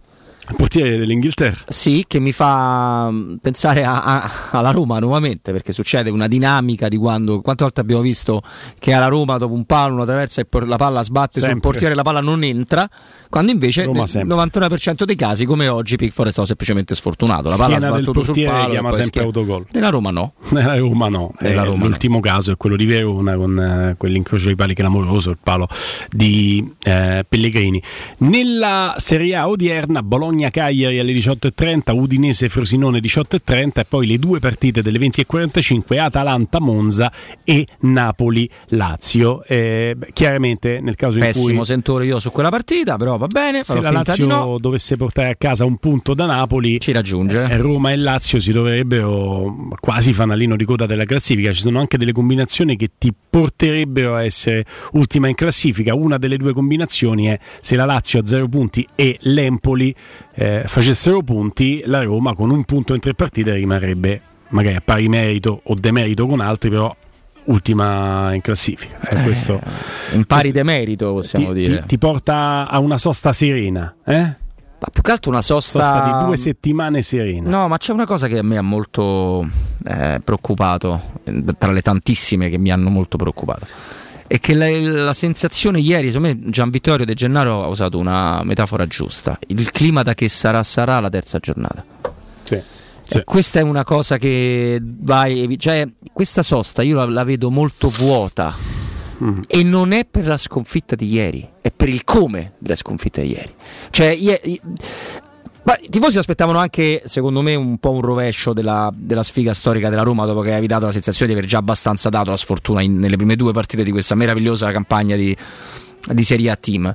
[0.56, 6.10] portiere dell'Inghilterra sì che mi fa mm, pensare a- a- alla Roma nuovamente perché succede
[6.10, 8.42] una dinamica di quando quante volte abbiamo visto
[8.78, 11.70] che alla Roma dopo un palo una traversa e la palla sbatte sul Sempre.
[11.70, 12.88] portiere la palla non entra
[13.28, 14.36] quando invece Roma nel sempre.
[14.36, 18.12] 99% dei casi come oggi Pickford è stato semplicemente sfortunato la palla Schiena del sbattuto
[18.24, 19.26] sul portiere palo chiama sempre schiena.
[19.26, 19.66] autogol.
[19.72, 23.36] nella Roma no Nella Roma no, Nella Eh, Roma l'ultimo caso è quello di Verona
[23.36, 25.68] con eh, quell'incrocio di pali clamoroso, il palo
[26.10, 27.82] di eh, Pellegrini.
[28.18, 30.02] Nella Serie A odierna
[30.38, 37.12] Bologna-Cagliari alle 18.30, Udinese-Frosinone 18.30 e poi le due partite delle 20.45 Atalanta-Monza
[37.42, 39.42] e Napoli-Lazio.
[39.44, 43.64] Eh, chiaramente nel caso in pessimo cui sentore io su quella partita però va bene
[43.64, 47.42] se la Lazio no dovesse portare a casa un punto da Napoli, ci raggiunge.
[47.42, 51.52] eh, Roma e Lazio si dovrebbero quasi fanalino di coda della classifica.
[51.52, 55.94] Ci sono anche delle combinazioni che ti porterebbero a essere ultima in classifica.
[55.94, 59.94] Una delle due combinazioni è se la Lazio a zero punti e l'Empoli
[60.40, 64.20] eh, facessero punti, la Roma con un punto in tre partite rimarrebbe
[64.50, 66.94] magari a pari merito o demerito con altri, però
[67.44, 68.98] ultima in classifica.
[69.08, 69.60] Eh, Eh, questo,
[70.14, 74.46] in pari demerito possiamo ti, dire ti- ti porta a una sosta serena, eh?
[74.80, 77.48] Ma più che altro una sosta, Sosta di due settimane serena.
[77.50, 79.44] No, ma c'è una cosa che a me ha molto
[79.84, 81.00] eh, preoccupato,
[81.58, 83.66] tra le tantissime che mi hanno molto preoccupato.
[84.28, 88.42] È che la, la sensazione ieri, secondo me Gian Vittorio De Gennaro ha usato una
[88.44, 89.38] metafora giusta.
[89.48, 91.84] Il clima da che sarà sarà la terza giornata.
[92.44, 92.60] Sì.
[93.10, 97.88] E questa è una cosa che vai, cioè, questa sosta io la, la vedo molto
[97.88, 98.54] vuota
[99.20, 99.40] Mm.
[99.48, 103.32] e non è per la sconfitta di ieri, è per il come della sconfitta di
[103.32, 103.52] ieri.
[103.90, 104.60] Cioè, ie- i-
[105.68, 109.90] Ma i tifosi aspettavano anche, secondo me, un po' un rovescio della, della sfiga storica
[109.90, 112.80] della Roma dopo che avevi dato la sensazione di aver già abbastanza dato la sfortuna
[112.80, 115.36] in- nelle prime due partite di questa meravigliosa campagna di,
[116.10, 116.94] di Serie A Team.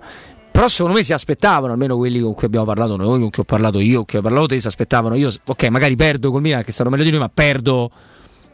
[0.52, 3.46] Però secondo me si aspettavano, almeno quelli con cui abbiamo parlato noi, con cui ho
[3.46, 5.14] parlato io, con cui ho parlato te, si aspettavano.
[5.14, 7.92] Io, ok, magari perdo col Milan, che stanno meglio di noi, ma perdo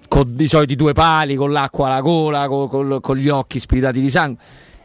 [0.09, 4.01] con i soliti due pali, con l'acqua alla gola, con, con- con gli occhi spiritati
[4.01, 4.37] di sangue.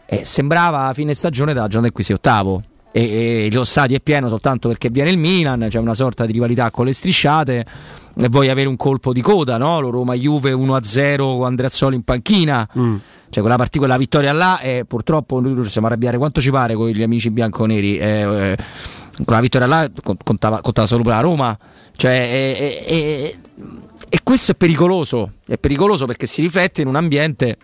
[0.06, 2.62] E sembrava a fine stagione della giornata cui sei ottavo.
[2.97, 6.33] E, e lo stadio è pieno soltanto perché viene il Milan, c'è una sorta di
[6.33, 7.66] rivalità con le strisciate
[8.16, 9.81] e vuoi avere un colpo di coda, no?
[9.81, 12.69] Lo Roma Juve 1-0 con Andreazzoli in panchina.
[12.73, 16.75] Cioè quella, partita, quella vittoria là, e purtroppo noi ci possiamo arrabbiare quanto ci pare
[16.77, 17.99] con gli amici bianconeri.
[17.99, 18.57] eh, eh,
[19.25, 21.59] quella vittoria là con- contava, contava solo per la Roma.
[21.97, 23.39] Cioè, e, e- e-
[24.09, 25.33] e questo è pericoloso.
[25.45, 27.57] È pericoloso perché si riflette in un ambiente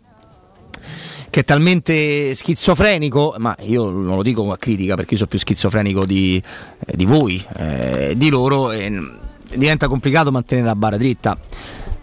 [1.31, 5.39] che è talmente schizofrenico, ma io non lo dico a critica perché io sono più
[5.39, 6.43] schizofrenico di,
[6.87, 9.09] eh, di voi, eh, di loro, e mm,
[9.55, 11.39] diventa complicato mantenere la barra dritta.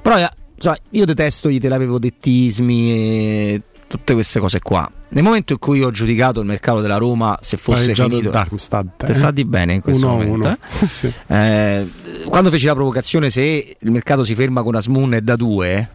[0.01, 4.89] Però eh, insomma, io detesto i te l'avevo dettismi e tutte queste cose qua.
[5.09, 9.11] Nel momento in cui ho giudicato il mercato della Roma, se fosse finito, Darmstadt, te
[9.11, 9.13] eh?
[9.13, 10.33] sta di bene in questo Uno momento.
[10.47, 10.51] uno.
[10.51, 10.57] eh?
[10.67, 11.13] Sì, sì.
[11.27, 11.87] Eh,
[12.27, 15.89] quando feci la provocazione se il mercato si ferma con Asmun e da due,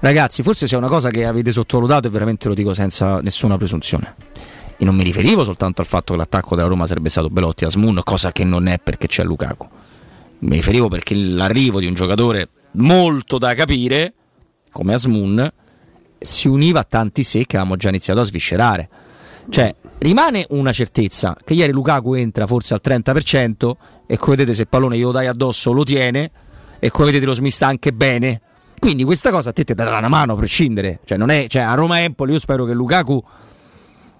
[0.00, 4.14] ragazzi, forse c'è una cosa che avete sottovalutato e veramente lo dico senza nessuna presunzione.
[4.76, 8.00] E non mi riferivo soltanto al fatto che l'attacco della Roma sarebbe stato Belotti Asmun,
[8.02, 9.68] cosa che non è perché c'è Lukaku.
[10.40, 14.14] Mi riferivo perché l'arrivo di un giocatore molto da capire,
[14.72, 15.52] come Asmun,
[16.18, 18.88] si univa a tanti se che avevamo già iniziato a sviscerare.
[19.48, 23.72] Cioè, rimane una certezza che ieri Lukaku entra forse al 30%
[24.06, 26.30] e come vedete se il pallone glielo dai addosso lo tiene
[26.78, 28.40] e come vedete lo smista anche bene.
[28.80, 31.00] Quindi questa cosa a te ti darà una mano a prescindere.
[31.04, 33.22] Cioè, non è, cioè a Roma Empoli io spero che Lukaku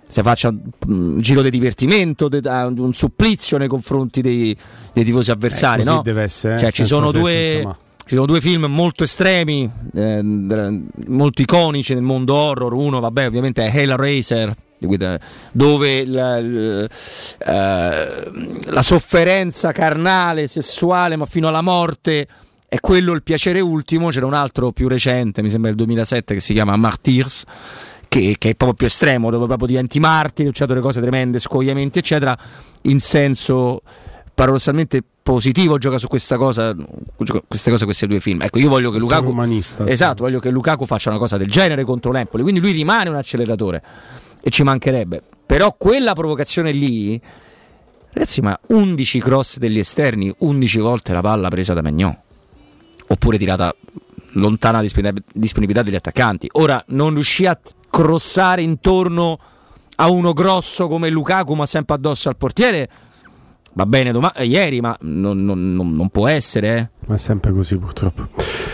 [0.07, 4.57] si faccia mm, un giro di divertimento, un supplizio nei confronti dei,
[4.93, 5.81] dei tifosi avversari.
[5.81, 6.03] Eh, no?
[6.03, 7.77] deve essere, eh, Cioè, ci sono se due.
[8.11, 12.73] Ci sono due film molto estremi, eh, molto iconici nel mondo horror.
[12.73, 15.21] Uno, vabbè, ovviamente è Hellraiser, da-
[15.53, 16.89] dove la, l-
[17.39, 18.31] eh,
[18.65, 22.27] la sofferenza carnale, sessuale, ma fino alla morte
[22.71, 24.11] è quello il piacere ultimo.
[24.11, 27.43] C'era un altro più recente, mi sembra del 2007, che si chiama Martyrs.
[28.07, 32.01] Che, che è proprio più estremo, dove proprio diventi martire, succedono delle cose tremende, scogliamenti,
[32.01, 32.37] eccetera,
[32.83, 33.83] in senso
[34.35, 36.75] paradossalmente positivo gioca su questa cosa
[37.47, 39.93] queste cose questi due film ecco io voglio che Lukaku Romanista, sì.
[39.93, 43.17] esatto voglio che Lukaku faccia una cosa del genere contro l'Empoli quindi lui rimane un
[43.17, 43.83] acceleratore
[44.41, 47.21] e ci mancherebbe però quella provocazione lì
[48.13, 52.17] ragazzi ma 11 cross degli esterni 11 volte la palla presa da Magnò
[53.11, 53.75] oppure tirata
[54.35, 57.59] lontana disponibilità degli attaccanti ora non riuscì a
[57.91, 59.39] crossare intorno
[59.97, 62.89] a uno grosso come Lukaku ma sempre addosso al portiere
[63.73, 67.00] va bene eh, ieri ma non, non- non- non può essere eh.
[67.07, 68.29] Ma è sempre così purtroppo.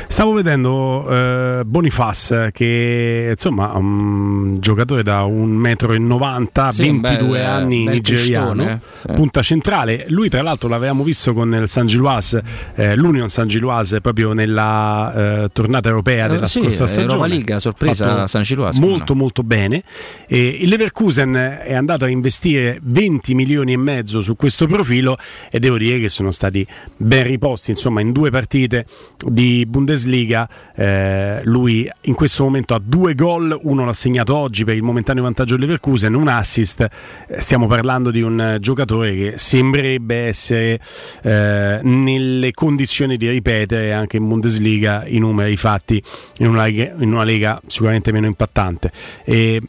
[0.09, 7.47] Stavo vedendo eh, Bonifaz che insomma un giocatore da 1,90 m, Sì, un 22 bel-
[7.47, 9.07] anni bel nigeriano, cristone, sì.
[9.15, 10.05] punta centrale.
[10.09, 12.43] Lui tra l'altro l'avevamo visto con il San Giloise,
[12.75, 17.13] eh, l'Union San Giloise proprio nella eh, tornata europea Eh, della sì, scorsa eh, stagione.
[17.15, 19.83] Roma League, sorpresa San Giloise, Molto molto bene.
[20.27, 25.17] E il Leverkusen è andato a investire 20 milioni e mezzo su questo profilo
[25.51, 26.67] e devo dire che sono stati
[26.97, 28.87] ben riposti insomma in due partite
[29.27, 34.75] di Bundesliga eh, lui in questo momento ha due gol uno l'ha segnato oggi per
[34.75, 36.81] il momentaneo vantaggio del Leverkusen un assist.
[37.29, 40.81] Eh, stiamo parlando di un giocatore che sembrerebbe essere
[41.23, 46.03] eh, nelle condizioni di ripetere anche in Bundesliga i numeri fatti
[46.39, 48.91] in una in una lega sicuramente meno impattante.
[49.25, 49.61] E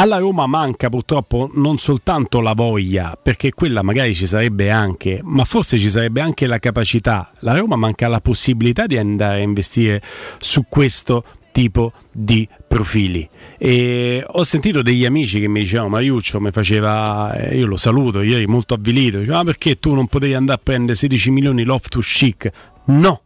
[0.00, 5.44] alla Roma manca purtroppo non soltanto la voglia, perché quella magari ci sarebbe anche, ma
[5.44, 7.30] forse ci sarebbe anche la capacità.
[7.40, 10.00] La Roma manca la possibilità di andare a investire
[10.38, 11.22] su questo
[11.52, 13.28] tipo di profili.
[13.58, 18.22] E ho sentito degli amici che mi dicevano Mariuccio mi faceva eh, io lo saluto
[18.22, 22.06] ieri molto avvilito diceva "Ah, perché tu non potevi andare a prendere 16 milioni Loftus
[22.06, 22.50] Chic?
[22.86, 23.22] No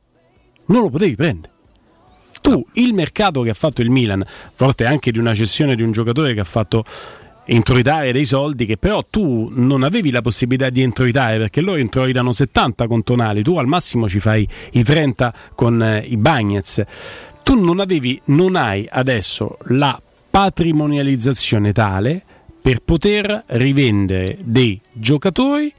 [0.66, 1.52] non lo potevi prendere
[2.44, 4.22] tu il mercato che ha fatto il Milan,
[4.54, 6.84] forte anche di una cessione di un giocatore che ha fatto
[7.46, 12.32] introitare dei soldi che però tu non avevi la possibilità di introitare perché loro introitano
[12.32, 16.82] 70 con Tonali, tu al massimo ci fai i 30 con eh, i Bagnets.
[17.42, 19.98] Tu non avevi, non hai adesso la
[20.28, 22.22] patrimonializzazione tale
[22.60, 25.72] per poter rivendere dei giocatori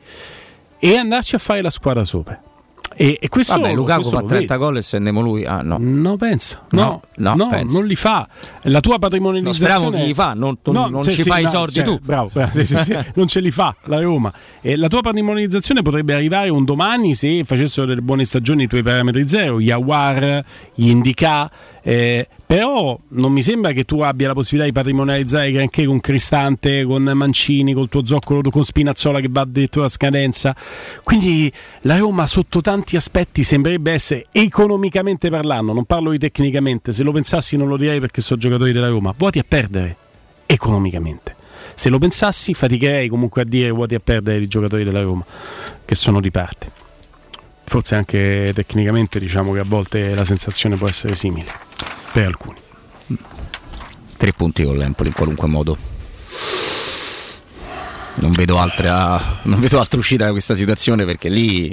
[0.80, 2.42] e andarci a fare la squadra sopra.
[2.98, 4.66] E, e questo Vabbè, Lukaku questo fa lo 30 vedi.
[4.66, 5.46] gol e stendiamo lui.
[5.46, 5.78] Ah, no.
[5.80, 6.62] No, pensa.
[6.72, 7.78] No, No, no, pensa.
[7.78, 8.28] non li fa.
[8.64, 9.72] La tua No, patrimonializzazione.
[9.74, 11.84] speriamo che li fa, non, tu- non sì, ci sì, fai no, i sordi cioè,
[11.84, 12.00] tu.
[12.02, 14.32] Bravo, sì, non ce li fa la Roma.
[14.62, 18.82] E la tua patrimonializzazione potrebbe arrivare un domani se facessero delle buone stagioni i tuoi
[18.84, 20.44] parametri zero, gli Awar,
[20.74, 21.52] gli Indica.
[21.84, 26.84] eh, però non mi sembra che tu abbia la possibilità di patrimonializzare granché con Cristante,
[26.84, 30.56] con Mancini, col tuo zoccolo con Spinazzola che va addirittura a scadenza.
[31.04, 31.52] Quindi
[31.82, 37.12] la Roma sotto tanti aspetti sembrerebbe essere economicamente parlando, non parlo di tecnicamente, se lo
[37.12, 39.96] pensassi non lo direi perché sono giocatori della Roma, vuoti a perdere
[40.46, 41.36] economicamente.
[41.74, 45.26] Se lo pensassi faticherei comunque a dire vuoti a perdere i giocatori della Roma,
[45.84, 46.72] che sono di parte.
[47.64, 51.74] Forse anche tecnicamente diciamo che a volte la sensazione può essere simile
[52.16, 52.58] per alcuni.
[54.16, 55.78] Tre punti con l'Empoli in qualunque modo.
[58.16, 61.70] Non vedo, altra, non vedo altra uscita da questa situazione perché lì.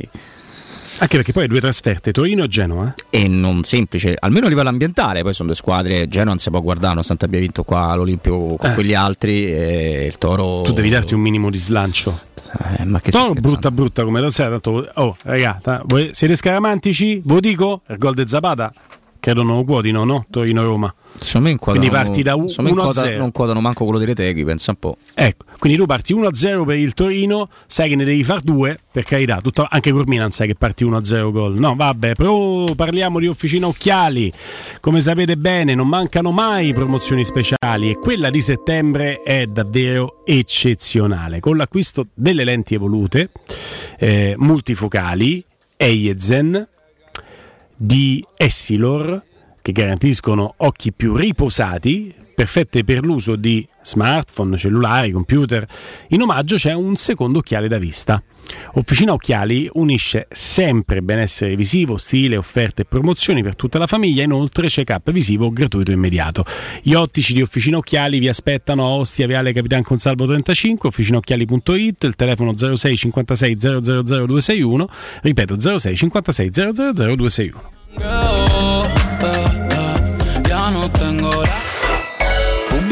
[0.99, 2.93] Anche perché poi due trasferte, Torino e Genoa.
[3.09, 6.61] E non semplice, almeno a livello ambientale, poi sono due squadre, Genoa non si può
[6.61, 8.75] guardare nonostante abbia vinto qua all'Olimpio con Eh.
[8.75, 10.63] quegli altri e il Toro...
[10.63, 12.19] Tu devi darti un minimo di slancio.
[12.79, 13.41] Eh, ma che scherzando?
[13.41, 15.61] brutta brutta come da sera, tanto oh, raga,
[16.11, 17.23] siete scaramantici?
[17.25, 17.83] Ve lo dico?
[17.89, 18.73] Il gol de Zapata
[19.23, 20.27] credo non lo quotino, no?
[20.29, 20.93] Torino-Roma.
[21.15, 23.21] Inquadrano, Quindi parti da u- secondo me 1 a inquadra- 0.
[23.21, 24.97] non quadrano manco quello delle Teghi, pensa un po'.
[25.15, 29.05] Ecco, quindi tu parti 1-0 per il Torino, sai che ne devi far due, per
[29.05, 31.57] carità, tutto- anche Corminan sai che parti 1-0 gol.
[31.59, 34.33] No, vabbè, però parliamo di Officina Occhiali.
[34.81, 41.39] Come sapete bene, non mancano mai promozioni speciali e quella di settembre è davvero eccezionale.
[41.41, 43.31] Con l'acquisto delle lenti evolute,
[43.99, 45.45] eh, multifocali,
[45.77, 46.67] Eyezen,
[47.85, 49.21] di Essilor
[49.61, 55.67] che garantiscono occhi più riposati, perfette per l'uso di smartphone, cellulari, computer.
[56.09, 58.23] In omaggio c'è un secondo occhiale da vista.
[58.75, 64.69] Officina Occhiali unisce sempre benessere visivo, stile, offerte e promozioni per tutta la famiglia, inoltre
[64.69, 66.45] check-up visivo gratuito immediato.
[66.83, 72.17] Gli ottici di Officina Occhiali vi aspettano a Ostia, Viale Capitan Consalvo 35, officinaocchiali.it, il
[72.17, 74.89] telefono 06 56 000 261,
[75.23, 77.71] ripeto 06 56 000 261.
[80.49, 81.72] Ya no tengo la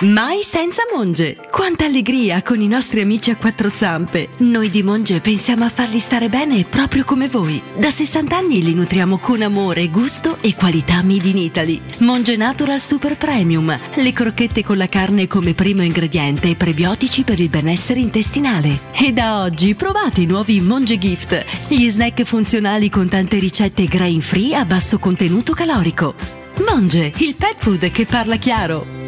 [0.00, 1.36] Mai senza Monge!
[1.50, 4.28] Quanta allegria con i nostri amici a quattro zampe!
[4.36, 7.60] Noi di Monge pensiamo a farli stare bene proprio come voi.
[7.76, 11.80] Da 60 anni li nutriamo con amore, gusto e qualità made in Italy.
[11.98, 17.40] Monge Natural Super Premium, le crocchette con la carne come primo ingrediente e prebiotici per
[17.40, 18.78] il benessere intestinale.
[18.92, 24.20] E da oggi provate i nuovi Monge Gift, gli snack funzionali con tante ricette grain
[24.20, 26.14] free a basso contenuto calorico.
[26.70, 29.07] Monge, il pet food che parla chiaro.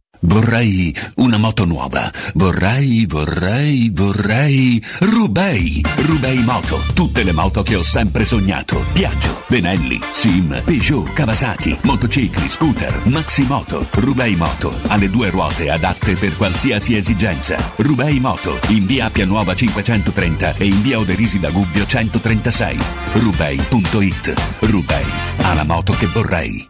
[0.23, 2.11] Vorrei una moto nuova.
[2.35, 4.83] Vorrei, vorrei, vorrei.
[4.99, 5.83] Rubei!
[5.95, 6.79] Rubei Moto.
[6.93, 8.83] Tutte le moto che ho sempre sognato.
[8.93, 13.87] Piaggio, Benelli, Sim, Peugeot, Kawasaki, motocicli, scooter, Maximoto.
[13.93, 14.71] Rubei Moto.
[14.87, 17.57] Ha le due ruote adatte per qualsiasi esigenza.
[17.77, 18.59] Rubei Moto.
[18.67, 22.77] In via Appia Nuova 530 e in via Oderisi da Gubbio 136.
[23.13, 24.33] Rubei.it.
[24.59, 25.05] Rubei
[25.37, 26.69] ha la moto che vorrei.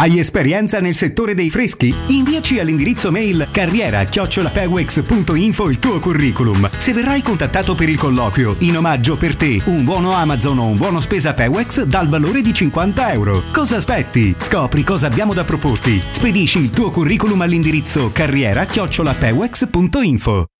[0.00, 1.94] Hai esperienza nel settore dei freschi?
[2.06, 6.70] Inviaci all'indirizzo mail carriera chiocciolapewex.info il tuo curriculum.
[6.78, 10.78] Se verrai contattato per il colloquio, in omaggio per te, un buono Amazon o un
[10.78, 13.42] buono spesa Pewex dal valore di 50 euro.
[13.52, 14.34] Cosa aspetti?
[14.40, 16.02] Scopri cosa abbiamo da proporti.
[16.12, 20.46] Spedisci il tuo curriculum all'indirizzo carriera chiocciolapewex.info.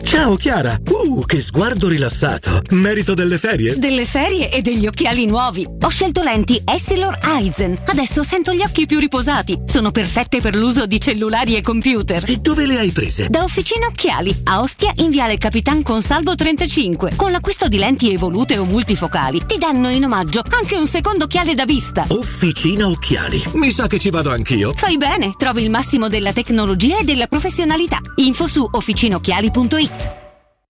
[0.00, 0.78] Ciao Chiara!
[0.88, 2.62] Uh, che sguardo rilassato!
[2.70, 3.78] Merito delle ferie?
[3.78, 5.66] Delle ferie e degli occhiali nuovi.
[5.82, 7.78] Ho scelto lenti Essilor Eisen.
[7.86, 9.60] Adesso sento gli occhi più riposati.
[9.66, 12.24] Sono perfette per l'uso di cellulari e computer.
[12.26, 13.28] E dove le hai prese?
[13.28, 17.12] Da Officina Occhiali, a Ostia in Viale Capitan Consalvo 35.
[17.14, 21.54] Con l'acquisto di lenti evolute o multifocali ti danno in omaggio anche un secondo occhiale
[21.54, 22.06] da vista.
[22.08, 23.42] Officina Occhiali.
[23.54, 24.72] Mi sa che ci vado anch'io.
[24.74, 27.98] Fai bene, trovi il massimo della tecnologia e della professionalità.
[28.16, 29.81] Info su officinocchiali.it.
[29.86, 30.21] street.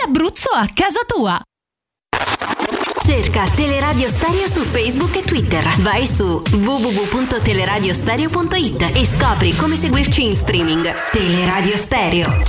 [0.00, 1.40] l'Abruzzo a casa tua.
[3.02, 5.64] Cerca Teleradio Stereo su Facebook e Twitter.
[5.80, 10.86] Vai su www.teleradiostereo.it e scopri come seguirci in streaming.
[11.10, 12.42] Teleradio Stereo.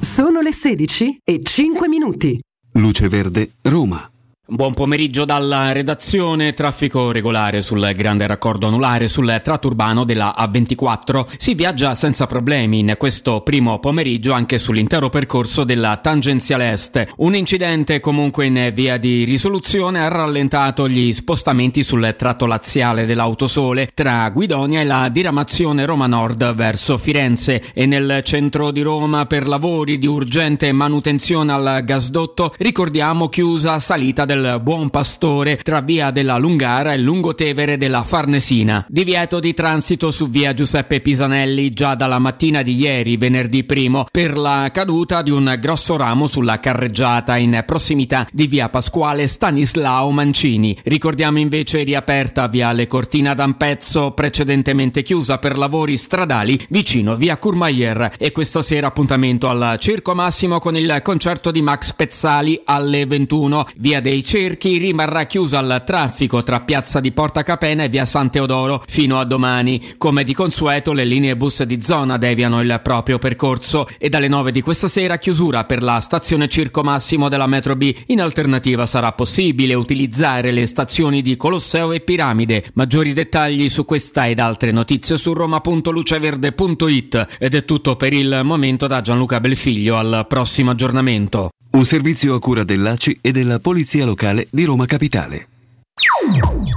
[0.00, 2.38] Sono le 16 e 5 minuti.
[2.74, 4.11] Luce Verde, Roma.
[4.44, 6.52] Buon pomeriggio dalla redazione.
[6.52, 11.26] Traffico regolare sul grande raccordo anulare sul tratto urbano della A24.
[11.36, 17.12] Si viaggia senza problemi in questo primo pomeriggio anche sull'intero percorso della tangenziale est.
[17.18, 23.90] Un incidente comunque in via di risoluzione ha rallentato gli spostamenti sul tratto laziale dell'autosole
[23.94, 29.46] tra Guidonia e la diramazione Roma Nord verso Firenze e nel centro di Roma per
[29.46, 32.52] lavori di urgente manutenzione al gasdotto.
[32.58, 38.84] Ricordiamo chiusa salita del Buon Pastore tra via della Lungara e Lungotevere della Farnesina.
[38.88, 44.38] Divieto di transito su via Giuseppe Pisanelli già dalla mattina di ieri, venerdì primo, per
[44.38, 50.76] la caduta di un grosso ramo sulla carreggiata in prossimità di via Pasquale Stanislao Mancini.
[50.84, 58.32] Ricordiamo invece riaperta viale Cortina d'Ampezzo, precedentemente chiusa per lavori stradali vicino via Courmayeur e
[58.32, 63.66] questa sera appuntamento al Circo Massimo con il concerto di Max Pezzali alle 21.
[63.76, 68.30] Via dei Cerchi rimarrà chiusa al traffico tra piazza di Porta Capena e via San
[68.30, 69.80] Teodoro fino a domani.
[69.98, 74.52] Come di consueto le linee bus di zona deviano il proprio percorso e dalle 9
[74.52, 77.94] di questa sera chiusura per la stazione Circo Massimo della metro B.
[78.06, 82.70] In alternativa sarà possibile utilizzare le stazioni di Colosseo e Piramide.
[82.74, 88.86] Maggiori dettagli su questa ed altre notizie su roma.luceverde.it ed è tutto per il momento
[88.86, 91.50] da Gianluca Belfiglio al prossimo aggiornamento.
[91.72, 95.48] Un servizio a cura dell'ACI e della Polizia Locale di Roma Capitale.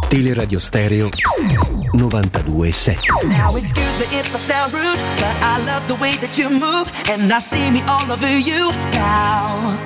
[0.07, 1.09] Teleradio Stereo
[1.93, 6.49] 92.7 Now excuse me if I sound rude, but I love the way that you
[6.49, 9.77] move, and I see me all over you now.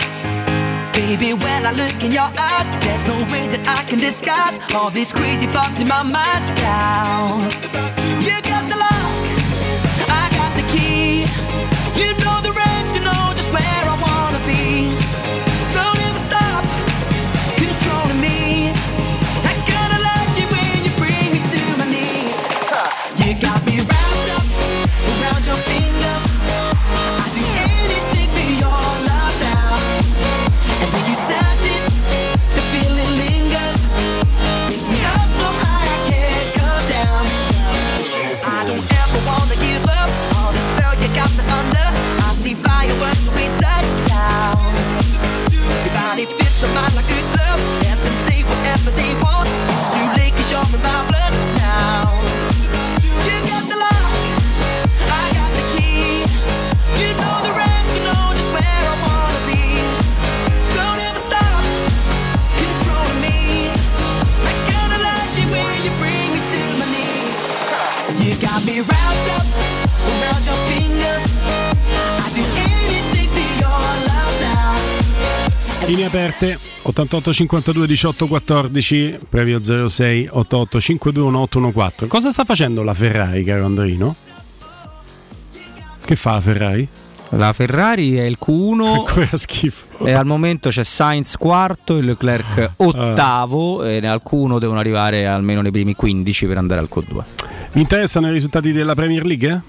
[0.93, 4.91] Baby, when I look in your eyes, there's no way that I can disguise all
[4.91, 7.47] these crazy thoughts in my mind now.
[8.21, 8.98] You got the lock,
[76.99, 82.07] 88 52 18 14 previo 06 88 52 1814.
[82.07, 84.15] Cosa sta facendo la Ferrari, caro Andrino?
[86.03, 86.87] Che fa la Ferrari?
[87.29, 90.05] La Ferrari è il Q1 Ancora schifo.
[90.05, 95.61] e al momento c'è Sainz quarto e Leclerc ottavo e al Q1 devono arrivare almeno
[95.61, 97.23] nei primi 15 per andare al Q2.
[97.71, 99.61] Vi interessano i risultati della Premier League?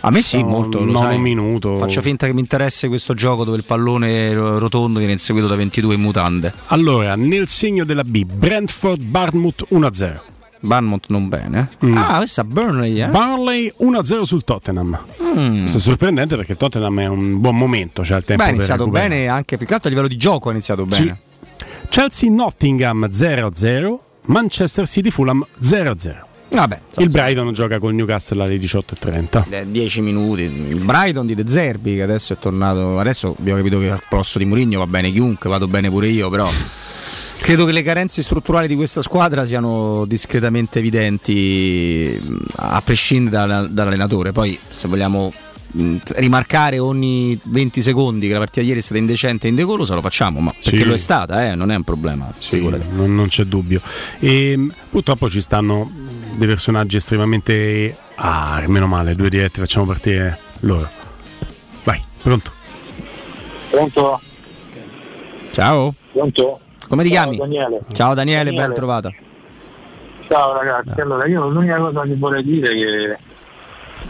[0.00, 0.84] A me sì, molto.
[0.84, 1.18] Lo sai.
[1.18, 1.78] minuto.
[1.78, 5.56] Faccio finta che mi interessi questo gioco dove il pallone ro- rotondo viene inseguito da
[5.56, 6.52] 22 in mutande.
[6.66, 10.20] Allora, nel segno della B, Brentford Barmouth 1-0.
[10.60, 11.70] Barmouth non bene.
[11.84, 11.96] Mm.
[11.96, 13.06] Ah, questa Burnley, eh?
[13.08, 14.98] Burnley 1-0 sul Tottenham.
[15.22, 15.60] Mm.
[15.60, 18.52] Questo è sorprendente perché il Tottenham è un buon momento, c'è il tempo Beh, ha
[18.52, 21.20] iniziato bene anche più che altro a livello di gioco ha iniziato bene.
[21.88, 26.28] Chelsea Nottingham 0-0, Manchester City Fulham 0-0.
[26.52, 29.64] Vabbè, il Brighton gioca col Newcastle alle 18.30.
[29.66, 30.42] 10 Eh, minuti.
[30.42, 32.98] Il Brighton di De Zerbi che adesso è tornato.
[32.98, 36.28] Adesso abbiamo capito che al posto di Mourinho va bene chiunque, vado bene pure io,
[36.28, 36.50] però
[37.40, 42.20] credo che le carenze strutturali di questa squadra siano discretamente evidenti
[42.56, 44.32] a prescindere dal- dall'allenatore.
[44.32, 45.32] Poi se vogliamo
[45.72, 50.00] mh, rimarcare ogni 20 secondi che la partita ieri è stata indecente e indecorosa lo
[50.00, 50.84] facciamo, ma perché Sì.
[50.84, 52.32] lo è stata, eh, non è un problema.
[52.38, 53.80] Sì, non, non c'è dubbio.
[54.18, 55.88] E, mh, purtroppo ci stanno
[56.36, 57.96] dei personaggi estremamente.
[58.16, 60.88] Ah, meno male, due diretti, facciamo partire loro.
[61.84, 62.50] Vai, pronto?
[63.70, 64.20] Pronto?
[65.50, 65.94] Ciao.
[66.12, 66.60] Pronto?
[66.88, 67.36] Come ti Ciao, chiami?
[67.36, 67.80] Daniele.
[67.92, 69.12] Ciao Daniele, ben trovata.
[70.28, 73.18] Ciao ragazzi, allora io l'unica cosa che vorrei dire è che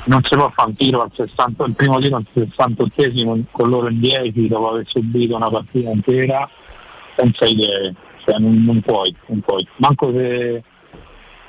[0.04, 3.88] non si può fare un tiro al 60, il primo tiro al 68esimo con loro
[3.88, 6.48] in 10 dopo aver subito una partita intera
[7.16, 7.94] senza idee,
[8.24, 9.66] cioè non, non puoi, non puoi.
[9.76, 10.62] Manco se,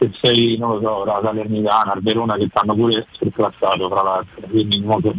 [0.02, 4.42] se sei, non lo so, la Salernitana, il Verona che stanno pure surclassato tra l'altro,
[4.50, 5.14] quindi mo che-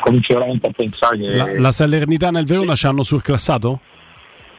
[0.00, 1.26] comincio veramente a pensare che...
[1.36, 3.80] La, la Salernitana e il Verona ci hanno surclassato?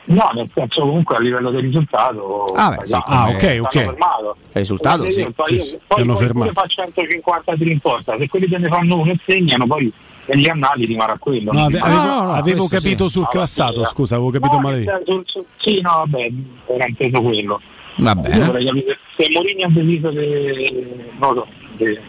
[0.05, 2.45] No, nel senso comunque a livello del risultato.
[2.55, 3.69] Ah, beh, sì, no, ah, ok, ok.
[3.69, 4.35] stanno fermato.
[4.47, 5.19] Il risultato sì.
[5.19, 6.51] io Poi, Sì, sì, poi, hanno poi fermato.
[6.51, 9.93] pure fa 150 tiri in porta, se quelli te ne fanno uno e segnano, poi
[10.25, 11.51] negli annali rimarrà quello.
[11.51, 13.13] No, ave- si avevo, fa- avevo questo capito sì.
[13.13, 14.85] surclassato, Ah, scusa, avevo capito no, male.
[15.05, 16.31] senso, Sì, no, vabbè,
[16.65, 17.61] era inteso quello.
[17.97, 18.45] Va bene.
[18.45, 20.85] vorrei capire se Mourinho ha deciso che,
[21.19, 21.47] non so,
[21.77, 21.99] che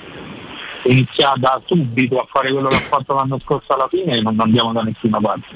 [0.85, 4.73] iniziare da subito a fare quello che ha fatto l'anno scorso alla fine non andiamo
[4.73, 5.47] da nessuna parte.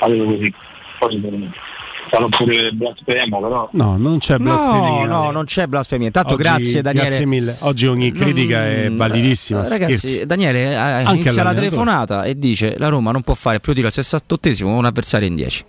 [0.00, 0.52] Avevo così.
[0.98, 1.48] Poi eh,
[2.10, 3.68] sarò pure blasfemo, però.
[3.72, 5.06] No, non c'è No, blasfemia.
[5.06, 6.06] no, non c'è blasfemia.
[6.06, 7.06] Intanto Oggi- grazie Daniele.
[7.08, 7.56] Grazie mille.
[7.60, 9.62] Oggi ogni critica è Mm, validissima.
[9.64, 10.26] eh, Ragazzi, scherzi.
[10.26, 13.82] Daniele eh, Anche inizia la telefonata e dice la Roma non può fare più di
[13.82, 15.64] al 68esimo con un avversario in 10.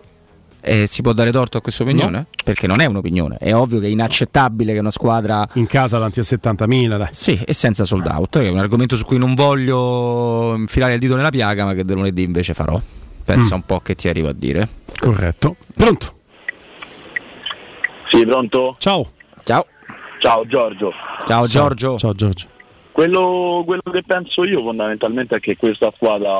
[0.67, 2.25] E si può dare torto a questa opinione?
[2.43, 6.19] Perché non è un'opinione, è ovvio che è inaccettabile che una squadra In casa davanti
[6.19, 7.07] a 70.000, dai.
[7.11, 10.99] Sì, e senza sold out, che è un argomento su cui non voglio infilare il
[10.99, 12.79] dito nella piaga, ma che del lunedì invece farò.
[13.23, 13.59] Pensa Mm.
[13.59, 14.67] un po' che ti arrivo a dire.
[14.99, 15.55] Corretto.
[15.73, 16.13] Pronto?
[18.09, 18.75] Sì, pronto?
[18.77, 19.05] Ciao.
[19.43, 19.65] Ciao.
[20.19, 20.91] Ciao Giorgio.
[21.25, 21.97] Ciao Giorgio.
[21.97, 22.47] Ciao Giorgio.
[22.97, 26.33] Quello, quello che penso io fondamentalmente è che questa squadra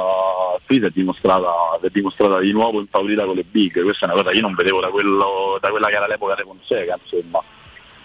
[0.66, 4.10] qui si è dimostrata, si è dimostrata di nuovo impaurita con le big, questa è
[4.12, 6.98] una cosa che io non vedevo da, quello, da quella che era l'epoca di Fonseca,
[7.00, 7.44] insomma.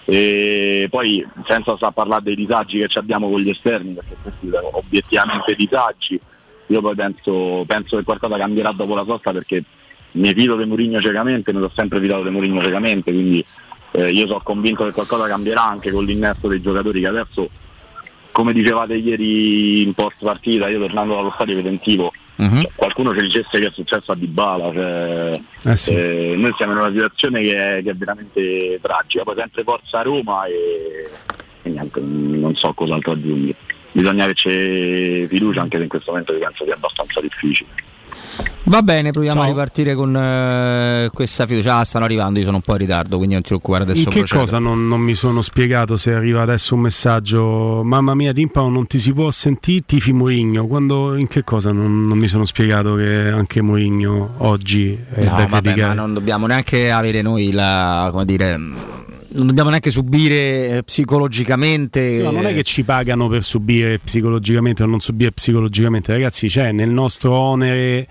[0.04, 4.76] E poi senza sta parlare dei disagi che abbiamo con gli esterni, perché questi sono
[4.76, 6.20] obiettivamente disagi,
[6.66, 9.64] io poi penso, penso che qualcosa cambierà dopo la sosta perché
[10.10, 13.42] mi fido di Mourinho ciecamente, mi sono sempre fidato di Mourinho ciecamente, quindi
[13.92, 17.48] eh, io sono convinto che qualcosa cambierà anche con l'innesto dei giocatori che adesso
[18.32, 22.12] come dicevate ieri in post partita, io tornando dallo stadio vedentivo,
[22.62, 25.94] cioè, qualcuno ci dicesse che è successo a Dybala, cioè, Eh sì.
[25.94, 30.02] eh, noi siamo in una situazione che è, che è veramente tragica, poi sempre forza
[30.02, 31.08] Roma e,
[31.62, 33.54] e niente, non so cos'altro aggiungere.
[33.92, 37.68] Bisogna che c'è fiducia anche se in questo momento penso sia abbastanza difficile.
[38.64, 39.44] Va bene, proviamo Ciao.
[39.44, 41.78] a ripartire con eh, questa fiducia.
[41.78, 44.00] Ah, stanno arrivando, io sono un po' in ritardo, quindi non ti preoccupare adesso.
[44.00, 44.40] In che procedo.
[44.40, 48.86] cosa non, non mi sono spiegato se arriva adesso un messaggio Mamma mia Timpano non
[48.86, 52.94] ti si può sentire tifi Mourinho Quando, in che cosa non, non mi sono spiegato
[52.94, 57.50] che anche Mourinho oggi è No, da vabbè, criticare ma non dobbiamo neanche avere noi
[57.52, 58.08] la.
[58.12, 58.60] come dire.
[59.34, 62.14] Non dobbiamo neanche subire eh, psicologicamente.
[62.14, 66.48] Sì, ma non è che ci pagano per subire psicologicamente o non subire psicologicamente, ragazzi,
[66.48, 68.06] c'è nel nostro onere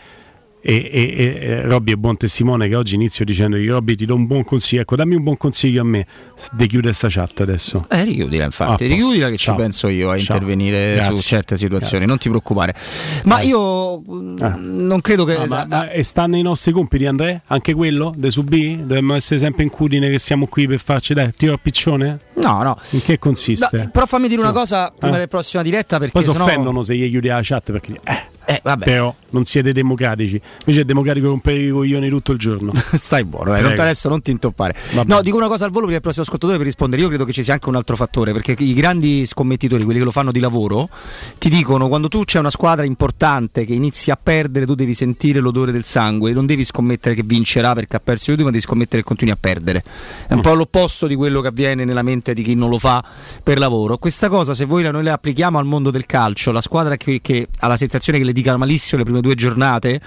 [0.61, 4.27] e, e, e Robby è buon testimone che oggi inizio dicendogli Robby ti do un
[4.27, 6.05] buon consiglio, ecco dammi un buon consiglio a me,
[6.51, 7.85] di chiudere sta chat adesso.
[7.89, 9.55] Eh, richiudila infatti, Ah, richiudila che ciao.
[9.55, 10.35] ci penso io a Ciao.
[10.35, 11.15] intervenire Grazie.
[11.15, 12.05] su certe situazioni, Grazie.
[12.07, 12.75] non ti preoccupare.
[13.23, 14.37] Ma io mm,
[14.85, 15.35] non credo che...
[15.35, 17.41] Ah, ma, ma- e sta nei nostri compiti Andrea?
[17.47, 18.13] Anche quello?
[18.15, 18.77] De subì?
[18.77, 22.19] Dobbiamo essere sempre in cudine che siamo qui per farci dai, tiro a piccione?
[22.35, 22.77] No, no.
[22.91, 23.69] In che consiste?
[23.77, 24.45] No, però fammi dire Sì.
[24.45, 25.15] una cosa prima Eh.
[25.17, 28.23] della prossima diretta perché Poi si sennò- offendono se gli chiudi la chat perché eh,
[28.63, 28.85] vabbè.
[28.85, 30.41] però non siete democratici.
[30.59, 32.73] Invece è democratico rompere i coglioni tutto il giorno.
[32.95, 34.75] Stai buono, eh, non adesso non ti intoppare.
[35.05, 37.01] No, dico una cosa al volo per il prossimo ascoltatore per rispondere.
[37.01, 40.05] Io credo che ci sia anche un altro fattore, perché i grandi scommettitori, quelli che
[40.05, 40.89] lo fanno di lavoro,
[41.37, 45.39] ti dicono quando tu c'è una squadra importante che inizi a perdere, tu devi sentire
[45.39, 49.01] l'odore del sangue, non devi scommettere che vincerà perché ha perso lui, ma devi scommettere
[49.01, 49.83] che continui a perdere.
[50.27, 50.41] È un Mm.
[50.41, 53.03] po' l'opposto di quello che avviene nella mente di chi non lo fa
[53.43, 53.97] per lavoro.
[53.97, 57.19] Questa cosa, se voi la- noi la applichiamo al mondo del calcio, la squadra che,
[57.21, 60.01] che ha la sensazione che le dica malissimo le prime due giornate,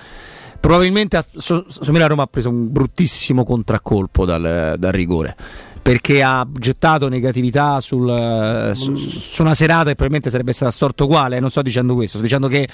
[0.61, 5.37] probabilmente ha- so- la Roma ha preso un bruttissimo contraccolpo dal, dal rigore
[5.85, 11.05] perché ha gettato negatività sul, eh, su, su una serata e probabilmente sarebbe stata storto
[11.05, 11.39] uguale.
[11.41, 12.67] Non sto dicendo questo, sto dicendo che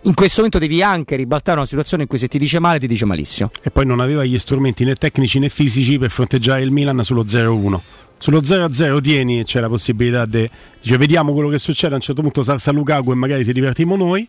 [0.00, 2.86] in questo momento devi anche ribaltare una situazione in cui se ti dice male ti
[2.86, 3.50] dice malissimo.
[3.60, 7.24] e poi non aveva gli strumenti né tecnici né fisici per fronteggiare il Milan sullo
[7.24, 7.78] 0-1.
[8.16, 10.48] Sullo 0-0 tieni c'è la possibilità di
[10.80, 13.96] dice vediamo quello che succede, a un certo punto salsa Lukaku e magari si divertimo
[13.96, 14.26] noi.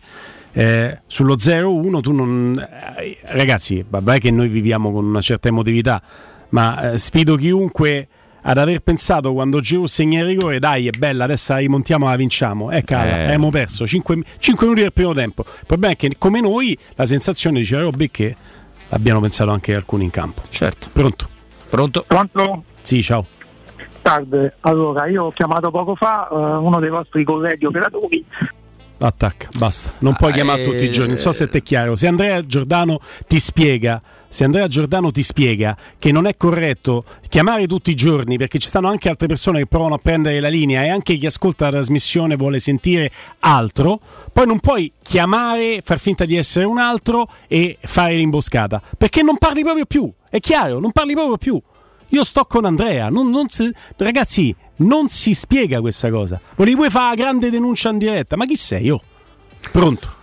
[0.52, 2.68] Eh, sullo 0-1 tu non
[2.98, 6.02] eh, ragazzi, vabbè che noi viviamo con una certa emotività,
[6.50, 8.08] ma eh, sfido chiunque
[8.40, 12.16] ad aver pensato quando Giroud segna il rigore, dai, è bella, adesso la rimontiamo, la
[12.16, 12.70] vinciamo.
[12.70, 13.22] Eh, cala, Eh.
[13.24, 15.44] abbiamo perso 5, minuti del primo tempo.
[15.46, 18.36] Il problema è che, come noi, la sensazione dice Robby è che
[18.90, 20.42] abbiano pensato anche alcuni in campo.
[20.48, 20.88] Certo.
[20.92, 21.28] Pronto?
[21.68, 22.04] Pronto?
[22.06, 22.64] Pronto?
[22.80, 23.26] Sì, ciao.
[24.02, 28.24] Salve, allora io ho chiamato poco fa eh, uno dei vostri colleghi operatori
[29.00, 29.92] Attacca, basta.
[30.00, 31.08] Non puoi Ah, chiamare eh, tutti i giorni.
[31.12, 31.94] Non so se ti è chiaro.
[31.94, 34.02] Se Andrea Giordano ti spiega.
[34.30, 38.68] Se Andrea Giordano ti spiega che non è corretto chiamare tutti i giorni perché ci
[38.68, 41.70] stanno anche altre persone che provano a prendere la linea e anche chi ascolta la
[41.78, 43.98] trasmissione vuole sentire altro,
[44.30, 49.38] poi non puoi chiamare, far finta di essere un altro e fare l'imboscata perché non
[49.38, 50.12] parli proprio più.
[50.28, 51.62] È chiaro, non parli proprio più.
[52.10, 56.40] Io sto con Andrea, non- non si- ragazzi, non si spiega questa cosa.
[56.56, 59.00] Volevi poi fare la grande denuncia in diretta, ma chi sei io?
[59.72, 60.16] Pronto?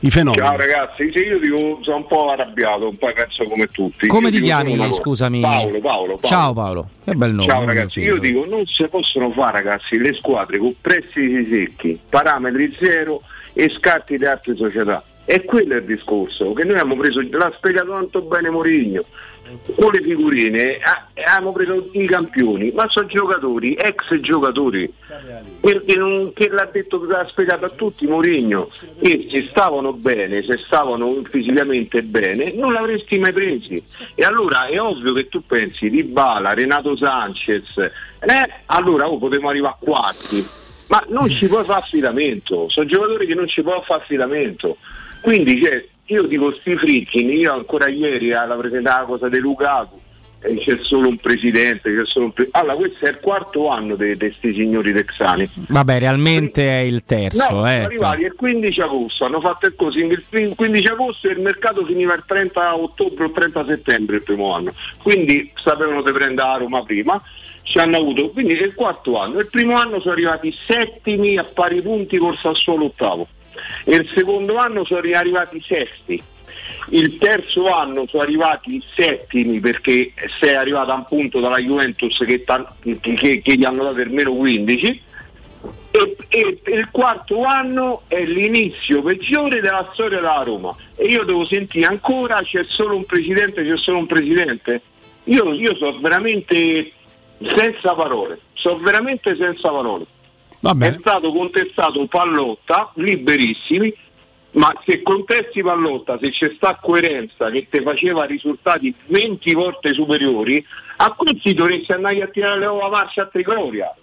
[0.00, 0.46] I fenomeni.
[0.46, 4.06] Ciao ragazzi, sì, io dico, sono un po' arrabbiato, un po' penso come tutti.
[4.06, 4.92] Come Io ti dico chiami?
[4.92, 5.40] Scusami.
[5.40, 6.20] Paolo, Paolo, Paolo.
[6.22, 6.88] Ciao Paolo.
[7.02, 7.48] Che bel nome.
[7.48, 12.76] Ciao ragazzi, io dico non si possono fare ragazzi le squadre con prestiti secchi, parametri
[12.78, 13.22] zero
[13.54, 15.02] e scarti di altre società.
[15.24, 19.04] E quello è il discorso, che noi abbiamo preso, l'ha spiegato tanto bene Mourinho,
[19.78, 24.92] con le figurine ah, abbiamo preso i campioni, ma sono giocatori, ex giocatori,
[25.60, 28.68] perché non, che l'ha detto, l'ha spiegato a tutti Mourinho,
[29.00, 33.82] che se stavano bene, se stavano fisicamente bene, non l'avresti mai presi.
[34.14, 39.48] E allora è ovvio che tu pensi di Bala, Renato Sanchez, eh, allora oh, potremmo
[39.48, 40.44] arrivare a quarti,
[40.88, 44.76] ma non ci puoi fare affidamento, sono giocatori che non ci puoi fare affidamento.
[45.20, 50.00] Quindi cioè, io dico sti frickin, io ancora ieri alla presentata la cosa di Lukaku,
[50.40, 53.96] eh, c'è solo un presidente, c'è solo un pre- Allora questo è il quarto anno
[53.96, 55.48] di questi signori texani.
[55.68, 57.38] Vabbè, realmente è il terzo.
[57.38, 57.80] No, sono eh.
[57.80, 62.14] arrivati il 15 agosto, hanno fatto il così, il 15 agosto e il mercato finiva
[62.14, 64.72] il 30 ottobre o il 30 settembre il primo anno,
[65.02, 67.20] quindi sapevano di prendere a Roma prima,
[67.62, 71.42] ci hanno avuto, quindi è il quarto anno, il primo anno sono arrivati settimi a
[71.42, 73.26] pari punti col Sassuolo ottavo,
[73.84, 76.22] e il secondo anno sono arrivati sesti.
[76.90, 82.42] Il terzo anno sono arrivati settimi perché sei arrivato a un punto dalla Juventus che,
[83.00, 85.02] che- che- gli hanno dato il meno 15
[85.90, 91.24] e, e- e il quarto anno è l'inizio peggiore della storia della Roma e io
[91.24, 94.80] devo sentire ancora c'è solo un presidente, c'è solo un presidente.
[95.24, 96.92] Io, io sono veramente
[97.42, 100.06] senza parole, sono veramente senza parole.
[100.72, 103.94] È stato contestato Pallotta, liberissimi,
[104.52, 110.64] ma se contesti Pallotta, se c'è sta coerenza che ti faceva risultati 20 volte superiori,
[110.96, 113.94] a questi dovresti andare a tirare le uova marcia a Trigoria.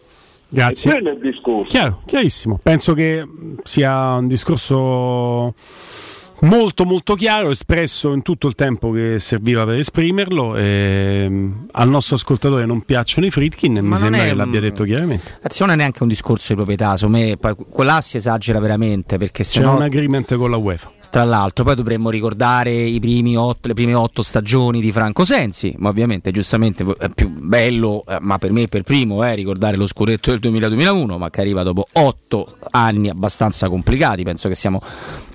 [0.50, 0.92] Grazie.
[0.92, 1.70] E quello è il discorso.
[1.70, 2.60] Chiaro, chiarissimo.
[2.62, 3.28] Penso che
[3.64, 5.56] sia un discorso
[6.44, 10.56] molto molto chiaro, espresso in tutto il tempo che serviva per esprimerlo.
[10.56, 14.60] E, mh, al nostro ascoltatore non piacciono i Fritkin, e mi sembra è che l'abbia
[14.60, 15.40] detto chiaramente.
[15.60, 19.44] Non è neanche un discorso di proprietà, secondo me poi quella si esagera veramente perché
[19.44, 20.92] se C'è no un agreement con la UEFA.
[21.10, 25.74] tra l'altro poi dovremmo ricordare i primi otto, le prime otto stagioni di Franco Sensi,
[25.78, 29.88] ma ovviamente giustamente è più bello, eh, ma per me per primo è ricordare lo
[29.88, 34.82] scudetto del 2000-2001, ma che arriva dopo otto anni abbastanza complicati, penso che siamo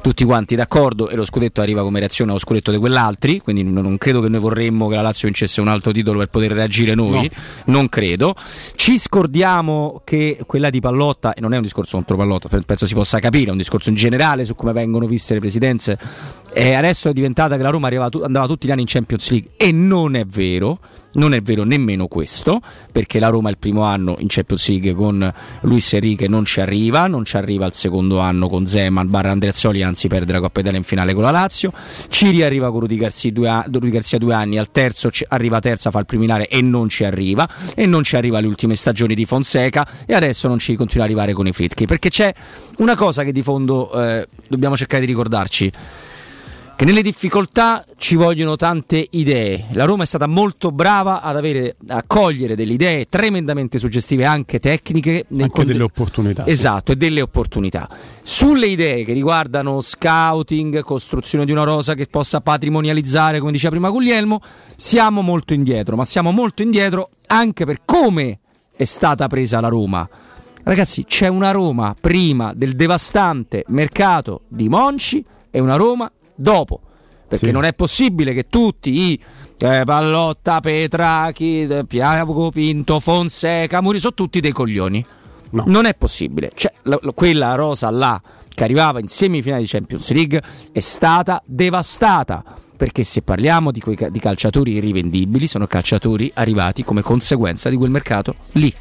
[0.00, 3.98] tutti quanti d'accordo e lo scudetto arriva come reazione allo scudetto di quell'altri, quindi non,
[3.98, 7.30] credo che noi vorremmo che la Lazio vincesse un altro titolo per poter reagire noi,
[7.66, 8.34] non credo.
[8.74, 12.86] Ci scordiamo che quella di Pallotta, e non è un discorso contro Pallotta, pe- penso
[12.86, 15.98] si possa capire, è un discorso in generale su come vengono viste le presidenze,
[16.52, 19.72] e adesso è diventata che la Roma andava tutti gli anni in Champions League e
[19.72, 20.78] non è vero.
[21.10, 22.60] Non è vero nemmeno questo,
[22.92, 27.06] perché la Roma il primo anno in Champions League con Luis Enrique non ci arriva,
[27.06, 30.78] non ci arriva il secondo anno con Zeman, barra Andreazzoli, anzi perde la Coppa Italia
[30.78, 31.72] in finale con la Lazio,
[32.08, 35.98] ci riarriva con Rudy Garcia due, Rudy Garcia due anni, al terzo arriva terza, fa
[35.98, 39.88] il preliminare e non ci arriva, e non ci arriva alle ultime stagioni di Fonseca
[40.06, 42.32] e adesso non ci continua ad arrivare con i Fritchi, perché c'è
[42.76, 45.72] una cosa che di fondo eh, dobbiamo cercare di ricordarci
[46.78, 49.66] che nelle difficoltà ci vogliono tante idee.
[49.72, 54.60] La Roma è stata molto brava ad avere, a cogliere delle idee tremendamente suggestive, anche
[54.60, 55.26] tecniche.
[55.28, 56.44] Anche conte- delle opportunità.
[56.44, 56.50] sì.
[56.50, 57.88] Esatto, e delle opportunità.
[58.22, 63.90] Sulle idee che riguardano scouting, costruzione di una rosa che possa patrimonializzare, come diceva prima
[63.90, 64.40] Guglielmo,
[64.76, 68.38] siamo molto indietro, ma siamo molto indietro anche per come
[68.76, 70.08] è stata presa la Roma.
[70.62, 76.08] Ragazzi, c'è una Roma prima del devastante mercato di Monci e una Roma
[76.38, 76.80] dopo.
[77.28, 77.52] Perché Sì.
[77.52, 79.20] non è possibile che tutti i
[79.58, 85.04] eh, Pallotta, Petrachi, eh, Piago Pinto, Fonseca, Muri sono tutti dei coglioni.
[85.50, 86.52] Non è possibile.
[86.54, 90.42] Cioè, la- la- quella rosa là che arrivava in semifinale di Champions League
[90.72, 92.42] è stata devastata.
[92.76, 97.90] Perché se parliamo di, quei di calciatori irrivendibili, sono calciatori arrivati come conseguenza di quel
[97.90, 98.72] mercato lì.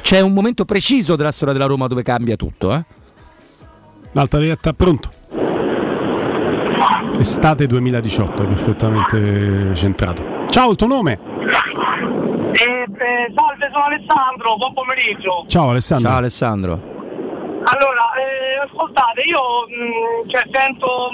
[0.00, 2.84] C'è un momento preciso della storia della Roma dove cambia tutto, eh?
[4.12, 5.10] L'alta diretta, pronto?
[7.18, 10.44] Estate 2018, è perfettamente centrato.
[10.50, 11.18] Ciao, il tuo nome?
[12.52, 15.44] Eh, eh, salve, sono Alessandro, buon pomeriggio.
[15.48, 16.08] Ciao Alessandro.
[16.08, 16.72] Ciao Alessandro.
[17.64, 21.10] Allora, eh, ascoltate, io mh, cioè, sento,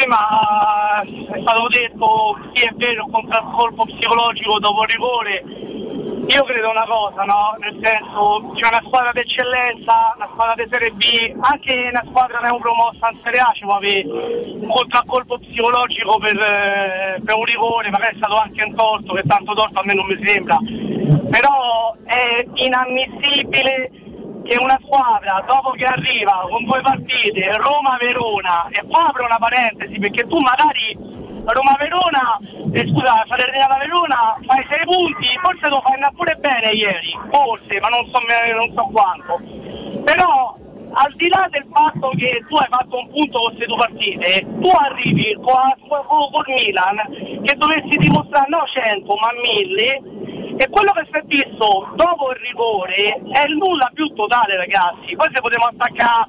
[0.00, 5.44] prima eh, è stato detto, sì è vero, un contraccolpo psicologico dopo il rigore,
[6.26, 7.56] io credo una cosa, no?
[7.58, 13.10] Nel senso, c'è una squadra d'eccellenza, una squadra di Serie B, anche una squadra neopromossa
[13.10, 18.14] in Serie A ci può avere un contraccolpo psicologico per, eh, per un rigore, magari
[18.14, 20.58] è stato anche un torto, che tanto torto a me non mi sembra,
[21.30, 23.90] però è inammissibile
[24.44, 29.98] che una squadra dopo che arriva con due partite Roma-Verona e qua apro una parentesi
[29.98, 30.96] perché tu magari
[31.44, 32.38] Roma-Verona
[32.72, 38.06] eh, scusa Salernitana-Verona fai sei punti forse lo fai pure bene ieri forse ma non
[38.10, 38.18] so,
[38.54, 39.40] non so quanto.
[40.04, 40.56] Però
[40.92, 44.46] al di là del fatto che tu hai fatto un punto con queste due partite
[44.60, 46.96] tu arrivi con, con, col Milan
[47.42, 50.00] che dovessi dimostrare no 100 ma 1000
[50.60, 55.16] e quello che si è visto dopo il rigore è il nulla più totale, ragazzi.
[55.16, 56.26] Poi se potremmo attaccare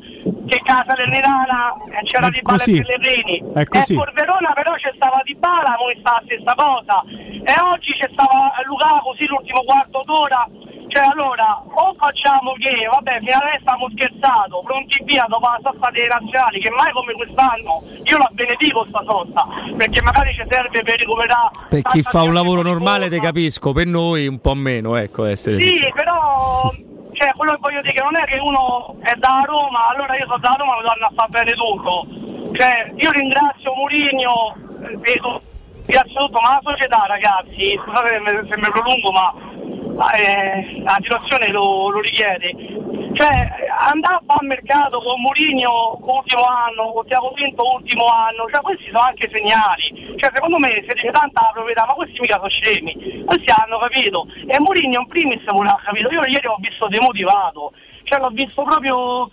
[0.47, 2.77] che casa Salernitana eh, c'era È Di Bala così.
[2.77, 3.43] e Pellegrini.
[3.53, 3.93] È così.
[3.93, 7.03] E col Verona però c'è stava Di Bala, noi sta la stessa cosa.
[7.11, 10.47] E oggi c'è stava Lukaku così l'ultimo quarto d'ora.
[10.91, 15.89] Cioè allora, o facciamo che, vabbè, fino adesso abbiamo scherzato, pronti via dopo la sosta
[15.89, 19.47] dei nazionali, che mai come quest'anno, io la benedico sta sosta,
[19.77, 23.85] perché magari ci serve per recuperare Per chi fa un lavoro normale te capisco, per
[23.87, 26.69] noi un po' meno, ecco, essere sì, però
[27.13, 30.25] cioè, quello che voglio dire che non è che uno è da Roma, allora io
[30.25, 32.05] sono da Roma mi danno a far bene tutto.
[32.51, 34.97] Cioè, io ringrazio Murigno, eh,
[35.91, 39.33] ringrazio tutto, ma la società ragazzi, scusate se mi, se mi prolungo ma
[40.13, 42.55] eh, la situazione lo, lo richiede.
[43.13, 48.85] Cioè, andare a mercato con Murigno ultimo anno, con Tiago Pinto ultimo anno, cioè questi
[48.85, 50.15] sono anche segnali.
[50.17, 53.77] Cioè, secondo me se dice tanta la proprietà, ma questi mica sono scemi, questi hanno
[53.79, 54.27] capito.
[54.47, 56.09] E Murigno in primis non l'ha capito.
[56.09, 57.73] Io ieri l'ho visto demotivato,
[58.03, 59.29] cioè l'ho visto proprio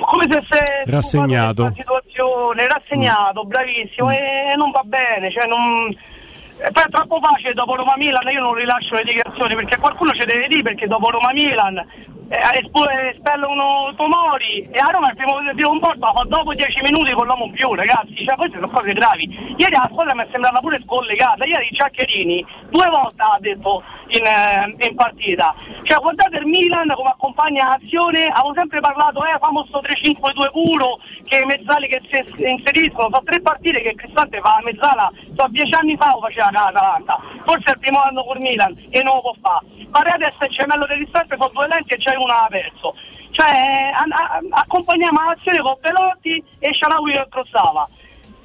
[0.00, 1.72] come se fosse Rassegnato.
[1.76, 5.88] situazione, rassegnato, bravissimo, e non va bene, cioè non.
[5.88, 10.12] e poi è troppo facile dopo Roma Milan, io non rilascio le dichiarazioni perché qualcuno
[10.12, 11.84] ci deve dire perché dopo Roma Milan
[12.28, 14.68] eh, espu- espellono Tomori.
[14.70, 17.74] E a Roma il primo, il primo porto fa dopo 10 minuti con l'uomo più
[17.74, 19.54] ragazzi, cioè queste sono cose gravi.
[19.56, 24.24] Ieri la squadra mi è sembrata pure scollegata, ieri Ciaccherini due volte ha detto in,
[24.24, 29.64] eh, in partita, cioè guardate il Milan come accompagna azione, avevo sempre parlato, eh famo
[29.66, 34.60] sto 3-5-2 puro, che i mezzali che si inseriscono, sono tre partite che Cristante fa
[34.60, 38.24] la mezzala, so dieci anni fa lo faceva con l'Atalanta, forse è il primo anno
[38.24, 39.66] col Milan e non lo può fare.
[39.90, 42.94] Paredes e Cemello del Ristorante sono due lenti e c'è una ha perso.
[43.30, 47.88] Cioè a- a- accompagniamo l'azione con Pelotti e Sharawi che crossava.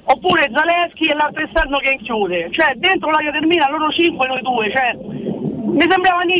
[0.04, 2.48] Oppure Zaleschi e l'altro esterno che chiude.
[2.50, 4.70] Cioè dentro l'area del Milan loro cinque noi due.
[4.70, 6.30] Cioè, mi sembrava un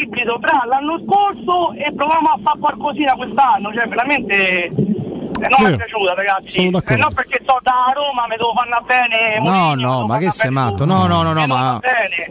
[0.41, 3.73] tra l'anno scorso e proviamo a fare qualcosina quest'anno.
[3.73, 4.71] Cioè veramente
[5.49, 6.49] non mi è piaciuta ragazzi.
[6.51, 7.03] Sono E d'accordo.
[7.03, 9.41] non perché sto da Roma mi devo fare bene.
[9.41, 10.85] No, no, ma che sei matto?
[10.85, 11.81] No, no, no, no, ma.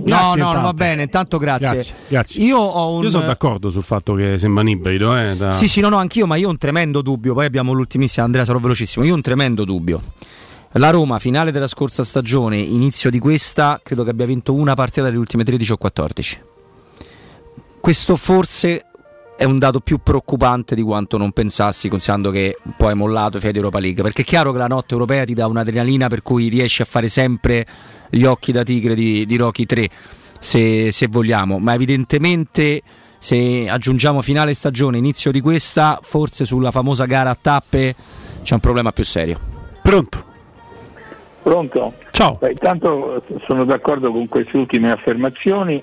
[0.03, 1.69] No, no, no, va bene, intanto grazie.
[1.69, 2.43] Grazie, grazie.
[2.43, 3.03] Io ho un.
[3.03, 5.15] Io sono d'accordo sul fatto che sembra un ibrido.
[5.17, 7.33] Eh, da- Sì, sì, no, no, anch'io, ma io ho un tremendo dubbio.
[7.33, 9.03] Poi abbiamo l'ultimissima, Andrea, sarò velocissimo.
[9.05, 10.01] Io ho un tremendo dubbio.
[10.73, 15.01] La Roma, finale della scorsa stagione, inizio di questa, credo che abbia vinto una partita
[15.05, 16.41] delle ultime 13 o 14.
[17.79, 18.85] Questo forse
[19.39, 23.37] è un dato più preoccupante di quanto non pensassi, considerando che un po' hai mollato
[23.37, 24.03] di Europa League.
[24.03, 27.07] Perché è chiaro che la notte europea ti dà un'adrenalina per cui riesci a fare
[27.07, 27.65] sempre
[28.09, 29.89] gli occhi da tigre di, di Rocky 3,
[30.41, 31.57] se, se vogliamo.
[31.57, 32.81] Ma evidentemente
[33.17, 37.95] se aggiungiamo finale stagione, inizio di questa, forse sulla famosa gara a tappe
[38.43, 39.39] c'è un problema più serio.
[39.81, 40.21] Pronto?
[41.43, 41.93] Pronto?
[42.11, 42.35] Ciao.
[42.37, 45.81] Beh, intanto sono d'accordo con queste ultime affermazioni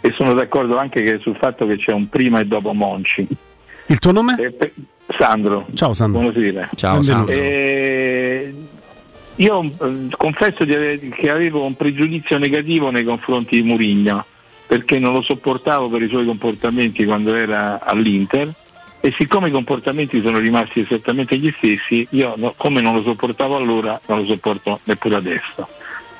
[0.00, 3.26] e sono d'accordo anche che sul fatto che c'è un prima e dopo Monci.
[3.86, 4.36] Il tuo nome?
[4.38, 4.72] Eh,
[5.16, 5.66] Sandro.
[5.74, 6.20] Ciao Sandro.
[6.20, 6.68] Buonasera.
[6.74, 7.32] Ciao, Benvenuto.
[7.32, 7.34] Sandro.
[7.34, 8.54] Eh,
[9.36, 14.24] io eh, confesso di ave- che avevo un pregiudizio negativo nei confronti di Murigno
[14.66, 18.52] perché non lo sopportavo per i suoi comportamenti quando era all'Inter
[19.00, 23.56] e siccome i comportamenti sono rimasti esattamente gli stessi, io no- come non lo sopportavo
[23.56, 25.66] allora non lo sopporto neppure adesso.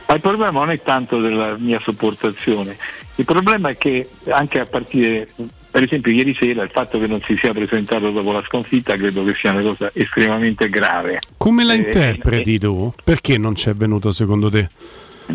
[0.09, 2.77] Ma il problema non è tanto della mia sopportazione,
[3.17, 5.29] il problema è che anche a partire,
[5.71, 9.23] per esempio ieri sera, il fatto che non si sia presentato dopo la sconfitta credo
[9.23, 11.21] che sia una cosa estremamente grave.
[11.37, 12.91] Come la Eh, interpreti tu?
[13.05, 14.71] Perché non c'è venuto secondo te?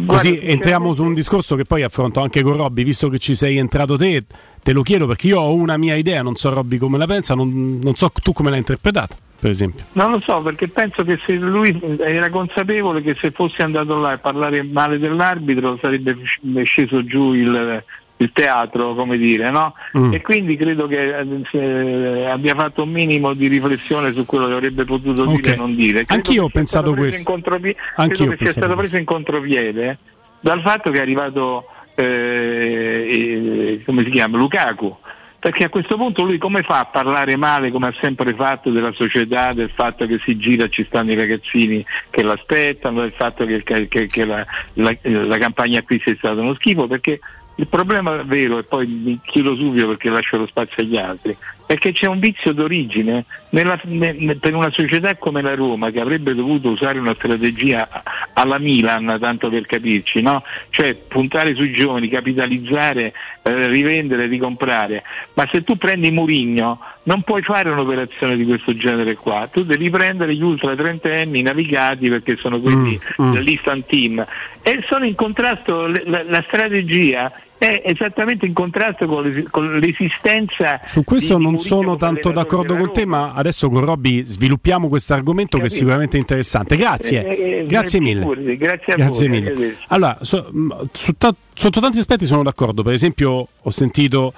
[0.07, 3.35] Così Guarda, entriamo su un discorso che poi affronto anche con Robby, visto che ci
[3.35, 4.23] sei entrato te,
[4.63, 7.35] te lo chiedo perché io ho una mia idea, non so Robby come la pensa,
[7.35, 9.84] non, non so tu come l'hai interpretata, per esempio.
[9.91, 14.11] Non lo so, perché penso che se lui era consapevole che se fosse andato là
[14.11, 16.15] a parlare male dell'arbitro sarebbe
[16.64, 17.84] sceso giù il,
[18.15, 19.74] il teatro, come dire, no?
[19.98, 20.14] Mm.
[20.14, 24.53] E quindi credo che eh, se abbia fatto un minimo di riflessione su quello che
[24.53, 25.48] avrebbe potuto dire Ok.
[25.48, 26.06] e non dire.
[26.06, 27.20] Credo Anch'io ho pensato questo.
[27.20, 28.78] in contropie- Anch'io credo che sia stato questo.
[28.78, 29.98] preso in contropiede
[30.40, 31.65] dal fatto che è arrivato,
[31.95, 34.98] eh, eh, come si chiama, Lukaku.
[35.44, 38.94] Perché a questo punto lui come fa a parlare male, come ha sempre fatto, della
[38.94, 43.61] società, del fatto che si gira, ci stanno i ragazzini che l'aspettano, del fatto che,
[43.61, 44.45] che- che- la,
[44.76, 46.88] la- la campagna acquisti è stata uno schifo?
[46.88, 47.20] Perché
[47.56, 51.76] il problema vero, e poi mi chiudo subito perché lascio lo spazio agli altri, è
[51.77, 56.34] che c'è un vizio d'origine nella- ne- per una società come la Roma che avrebbe
[56.35, 57.88] dovuto usare una strategia
[58.34, 60.44] alla Milan, tanto per capirci, no?
[60.69, 63.14] cioè puntare sui giovani, capitalizzare,
[63.44, 65.03] eh, rivendere, ricomprare,
[65.35, 69.90] ma se tu prendi Murigno non puoi fare un'operazione di questo genere qua, tu devi
[69.90, 74.26] prendere gli ultra trentenni navigati perché sono quelli Mm, dell'instant team.
[74.61, 77.31] E sono in contrasto, le- la, la strategia
[77.64, 82.91] è esattamente in contrasto con, l'es- con l'esistenza Su questo non sono tanto d'accordo con
[82.91, 86.76] te, ma adesso con Robby sviluppiamo questo argomento che è sicuramente interessante.
[86.76, 88.19] Grazie, Eh, eh, grazie mille.
[88.19, 89.77] figurati, grazie a Grazie voi, mille.
[89.88, 90.52] Allora, so-
[90.91, 92.84] su ta- sotto tanti aspetti sono d'accordo.
[92.84, 94.34] Per esempio, ho sentito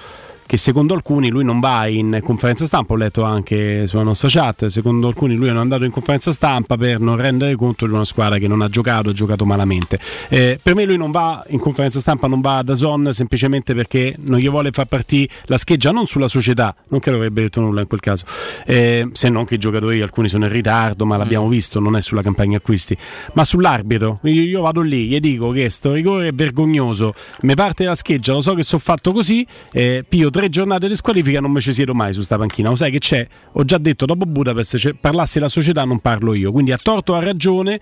[0.46, 4.68] che secondo alcuni lui non va in conferenza stampa, ho letto anche sulla nostra chat,
[4.68, 8.04] secondo alcuni lui non è andato in conferenza stampa per non rendere conto di una
[8.04, 10.00] squadra che non ha giocato, ha giocato malamente.
[10.30, 14.16] Eh, per me lui non va in conferenza stampa, non va da Zon semplicemente perché
[14.20, 17.82] non gli vuole far partire la scheggia non sulla società, non che avrebbe detto nulla
[17.82, 18.26] in quel caso,
[18.66, 22.02] eh, se non che i giocatori alcuni sono in ritardo, ma l'abbiamo visto, non è
[22.02, 22.96] sulla campagna acquisti,
[23.34, 24.20] ma sull'arbitro.
[24.24, 28.34] Io, io vado lì, gli dico che sto rigore è vergognoso, mi parte la scheggia,
[28.34, 31.72] lo so che sono fatto così, eh, pio tre giornate di squalifica, non mi ci
[31.72, 32.68] siedo mai su sta panchina.
[32.68, 33.26] Lo sai che c'è?
[33.54, 37.14] Ho già detto dopo Budapest, se parlassi la società non parlo io, quindi a torto
[37.14, 37.80] o a ragione.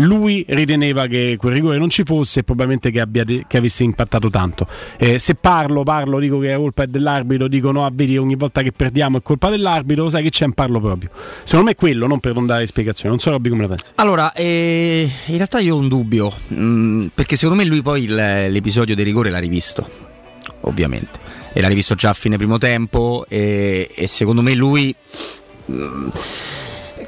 [0.00, 4.28] Lui riteneva che quel rigore non ci fosse e probabilmente che, abbia che avesse impattato
[4.28, 4.66] tanto.
[4.98, 8.60] Eh, se parlo, parlo, dico che la colpa è dell'arbitro, dico no, vedi ogni volta
[8.60, 11.08] che perdiamo è colpa dell'arbitro, sai che c'è, non parlo proprio.
[11.44, 13.92] Secondo me è quello, non per non dare spiegazioni, non so Robby come la pensi.
[13.94, 18.94] Allora, eh, in realtà io ho un dubbio, mh, perché secondo me lui poi l'episodio
[18.94, 19.88] del rigore l'ha rivisto,
[20.60, 21.24] ovviamente,
[21.60, 24.94] l'ha rivisto già a fine primo tempo e, e secondo me lui,
[25.66, 26.08] mh,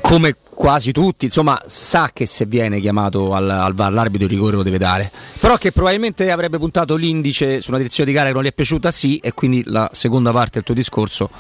[0.01, 4.57] come quasi tutti, insomma, sa che se viene chiamato al, al VAR l'arbitro il rigore
[4.57, 8.35] lo deve dare, però che probabilmente avrebbe puntato l'indice su una direzione di gara che
[8.35, 11.31] non gli è piaciuta, sì, e quindi la seconda parte del tuo discorso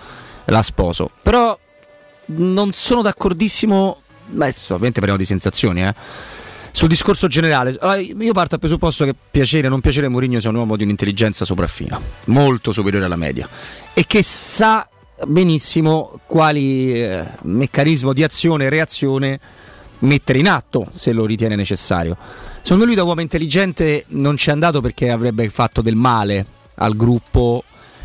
[0.45, 1.11] la sposo.
[1.23, 1.59] Però
[2.27, 5.95] non sono d'accordissimo, beh, ovviamente parliamo di sensazioni, eh.
[6.71, 10.57] Sul discorso generale, io parto dal presupposto che piacere o non piacere Mourinho sia un
[10.57, 13.49] uomo di un'intelligenza sopraffina, molto superiore alla media,
[13.93, 14.89] e che sa
[15.27, 19.41] benissimo quali eh, meccanismo di azione e reazione
[20.01, 22.17] mettere in atto se lo ritiene necessario.
[22.63, 26.95] Secondo lui da uomo intelligente non ci è andato perché avrebbe fatto del male al
[26.95, 27.65] gruppo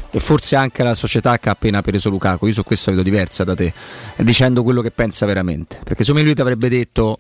[0.10, 3.44] e forse anche la società che ha appena preso Lukaku, io su questo vedo diversa
[3.44, 3.74] da te,
[4.18, 5.80] dicendo quello che pensa veramente.
[5.84, 7.18] Perché secondo me lui ti avrebbe detto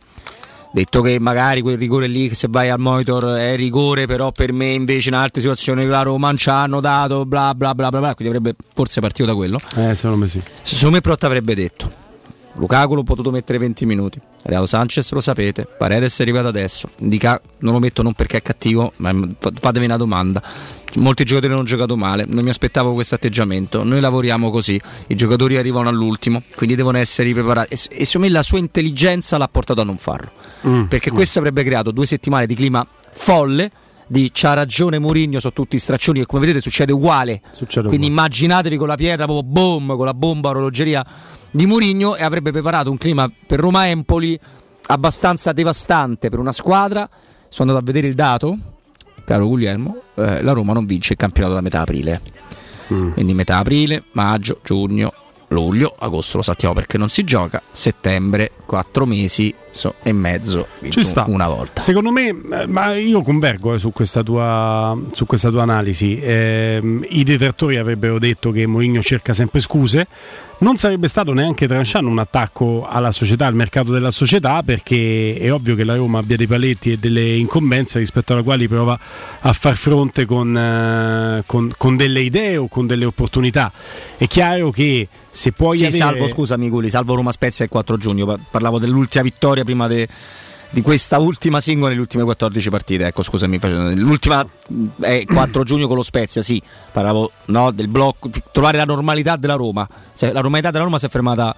[0.73, 4.51] detto che magari quel rigore lì che se vai al monitor è rigore però per
[4.51, 8.15] me invece in altre situazioni la Roma ci hanno dato bla bla bla bla bla
[8.15, 9.59] quindi avrebbe forse partito da quello.
[9.75, 10.41] Eh secondo me sì.
[10.63, 12.01] Secondo me ti avrebbe detto
[12.55, 17.39] Lukaku l'ho potuto mettere 20 minuti Real Sanchez lo sapete Paredes è arrivato adesso Indica,
[17.59, 20.41] non lo metto non perché è cattivo ma fatevi una domanda.
[20.95, 25.57] Molti giocatori hanno giocato male non mi aspettavo questo atteggiamento noi lavoriamo così i giocatori
[25.57, 29.81] arrivano all'ultimo quindi devono essere preparati e, e secondo me la sua intelligenza l'ha portato
[29.81, 30.83] a non farlo mm.
[30.83, 31.15] perché mm.
[31.15, 33.71] questo avrebbe creato due settimane di clima folle
[34.07, 38.07] di c'ha ragione Mourinho su tutti i straccioni che come vedete succede uguale succede quindi
[38.07, 38.21] uguale.
[38.21, 41.05] immaginatevi con la pietra proprio boom con la bomba orologeria
[41.49, 44.37] di Mourinho e avrebbe preparato un clima per Roma Empoli
[44.87, 47.09] abbastanza devastante per una squadra
[47.47, 48.57] sono andato a vedere il dato
[49.25, 52.21] caro Guglielmo eh, la Roma non vince il campionato da metà aprile
[52.91, 53.13] mm.
[53.13, 55.13] quindi metà aprile maggio giugno
[55.53, 61.03] luglio, agosto lo sappiamo perché non si gioca, settembre, quattro mesi so, e mezzo Ci
[61.03, 61.25] sta.
[61.27, 61.81] una volta.
[61.81, 62.31] Secondo me,
[62.67, 66.79] ma io convergo eh, su, questa tua, su, questa tua, analisi, eh,
[67.09, 70.07] i detrattori avrebbero detto che Mourinho cerca sempre scuse,
[70.59, 75.51] non sarebbe stato neanche tranchant un attacco alla società, al mercato della società, perché è
[75.51, 78.97] ovvio che la Roma abbia dei paletti e delle incombenze rispetto alla quali prova
[79.41, 83.71] a far fronte con, eh, con, con delle idee o con delle opportunità.
[84.17, 85.97] È chiaro che se puoi sì, avere...
[85.97, 90.07] salvo scusami Guli, salvo Roma Spezia il 4 giugno, parlavo dell'ultima vittoria prima de,
[90.69, 93.59] di questa ultima singola nelle ultime 14 partite, ecco scusami,
[93.95, 94.45] l'ultima
[94.99, 96.61] è 4 giugno con lo Spezia, sì,
[96.91, 99.87] parlavo no, del blocco, trovare la normalità della Roma,
[100.19, 101.55] la normalità della Roma si è fermata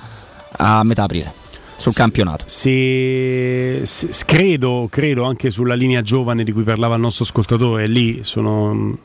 [0.58, 1.44] a metà aprile
[1.78, 2.46] sul campionato.
[2.48, 8.20] Se, se, credo, credo anche sulla linea giovane di cui parlava il nostro ascoltatore, lì
[8.24, 8.98] sono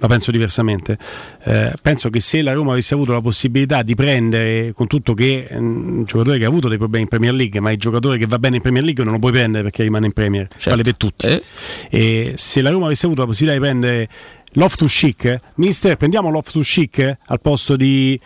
[0.00, 0.98] la penso diversamente.
[1.44, 5.46] Eh, penso che se la Roma avesse avuto la possibilità di prendere, con tutto che
[5.46, 8.26] è un giocatore che ha avuto dei problemi in Premier League, ma il giocatore che
[8.26, 10.70] va bene in Premier League non lo puoi prendere perché rimane in Premier, certo.
[10.70, 11.26] vale per tutti.
[11.26, 11.42] Eh?
[11.90, 14.08] E se la Roma avesse avuto la possibilità di prendere
[14.54, 18.18] Loftus Chic, mister, prendiamo Loftus Chic al posto di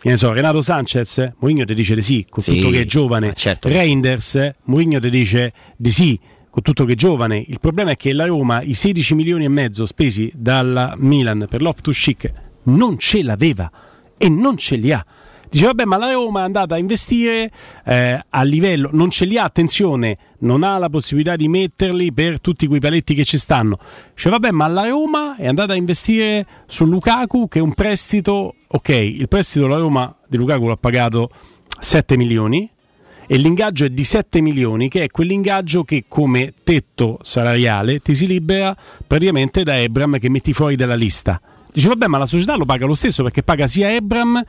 [0.00, 2.84] che ne so, Renato Sanchez, Mourinho ti dice di sì, con sì, tutto che è
[2.84, 3.32] giovane.
[3.32, 3.70] Certo.
[3.70, 6.20] Reinders, Mourinho ti dice di sì
[6.54, 7.44] con tutto che giovane.
[7.48, 11.60] Il problema è che la Roma i 16 milioni e mezzo spesi dalla Milan per
[11.60, 12.32] Loftus Chic
[12.64, 13.68] non ce l'aveva
[14.16, 15.04] e non ce li ha.
[15.50, 17.50] Dice vabbè ma la Roma è andata a investire
[17.84, 22.40] eh, a livello, non ce li ha, attenzione, non ha la possibilità di metterli per
[22.40, 23.76] tutti quei paletti che ci stanno.
[24.14, 28.54] Dice vabbè ma la Roma è andata a investire su Lukaku che è un prestito,
[28.64, 31.30] ok, il prestito la Roma di Lukaku l'ha pagato
[31.80, 32.70] 7 milioni,
[33.26, 38.26] e l'ingaggio è di 7 milioni che è quell'ingaggio che come tetto salariale ti si
[38.26, 41.40] libera praticamente da Ebram che metti fuori dalla lista.
[41.72, 44.42] Dice vabbè ma la società lo paga lo stesso perché paga sia Ebram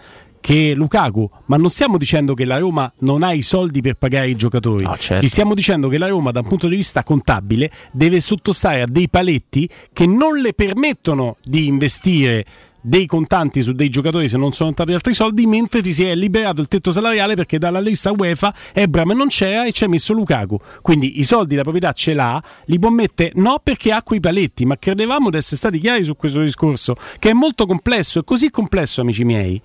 [0.46, 4.30] che Lukaku, ma non stiamo dicendo che la Roma non ha i soldi per pagare
[4.30, 4.84] i giocatori.
[4.84, 5.22] No, certo.
[5.22, 8.86] Ti stiamo dicendo che la Roma, da un punto di vista contabile, deve sottostare a
[8.88, 12.46] dei paletti che non le permettono di investire
[12.88, 16.14] dei contanti su dei giocatori se non sono entrati altri soldi, mentre ti si è
[16.14, 20.14] liberato il tetto salariale perché dalla lista UEFA Ebram non c'era e ci ha messo
[20.14, 20.60] Lukaku.
[20.82, 24.66] Quindi i soldi la proprietà ce l'ha, li può mettere no perché ha quei paletti,
[24.66, 28.52] ma credevamo di essere stati chiari su questo discorso, che è molto complesso, è così
[28.52, 29.60] complesso amici miei,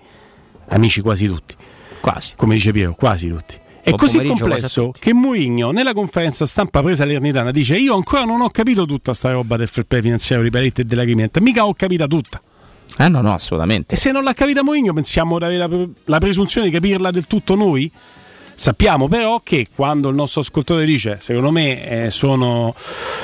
[0.69, 1.55] amici quasi tutti.
[2.01, 2.33] Quasi.
[2.35, 3.55] Come dice Piero, quasi tutti.
[3.83, 8.49] È così complesso che Mourinho nella conferenza stampa presa all'Ernitana dice io ancora non ho
[8.49, 11.73] capito tutta sta roba del fair play finanziario, di paletti e della Grimenta, mica ho
[11.73, 12.41] capita tutta.
[12.97, 13.95] Eh no, no, assolutamente.
[13.95, 17.25] E se non l'ha capita Mourinho pensiamo di avere la, la, presunzione di capirla del
[17.25, 17.91] tutto noi?
[18.53, 22.75] Sappiamo però che quando il nostro ascoltatore dice secondo me eh, sono,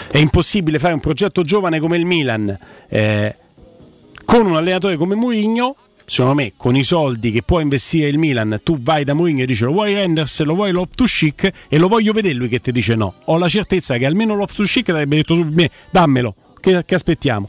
[0.10, 3.36] è impossibile fare un progetto giovane come il Milan eh,
[4.26, 8.62] con un allenatore come Mourinho, secondo me con i soldi che può investire il Milan
[8.64, 11.88] tu vai da Mourinho e dici lo vuoi Renders, lo vuoi Loftus Chic e lo
[11.88, 13.16] voglio vedere lui che ti dice no.
[13.26, 16.96] Ho la certezza che almeno Loftus Chic ti avrebbe detto su me dammelo, che, che
[16.96, 17.48] aspettiamo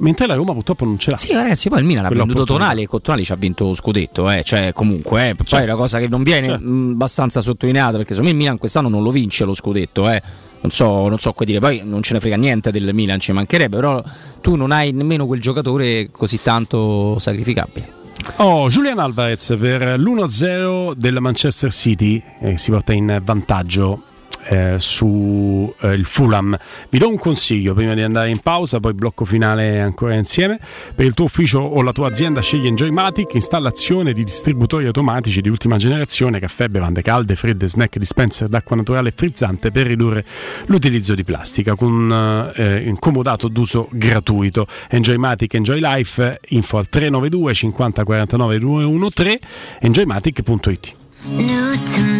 [0.00, 1.16] mentre la Roma purtroppo non ce l'ha.
[1.16, 3.74] Sì, ragazzi, poi il Milan ha venduto Tonali e con Tonali ci ha vinto lo
[3.74, 4.42] scudetto, eh.
[4.44, 5.34] cioè comunque, eh.
[5.34, 5.64] poi certo.
[5.64, 6.68] è una cosa che non viene certo.
[6.68, 10.22] mh, abbastanza sottolineata perché secondo me il Milan quest'anno non lo vince lo scudetto, eh.
[10.62, 13.76] Non so, non so dire, poi non ce ne frega niente del Milan, ci mancherebbe,
[13.76, 14.02] però
[14.42, 17.98] tu non hai nemmeno quel giocatore così tanto sacrificabile.
[18.36, 24.02] Oh, Julian Alvarez per l'1-0 del Manchester City eh, si porta in vantaggio
[24.44, 26.56] eh, su eh, il Fulham.
[26.88, 30.58] Vi do un consiglio prima di andare in pausa, poi blocco finale ancora insieme.
[30.94, 35.48] Per il tuo ufficio o la tua azienda scegli Enjoymatic, installazione di distributori automatici di
[35.48, 40.24] ultima generazione, caffè, bevande calde, fredde, snack, dispenser d'acqua naturale e frizzante per ridurre
[40.66, 44.66] l'utilizzo di plastica con eh, incomodato d'uso gratuito.
[44.88, 49.38] Enjoymatic, Enjoy Life, info al 392 50 49 213
[49.80, 52.19] enjoymatic.it.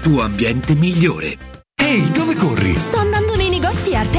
[0.00, 1.36] tuo ambiente migliore.
[1.80, 2.78] Ehi, dove corri?
[2.78, 4.18] Sto andando nei negozi Arte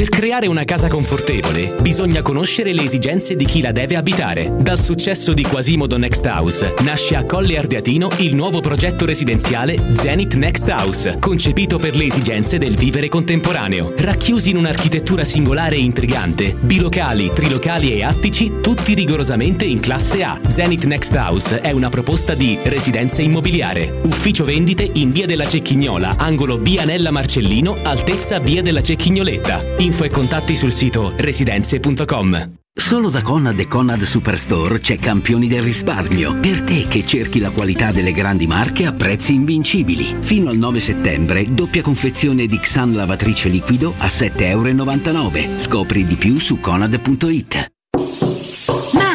[0.00, 4.50] Per creare una casa confortevole bisogna conoscere le esigenze di chi la deve abitare.
[4.58, 10.36] Dal successo di Quasimodo Next House nasce a Colle Ardeatino il nuovo progetto residenziale Zenith
[10.36, 13.92] Next House, concepito per le esigenze del vivere contemporaneo.
[13.94, 20.40] Racchiusi in un'architettura singolare e intrigante, bilocali, trilocali e attici, tutti rigorosamente in classe A.
[20.48, 24.00] Zenith Next House è una proposta di residenza immobiliare.
[24.04, 29.78] Ufficio vendite in via della Cecchignola, angolo Bianella Marcellino, altezza via della Cecchignoletta.
[29.80, 32.58] Info e contatti sul sito residenze.com.
[32.72, 36.34] Solo da Conad e Conad Superstore c'è Campioni del risparmio.
[36.38, 40.16] Per te che cerchi la qualità delle grandi marche a prezzi invincibili.
[40.20, 45.58] Fino al 9 settembre, doppia confezione di Xan lavatrice liquido a 7,99 euro.
[45.58, 47.72] Scopri di più su conad.it.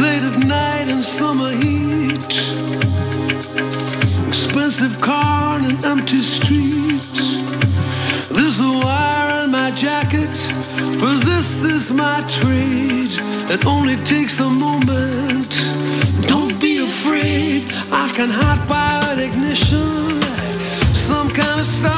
[0.00, 2.24] Late at night in summer heat.
[4.26, 6.77] Expensive car and empty streets.
[11.38, 13.14] This is my trade.
[13.54, 15.50] It only takes a moment.
[16.26, 18.28] Don't be afraid, I can
[18.68, 20.20] wire an ignition.
[21.06, 21.97] Some kind of star,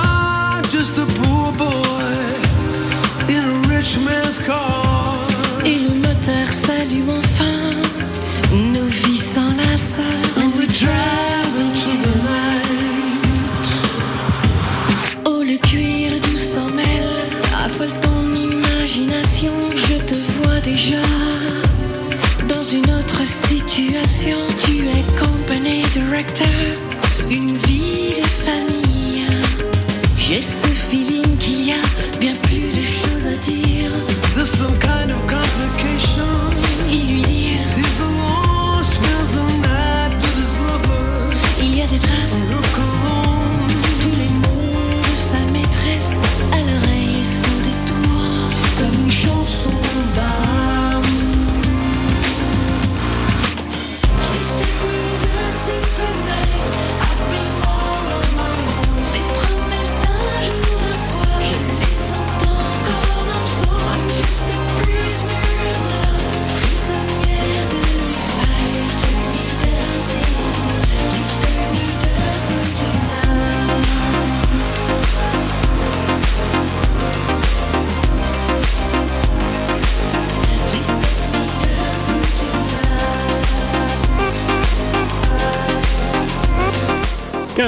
[24.23, 26.90] tu es compagnie directeur.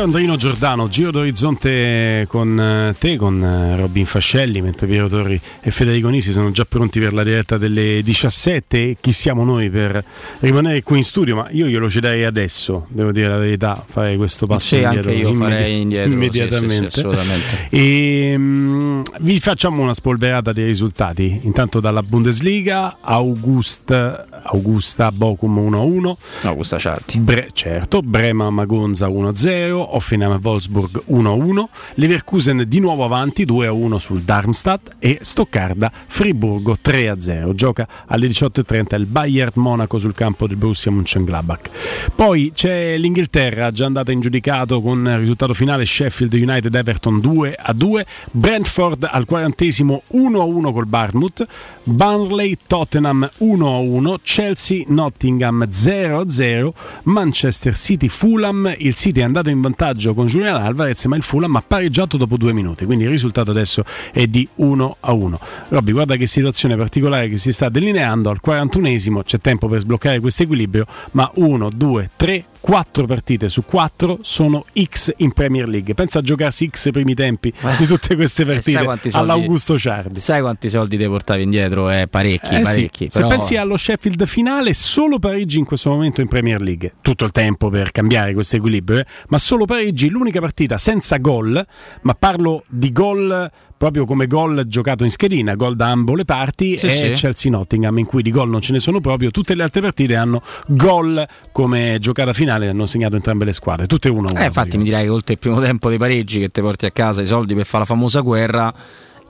[0.02, 5.70] Andrino Giordano, giro d'orizzonte con eh, te, con eh, Robin Fascelli, mentre Piero Torri e
[5.70, 10.04] Federico Nisi sono già pronti per la diretta delle 17 e chi siamo noi per
[10.40, 14.46] rimanere qui in studio, ma io glielo cederei adesso, devo dire la verità, fare questo
[14.46, 16.90] passo Sì, indietro, anche io immedi- farei indietro, immediatamente.
[16.90, 17.76] sì, sì.
[17.76, 26.14] E, mm, vi facciamo una spolverata dei risultati, intanto dalla Bundesliga, August, Augusta Bochum 1-1,
[26.42, 27.18] Augusta Ciardi.
[27.18, 31.64] Bre- certo, Brema Magonza 1-0, Offenheim Wolfsburg 1-1,
[31.94, 37.54] Leverkusen di nuovo avanti 2-1 sul Darmstadt e Stoccarda Friburgo 3-0.
[37.54, 41.70] Gioca alle 18.30 il Bayern Monaco sul campo del Borussia Mönchengladbach.
[42.14, 48.04] Poi c'è l'Inghilterra già andata in giudicato con il risultato finale Sheffield United Everton 2-2,
[48.30, 51.46] Brentford al quarantesimo 1-1 col Barmouth,
[51.84, 56.72] Burnley Tottenham 1-1, Chelsea Nottingham 0-0,
[57.04, 61.56] Manchester City Fulham, il City è andato in vantaggio con Julian Alvarez ma il Fulham
[61.56, 65.34] ha pareggiato dopo due minuti, quindi il risultato adesso è di 1-1.
[65.68, 70.20] Robby guarda che situazione particolare che si sta delineando, al 41esimo c'è tempo per sbloccare
[70.20, 75.94] questo equilibrio, ma 1, 2, 3, 4 partite su 4 sono X in Premier League.
[75.94, 80.20] Pensa a giocarsi X primi tempi di tutte queste Eh, partite soldi- all'Augusto Ciardi.
[80.20, 81.90] Sai quanti soldi ti portavi indietro?
[81.90, 83.10] Eh, parecchi, Eh sì, parecchi.
[83.10, 86.92] Se però- pensi allo Sheffield finale, solo Parigi in questo momento in Premier League.
[87.02, 89.06] Tutto il tempo per cambiare questo equilibrio, eh?
[89.28, 91.66] ma solo Parigi, l'unica partita senza gol,
[92.02, 93.50] ma parlo di gol
[93.82, 97.12] proprio come gol giocato in schedina, gol da ambo le parti, Sì, è sì.
[97.14, 99.32] Chelsea-Nottingham, in cui di gol non ce ne sono proprio.
[99.32, 104.08] Tutte le altre partite hanno gol come giocata finale, hanno segnato entrambe le squadre, tutte
[104.08, 104.40] 1-1.
[104.40, 106.92] Eh, infatti mi dirai che oltre il primo tempo dei pareggi che ti porti a
[106.92, 108.72] casa i soldi per fare la famosa guerra,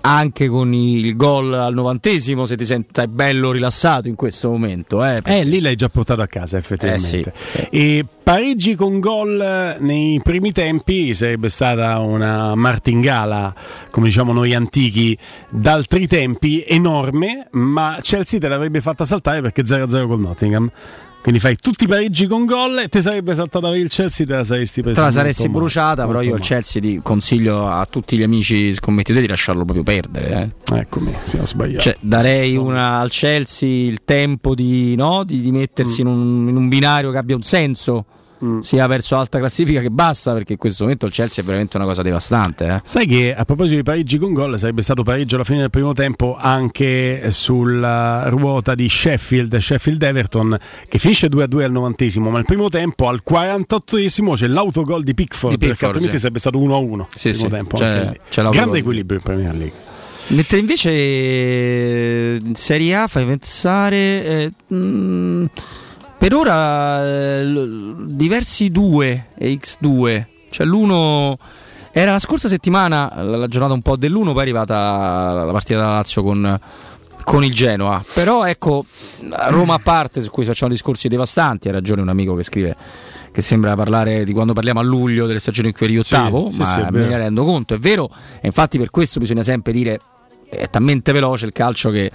[0.03, 5.05] anche con il gol al novantesimo se ti senti bello rilassato in questo momento.
[5.05, 7.19] Eh, Eh, lì l'hai già portato a casa effettivamente.
[7.19, 7.67] Eh, sì, sì.
[7.71, 13.55] E Parigi con gol nei primi tempi sarebbe stata una martingala,
[13.91, 15.17] come diciamo noi antichi,
[15.49, 20.71] d'altri tempi enorme, ma Chelsea te l'avrebbe fatta saltare perché 0-0 col Nottingham.
[21.23, 24.34] Quindi fai tutti i pareggi con gol e ti sarebbe saltata per il Chelsea, te
[24.34, 24.99] la saresti presa.
[24.99, 26.41] Te la saresti bruciata, però io il.
[26.41, 30.52] Chelsea ti consiglio a tutti gli amici scommettitori di lasciarlo proprio perdere.
[30.73, 30.78] Eh.
[30.78, 31.81] Eccomi, si è sbagliato.
[31.81, 36.57] Cioè, darei una, al Chelsea il tempo di, no, di, di mettersi in, un, in
[36.57, 38.05] un binario che abbia un senso,
[38.61, 41.87] sia verso alta classifica che bassa, perché in questo momento il Chelsea è veramente una
[41.87, 42.67] cosa devastante.
[42.67, 42.81] Eh.
[42.85, 45.93] Sai che a proposito di pareggi con gol sarebbe stato pareggio alla fine del primo
[45.93, 52.45] tempo anche sulla ruota di Sheffield, Sheffield Everton che finisce 2-2 al novantesimo, ma il
[52.45, 56.21] primo tempo al 48esimo c'è l'autogol di Pickford, Di perché Pickford, altrimenti sì.
[56.21, 57.77] sarebbe stato 1-1 Sì, il primo sì, tempo.
[57.77, 58.21] c'è- lì.
[58.29, 58.51] c'è l'autogol.
[58.53, 59.91] Grande equilibrio in Premier League.
[60.29, 65.45] Mentre invece eh, in Serie A fai pensare eh, mh,
[66.23, 67.52] per ora eh,
[68.05, 71.36] diversi 2 e X2, cioè l'uno
[71.91, 75.91] era la scorsa settimana la, giornata un po' dell'1, poi è arrivata la partita da
[75.91, 76.60] Lazio con,
[77.25, 78.05] con il Genoa.
[78.15, 78.84] Però ecco,
[79.49, 82.76] Roma a parte, su cui facciamo discorsi devastanti, ha ragione un amico che scrive
[83.33, 86.51] che sembra parlare di quando parliamo a luglio delle stagioni in cui eri Sì, ottavo,
[86.51, 88.09] sì, ma sì, è me ne rendo conto, è vero,
[88.41, 90.01] e infatti per questo bisogna sempre dire
[90.49, 92.12] è talmente veloce il calcio che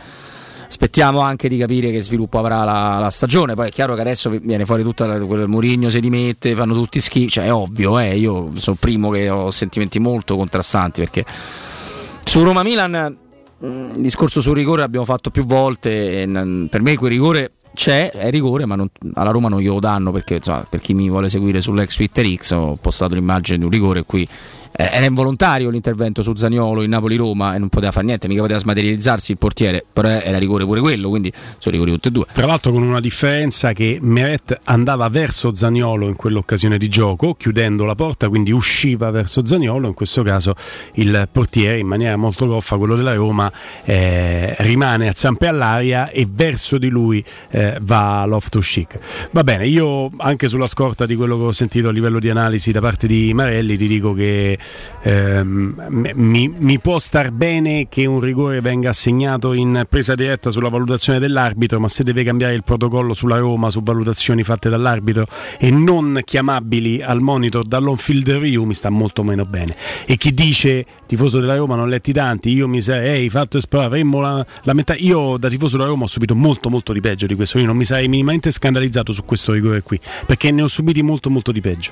[0.67, 3.55] aspettiamo anche di capire che sviluppo avrà la, la stagione.
[3.55, 6.99] Poi è chiaro che adesso viene fuori tutta la, quel Mourinho si dimette, fanno tutti
[6.99, 11.25] schifo, cioè è ovvio, eh, io sono il primo che ho sentimenti molto contrastanti perché
[12.23, 13.17] su Roma Milan
[13.59, 16.21] il discorso sul rigore l'abbiamo fatto più volte.
[16.21, 20.11] e, per me quel rigore c'è, è rigore, ma non- alla Roma non glielo danno
[20.11, 23.69] perché insomma, per chi mi vuole seguire sull'ex Twitter X ho postato l'immagine di un
[23.69, 24.27] rigore qui.
[24.71, 28.59] Eh, Era involontario l'intervento su Zaniolo in Napoli-Roma e non poteva fare niente, mica poteva
[28.59, 32.25] smaterializzarsi il portiere, però era rigore pure quello, quindi sono rigori tutti e due.
[32.31, 37.85] Tra l'altro con una differenza che Meret andava verso Zaniolo in quell'occasione di gioco, chiudendo
[37.85, 40.55] la porta, quindi usciva verso Zaniolo, in questo caso
[40.95, 43.51] il portiere in maniera molto goffa, quello della Roma,
[43.83, 48.99] eh, rimane a zampe all'aria e verso di lui eh, va Loftus Cheek.
[49.31, 52.71] Va bene, io anche sulla scorta di quello che ho sentito a livello di analisi
[52.71, 54.56] da parte di Marelli ti dico che
[55.01, 60.69] ehm, mi, mi può star bene che un rigore venga assegnato in presa diretta sulla
[60.69, 65.25] valutazione dell'arbitro, ma se deve cambiare il protocollo sulla Roma su valutazioni fatte dall'arbitro
[65.57, 69.75] e non chiamabili al monitor dall'on field review mi sta molto meno bene.
[70.05, 74.19] E chi dice tifoso della Roma non letti tanti, io mi sarei fatto esplorare, avremmo
[74.21, 74.95] la, la metà.
[74.97, 77.77] Io da tifoso della Roma ho subito molto molto di peggio di questo, io non
[77.77, 81.61] mi sarei minimamente scandalizzato su questo rigore qui, perché ne ho subiti molto molto di
[81.61, 81.91] peggio.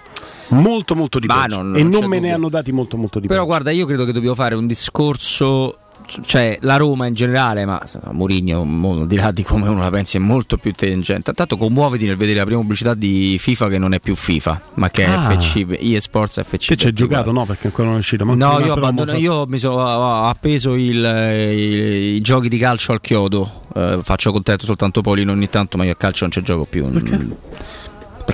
[0.49, 1.61] Molto molto di Ma peggio.
[1.61, 2.35] non- e non non c'è me ne dubbio.
[2.35, 5.77] hanno dati molto molto di Però guarda, io credo che dobbiamo fare un discorso,
[6.25, 9.89] cioè la Roma in generale, ma Mourinho, mo- al di là di come uno la
[9.89, 11.33] pensi, è molto più intelligente.
[11.33, 14.89] Tanto commuoviti nel vedere la prima pubblicità di FIFA che non è più FIFA, ma
[14.89, 15.31] che è Ah.
[15.39, 16.75] FC, ESports FC.
[16.75, 17.31] Ci hai giocato?
[17.31, 18.25] No, perché ancora non è uscito.
[18.25, 22.91] ma No, io, abbandono- fa- io mi sono appeso il- i, i giochi di calcio
[22.91, 23.63] al chiodo.
[23.75, 26.89] Eh, faccio contento soltanto Polino ogni tanto, ma io a calcio non ci gioco più.
[26.91, 27.27] Perché?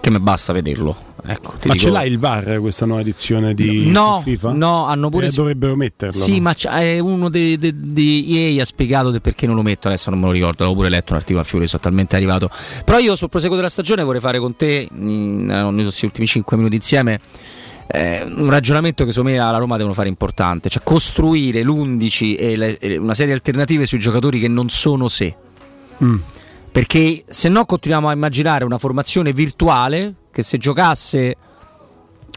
[0.09, 1.09] Mi basta vederlo.
[1.23, 4.53] Ecco, Ma dico- ce l'ha il VAR questa nuova edizione di No, FIFA?
[4.53, 6.19] no, hanno pure- Eh, dovrebbero metterlo.
[6.19, 6.41] Sì, no?
[6.41, 6.55] ma
[6.99, 7.57] uno di
[8.55, 10.89] EA ha spiegato del perché non lo metto, adesso non me lo ricordo, l'avevo pure
[10.89, 12.49] letto un articolo a Fiore, sono talmente arrivato.
[12.83, 16.57] Però io sul proseguo della stagione vorrei fare con te, in, in questi ultimi 5
[16.57, 17.19] minuti insieme,
[17.93, 22.55] eh, un ragionamento che secondo me alla Roma devono fare importante, cioè costruire l'11 e,
[22.55, 25.35] le- e una serie di alternative sui giocatori che non sono sé.
[26.03, 26.15] Mm.
[26.71, 31.35] Perché se no continuiamo a immaginare una formazione virtuale che se giocasse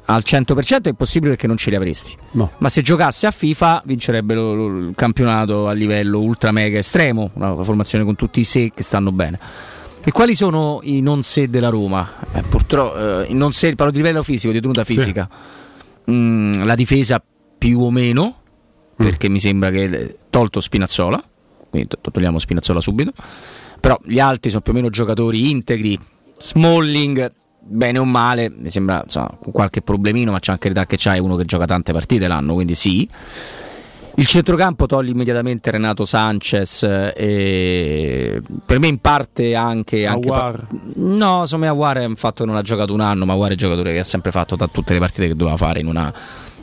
[0.07, 2.17] al 100% è possibile perché non ce li avresti.
[2.33, 2.51] No.
[2.59, 7.31] Ma se giocasse a FIFA vincerebbe lo- lo- il campionato a livello ultra mega estremo,
[7.35, 9.39] una formazione con tutti i sé che stanno bene.
[10.03, 12.11] E quali sono i non sé della Roma?
[12.33, 14.95] Eh, purtroppo eh, i non sé, parlo di livello fisico, di tenuta Sì.
[14.95, 15.29] fisica.
[16.11, 17.23] Mm, la difesa
[17.57, 18.41] più o meno,
[19.03, 19.07] Mm.
[19.07, 21.23] perché mi sembra che tolto Spinazzola,
[21.71, 23.13] quindi to- togliamo Spinazzola subito.
[23.85, 25.99] Però gli altri sono più o meno giocatori integri.
[26.41, 27.31] Smalling,
[27.61, 31.21] bene o male, mi sembra insomma, con qualche problemino, ma c'è anche l'età che c'hai
[31.21, 33.07] uno che gioca tante partite l'anno, quindi sì.
[34.15, 40.07] Il centrocampo toglie immediatamente Renato Sanchez eh, e per me in parte anche...
[40.07, 40.67] anche Aouar.
[40.95, 43.51] no, secondo me Aguar è un fatto che non ha giocato un anno, ma Aguar
[43.51, 45.89] è un giocatore che ha sempre fatto da tutte le partite che doveva fare in
[45.89, 46.11] una,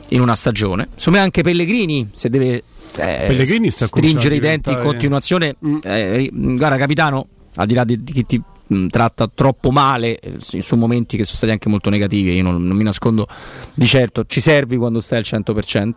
[0.08, 0.88] in una stagione.
[1.06, 2.64] Me anche Pellegrini, se deve
[2.96, 8.02] eh, Pellegrini sta stringere i denti in continuazione, eh, guarda capitano, al di là di,
[8.02, 11.90] di chi ti mh, tratta troppo male eh, su momenti che sono stati anche molto
[11.90, 13.26] negativi, io non, non mi nascondo
[13.74, 15.92] di certo, ci servi quando stai al 100%.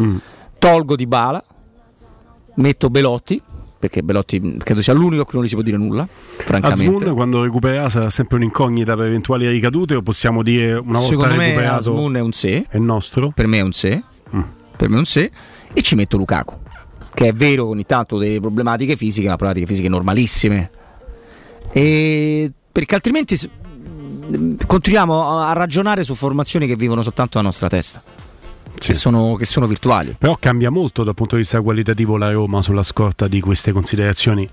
[0.00, 0.16] Mm.
[0.58, 1.42] Tolgo di bala,
[2.54, 3.40] metto Belotti,
[3.80, 6.84] perché Belotti mh, credo sia l'unico a cui non gli si può dire nulla, francamente.
[6.84, 11.34] Azmoun quando recupererà sarà sempre un'incognita per eventuali ricadute o possiamo dire una volta Secondo
[11.34, 12.66] me recuperato Asmun è un se.
[12.68, 13.32] è nostro?
[13.34, 14.02] Per me è un se.
[14.36, 14.40] Mm.
[14.76, 15.30] Per me è un se.
[15.72, 16.58] E ci metto Lukaku.
[17.12, 20.70] Che è vero ogni tanto delle problematiche fisiche, ma problematiche fisiche normalissime.
[21.72, 23.36] E perché altrimenti
[24.66, 28.02] continuiamo a ragionare su formazioni che vivono soltanto la nostra testa.
[28.78, 30.14] Che, sono, che sono virtuali.
[30.18, 34.48] Però cambia molto dal punto di vista qualitativo la Roma sulla scorta di queste considerazioni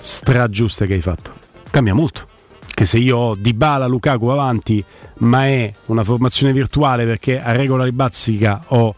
[0.00, 1.32] stragiuste che hai fatto.
[1.70, 2.26] Cambia molto.
[2.66, 4.84] Che se io ho Dybala, Lukaku avanti,
[5.18, 8.94] ma è una formazione virtuale perché a regola di bazzica ho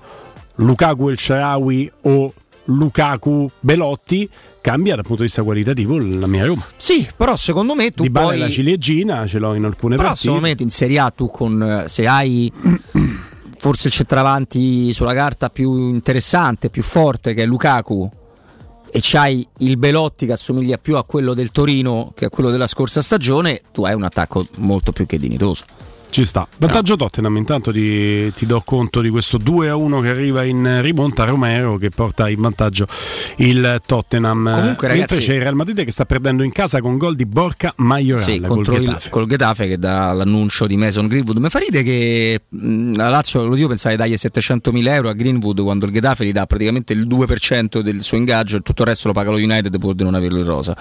[0.57, 2.33] Lukaku El Sharawi o
[2.67, 4.29] Lukaku Belotti,
[4.61, 6.65] cambia dal punto di vista qualitativo la mia Roma.
[6.77, 8.37] Sì, però secondo me tu Dybala poi...
[8.37, 10.29] è la ciliegina, ce l'ho in alcune Però partite.
[10.29, 12.53] secondo me in Serie A tu con se hai
[13.59, 18.11] forse il centravanti sulla carta più interessante, più forte che è Lukaku
[18.91, 22.67] e c'hai il Belotti che assomiglia più a quello del Torino che a quello della
[22.67, 25.65] scorsa stagione, tu hai un attacco molto più che dignitoso.
[26.09, 26.49] Ci sta.
[26.59, 30.79] Vantaggio Tottenham, intanto ti, ti do conto di questo 2 a 1 che arriva in
[30.81, 32.87] rimonta Romero che porta in vantaggio
[33.37, 34.45] il Tottenham.
[34.45, 37.27] Comunque, Mentre ragazzi- c'è il Real Madrid che sta perdendo in casa con gol di
[37.27, 39.11] Borca Majoral Sì, col contro il, Getafe.
[39.11, 41.37] col Getafe che dà l'annuncio di Mason Greenwood.
[41.37, 45.61] Mi fa ridere che la Lazio, lo dico, pensava di dargli 700.000 euro a Greenwood
[45.63, 49.09] quando il Getafe gli dà praticamente il 2% del suo ingaggio e tutto il resto
[49.09, 50.75] lo paga lo United pur di non averlo in rosa.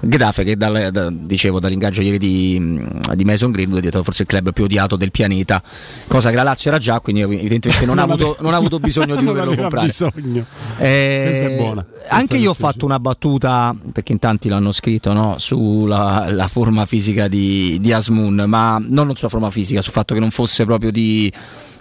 [0.00, 2.80] Getafe che dal- da- dicevo dall'ingaggio ieri di,
[3.14, 5.62] di Mason Greenwood è diventato forse il club più odiato del pianeta,
[6.06, 8.56] cosa che la Lazio era già, quindi evidentemente non, ha, Non avuto, aveva- non ha
[8.58, 9.86] avuto bisogno di doverlo comprare.
[9.86, 10.44] bisogno.
[10.78, 11.84] Eh, Questa è buona.
[11.84, 16.26] Questa Anche è io ho fatto una battuta, perché in tanti l'hanno scritto, no, sulla
[16.30, 20.30] la forma fisica di, di Asmun, ma non, sulla forma fisica, sul fatto che non
[20.30, 21.32] fosse proprio di,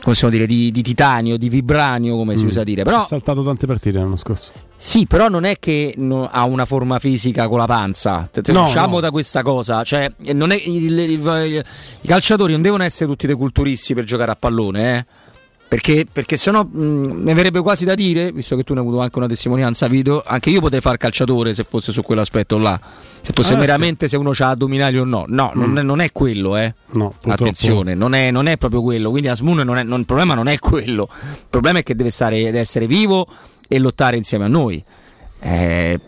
[0.02, 2.48] possiamo dire, di, di titanio, di vibranio, come si Mm.
[2.48, 2.82] usa dire.
[2.82, 4.52] Ha Però saltato tante partite l'anno scorso.
[4.76, 8.30] sì, però non è che no- ha una forma fisica con la panza.
[8.48, 9.00] No, Usciamo no.
[9.02, 9.84] da questa cosa.
[9.84, 11.66] Cioè, non è- il- il- il-
[12.02, 15.06] I calciatori non devono essere tutti dei culturisti per giocare a pallone, eh.
[15.68, 19.02] Perché, perché sennò mh, mi verrebbe quasi da dire, visto che tu ne hai avuto
[19.02, 22.80] anche una testimonianza video, anche io potrei fare calciatore se fosse su quell'aspetto là.
[23.20, 25.26] Se fosse Ah, veramente se uno ha addominali o no.
[25.28, 25.78] No, non, Mm.
[25.78, 26.74] è, non è quello, eh.
[26.94, 29.10] No, Attenzione, non è, non è proprio quello.
[29.10, 31.10] Quindi Asmun non è, non- il problema non è quello.
[31.12, 33.28] Il problema è che deve, stare, deve essere vivo
[33.68, 34.82] e lottare insieme a noi.
[35.40, 36.00] Eh,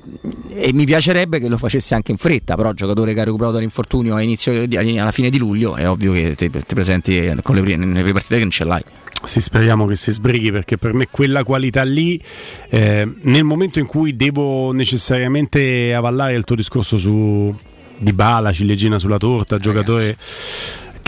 [0.49, 4.17] e mi piacerebbe che lo facesse anche in fretta, però giocatore che ha recuperato dall'infortunio
[4.65, 7.99] di- alla fine di luglio è ovvio che ti, ti presenti con le, prime- nelle
[7.99, 8.81] prime partite che non ce l'hai.
[9.25, 12.21] Sì, speriamo che si sbrighi perché per me quella qualità lì,
[12.69, 17.53] eh, nel momento in cui devo necessariamente avallare il tuo discorso su
[17.97, 20.15] Dybala, ciliegina sulla torta, giocatore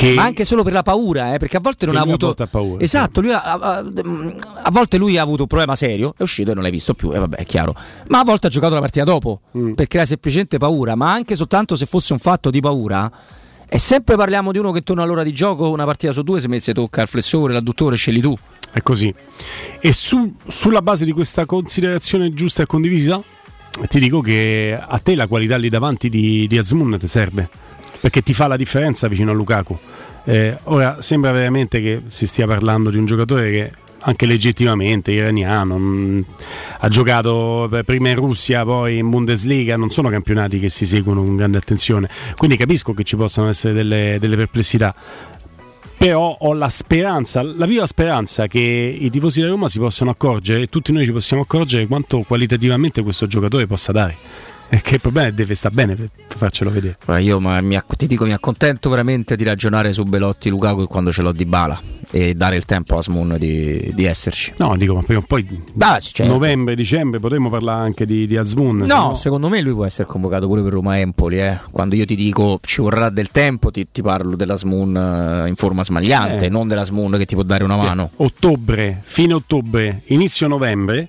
[0.01, 0.13] che...
[0.13, 2.35] Ma anche solo per la paura, eh, perché a volte non ha a avuto.
[2.49, 3.83] paura, esatto, lui ha- ha-
[4.63, 7.13] a volte lui ha avuto un problema serio, è uscito e non l'hai visto più,
[7.13, 7.75] e vabbè, è chiaro.
[8.07, 9.73] Ma a volte ha giocato la partita dopo Mm.
[9.73, 13.11] per creare semplicemente paura, ma anche soltanto se fosse un fatto di paura.
[13.73, 16.49] E sempre parliamo di uno che torna all'ora di gioco, una partita su due, se
[16.49, 18.35] mette tocca il flessore, l'adduttore, scegli tu.
[18.73, 19.13] È così.
[19.79, 23.21] E su- sulla base di questa considerazione giusta e condivisa,
[23.87, 27.49] ti dico che a te la qualità lì davanti di, di Azmoun ti serve,
[28.01, 29.77] perché ti fa la differenza vicino a Lukaku.
[30.25, 33.71] Eh, ora sembra veramente che si stia parlando di un giocatore che
[34.03, 36.25] anche legittimamente iraniano mh,
[36.79, 41.35] ha giocato prima in Russia poi in Bundesliga non sono campionati che si seguono con
[41.35, 44.95] grande attenzione quindi capisco che ci possano essere delle, delle perplessità
[46.01, 50.63] però ho la speranza, la viva speranza che i tifosi della Roma si possano accorgere
[50.63, 54.17] e tutti noi ci possiamo accorgere quanto qualitativamente questo giocatore possa dare.
[54.73, 56.95] E che il problema è che deve stare bene per farcelo vedere.
[57.03, 61.11] Guarda, io ma mi ti dico, mi accontento veramente di ragionare su Belotti Lukaku quando
[61.11, 61.77] ce l'ho di bala
[62.13, 64.53] e dare il tempo a Asmun di, di esserci.
[64.57, 65.45] No, dico, ma prima o poi
[65.79, 66.31] Ah, certo.
[66.31, 68.77] novembre, dicembre potremmo parlare anche di, di Azmoun.
[68.77, 71.39] No, no- secondo me lui può essere convocato pure per Roma Empoli.
[71.41, 71.59] Eh.
[71.69, 75.55] Quando io ti dico ci vorrà del tempo, ti, ti parlo della Smoon eh, in
[75.55, 76.49] forma smagliante, Eh.
[76.49, 78.09] non della Smoon che ti può dare una mano.
[78.17, 81.07] Ottobre, fine ottobre, inizio novembre,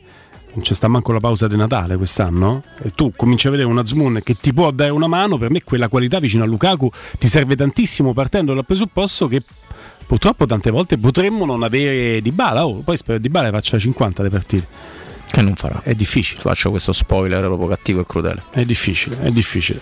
[0.55, 2.63] non c'è sta manco la pausa di Natale quest'anno.
[2.83, 5.39] E tu cominci a vedere una Azmoun che ti può dare una mano.
[5.39, 9.43] Per me, quella qualità vicino a Lukaku ti serve tantissimo, partendo dal presupposto che
[10.07, 12.67] purtroppo tante volte potremmo non avere Di Bala.
[12.67, 14.67] Oh, poi spero Di Bala faccia 50 le partite.
[15.33, 15.81] Che non farà.
[15.83, 16.41] È difficile.
[16.41, 18.43] Faccio questo spoiler proprio cattivo e crudele.
[18.51, 19.81] È difficile, è difficile.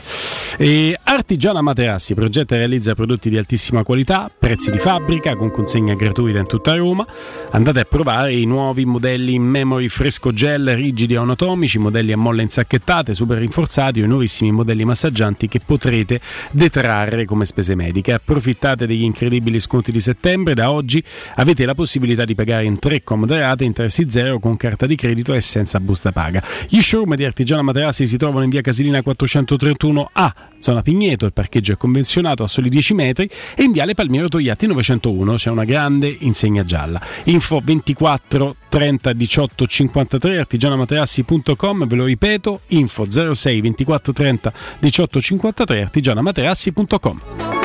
[0.57, 5.95] E Artigiana Materassi progetta e realizza prodotti di altissima qualità, prezzi di fabbrica, con consegna
[5.95, 7.05] gratuita in tutta Roma.
[7.51, 12.17] Andate a provare i nuovi modelli in memory fresco gel, rigidi e anatomici, modelli a
[12.17, 16.21] molle insacchettate, super rinforzati o i nuovissimi modelli massaggianti che potrete
[16.53, 18.13] detrarre come spese mediche.
[18.13, 20.55] Approfittate degli incredibili sconti di settembre.
[20.55, 21.03] Da oggi
[21.35, 25.35] avete la possibilità di pagare in tre comode rate, interessi zero con carta di credito
[25.35, 26.43] e senza busta paga.
[26.67, 31.33] Gli showroom di Artigiana Materassi si trovano in via Casilina 431A, zona Pigneri Orvieto, il
[31.33, 35.65] parcheggio è convenzionato a soli 10 metri e in viale Palmiero Togliatti 901 c'è una
[35.65, 37.01] grande insegna gialla.
[37.25, 45.81] Info 24 30 18 53 artigianamaterassi.com, ve lo ripeto, info 06 24 30 18 53
[45.81, 47.60] artigianamaterassi.com.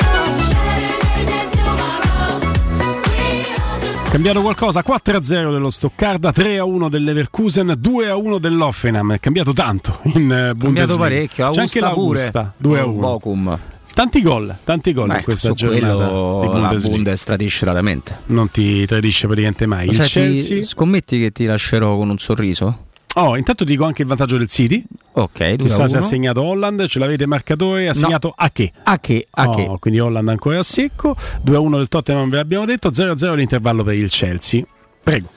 [4.10, 4.82] Cambiato qualcosa?
[4.86, 9.12] 4-0 dello Stoccarda, 3-1 dell'Everkusen, 2-1 dell'Offenham.
[9.12, 10.56] È cambiato tanto in eh, Bundesliga.
[10.56, 12.78] Cambiato parecchio, C'è anche Augusta pure.
[12.78, 12.98] l'Augusta, 2-1.
[13.00, 13.58] Bochum.
[13.92, 16.88] Tanti gol, tanti gol Beh, in questa giornata di la.
[16.88, 18.18] Bundes tradisce raramente.
[18.26, 19.86] Non ti tradisce praticamente mai.
[19.86, 20.62] Lo Il sai, ti- Chelsea.
[20.64, 22.84] scommetti che ti lascerò con un sorriso?
[23.18, 24.84] Oh, intanto dico anche il vantaggio del City.
[25.12, 26.06] Ok, 2 Chissà se ha 1.
[26.08, 27.98] segnato Holland, ce l'avete marcatore, ha No.
[27.98, 28.70] segnato a che?
[28.82, 29.26] A che?
[29.30, 29.76] A Oh, che?
[29.78, 34.10] Quindi Holland ancora a secco, 2-1 del Tottenham ve l'abbiamo detto, 0-0 l'intervallo per il
[34.10, 34.62] Chelsea.
[35.02, 35.28] Prego.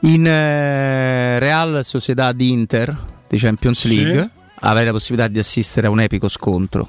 [0.00, 2.96] In eh, Real Sociedad Inter
[3.28, 3.94] di Champions Sì.
[4.02, 6.88] League avrei la possibilità di assistere a un epico scontro.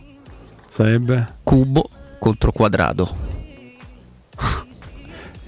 [0.67, 1.35] Sarebbe?
[1.43, 1.87] Cubo
[2.17, 3.15] contro Quadrado.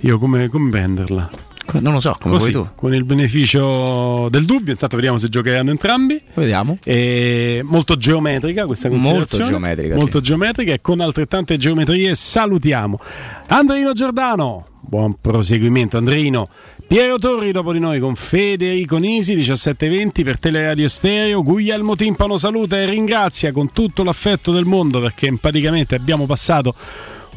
[0.02, 1.30] Io come, come prenderla?
[1.74, 2.70] Non lo so, come Così, vuoi tu.
[2.76, 6.20] con il beneficio del dubbio, intanto vediamo se giocheranno entrambi.
[6.34, 6.78] Vediamo.
[6.84, 9.50] E molto geometrica questa Molto considerazione.
[9.50, 13.00] geometrica, Molto geometrica e con altrettante geometrie salutiamo
[13.48, 14.66] Andrino Giordano.
[14.82, 16.48] Buon proseguimento Andrino.
[16.88, 21.44] Piero Torri dopo di noi con Federico Nisi 1720 per Teleradio Stereo.
[21.44, 26.74] Guglielmo Timpano saluta e ringrazia con tutto l'affetto del mondo perché empaticamente abbiamo passato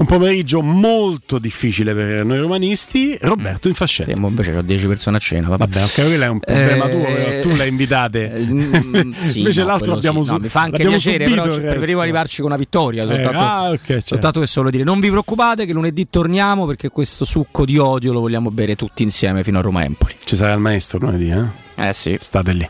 [0.01, 3.19] un pomeriggio molto difficile per noi romanisti.
[3.20, 4.15] Roberto Infascelli.
[4.15, 5.49] Sì, mo invece ho 10 persone a cena.
[5.49, 8.33] Vabbè, Vabbè, ok, quello è un problema Eh, tuo, però tu le invitate.
[8.39, 10.29] mm, sì, Invece no, l'altro abbiamo sì.
[10.29, 13.03] su- No, mi fa anche piacere, però preferivo arrivarci con una vittoria.
[13.03, 14.07] Eh, Soltanto, ah, ok, certo.
[14.07, 18.15] soltanto che solo dire: non vi preoccupate, che lunedì torniamo perché questo succo di odio
[18.15, 20.15] lo vogliamo bere tutti insieme fino a Roma Empoli.
[20.25, 21.89] Ci sarà il maestro lunedì, eh?
[21.89, 22.17] Eh sì.
[22.19, 22.69] State lì.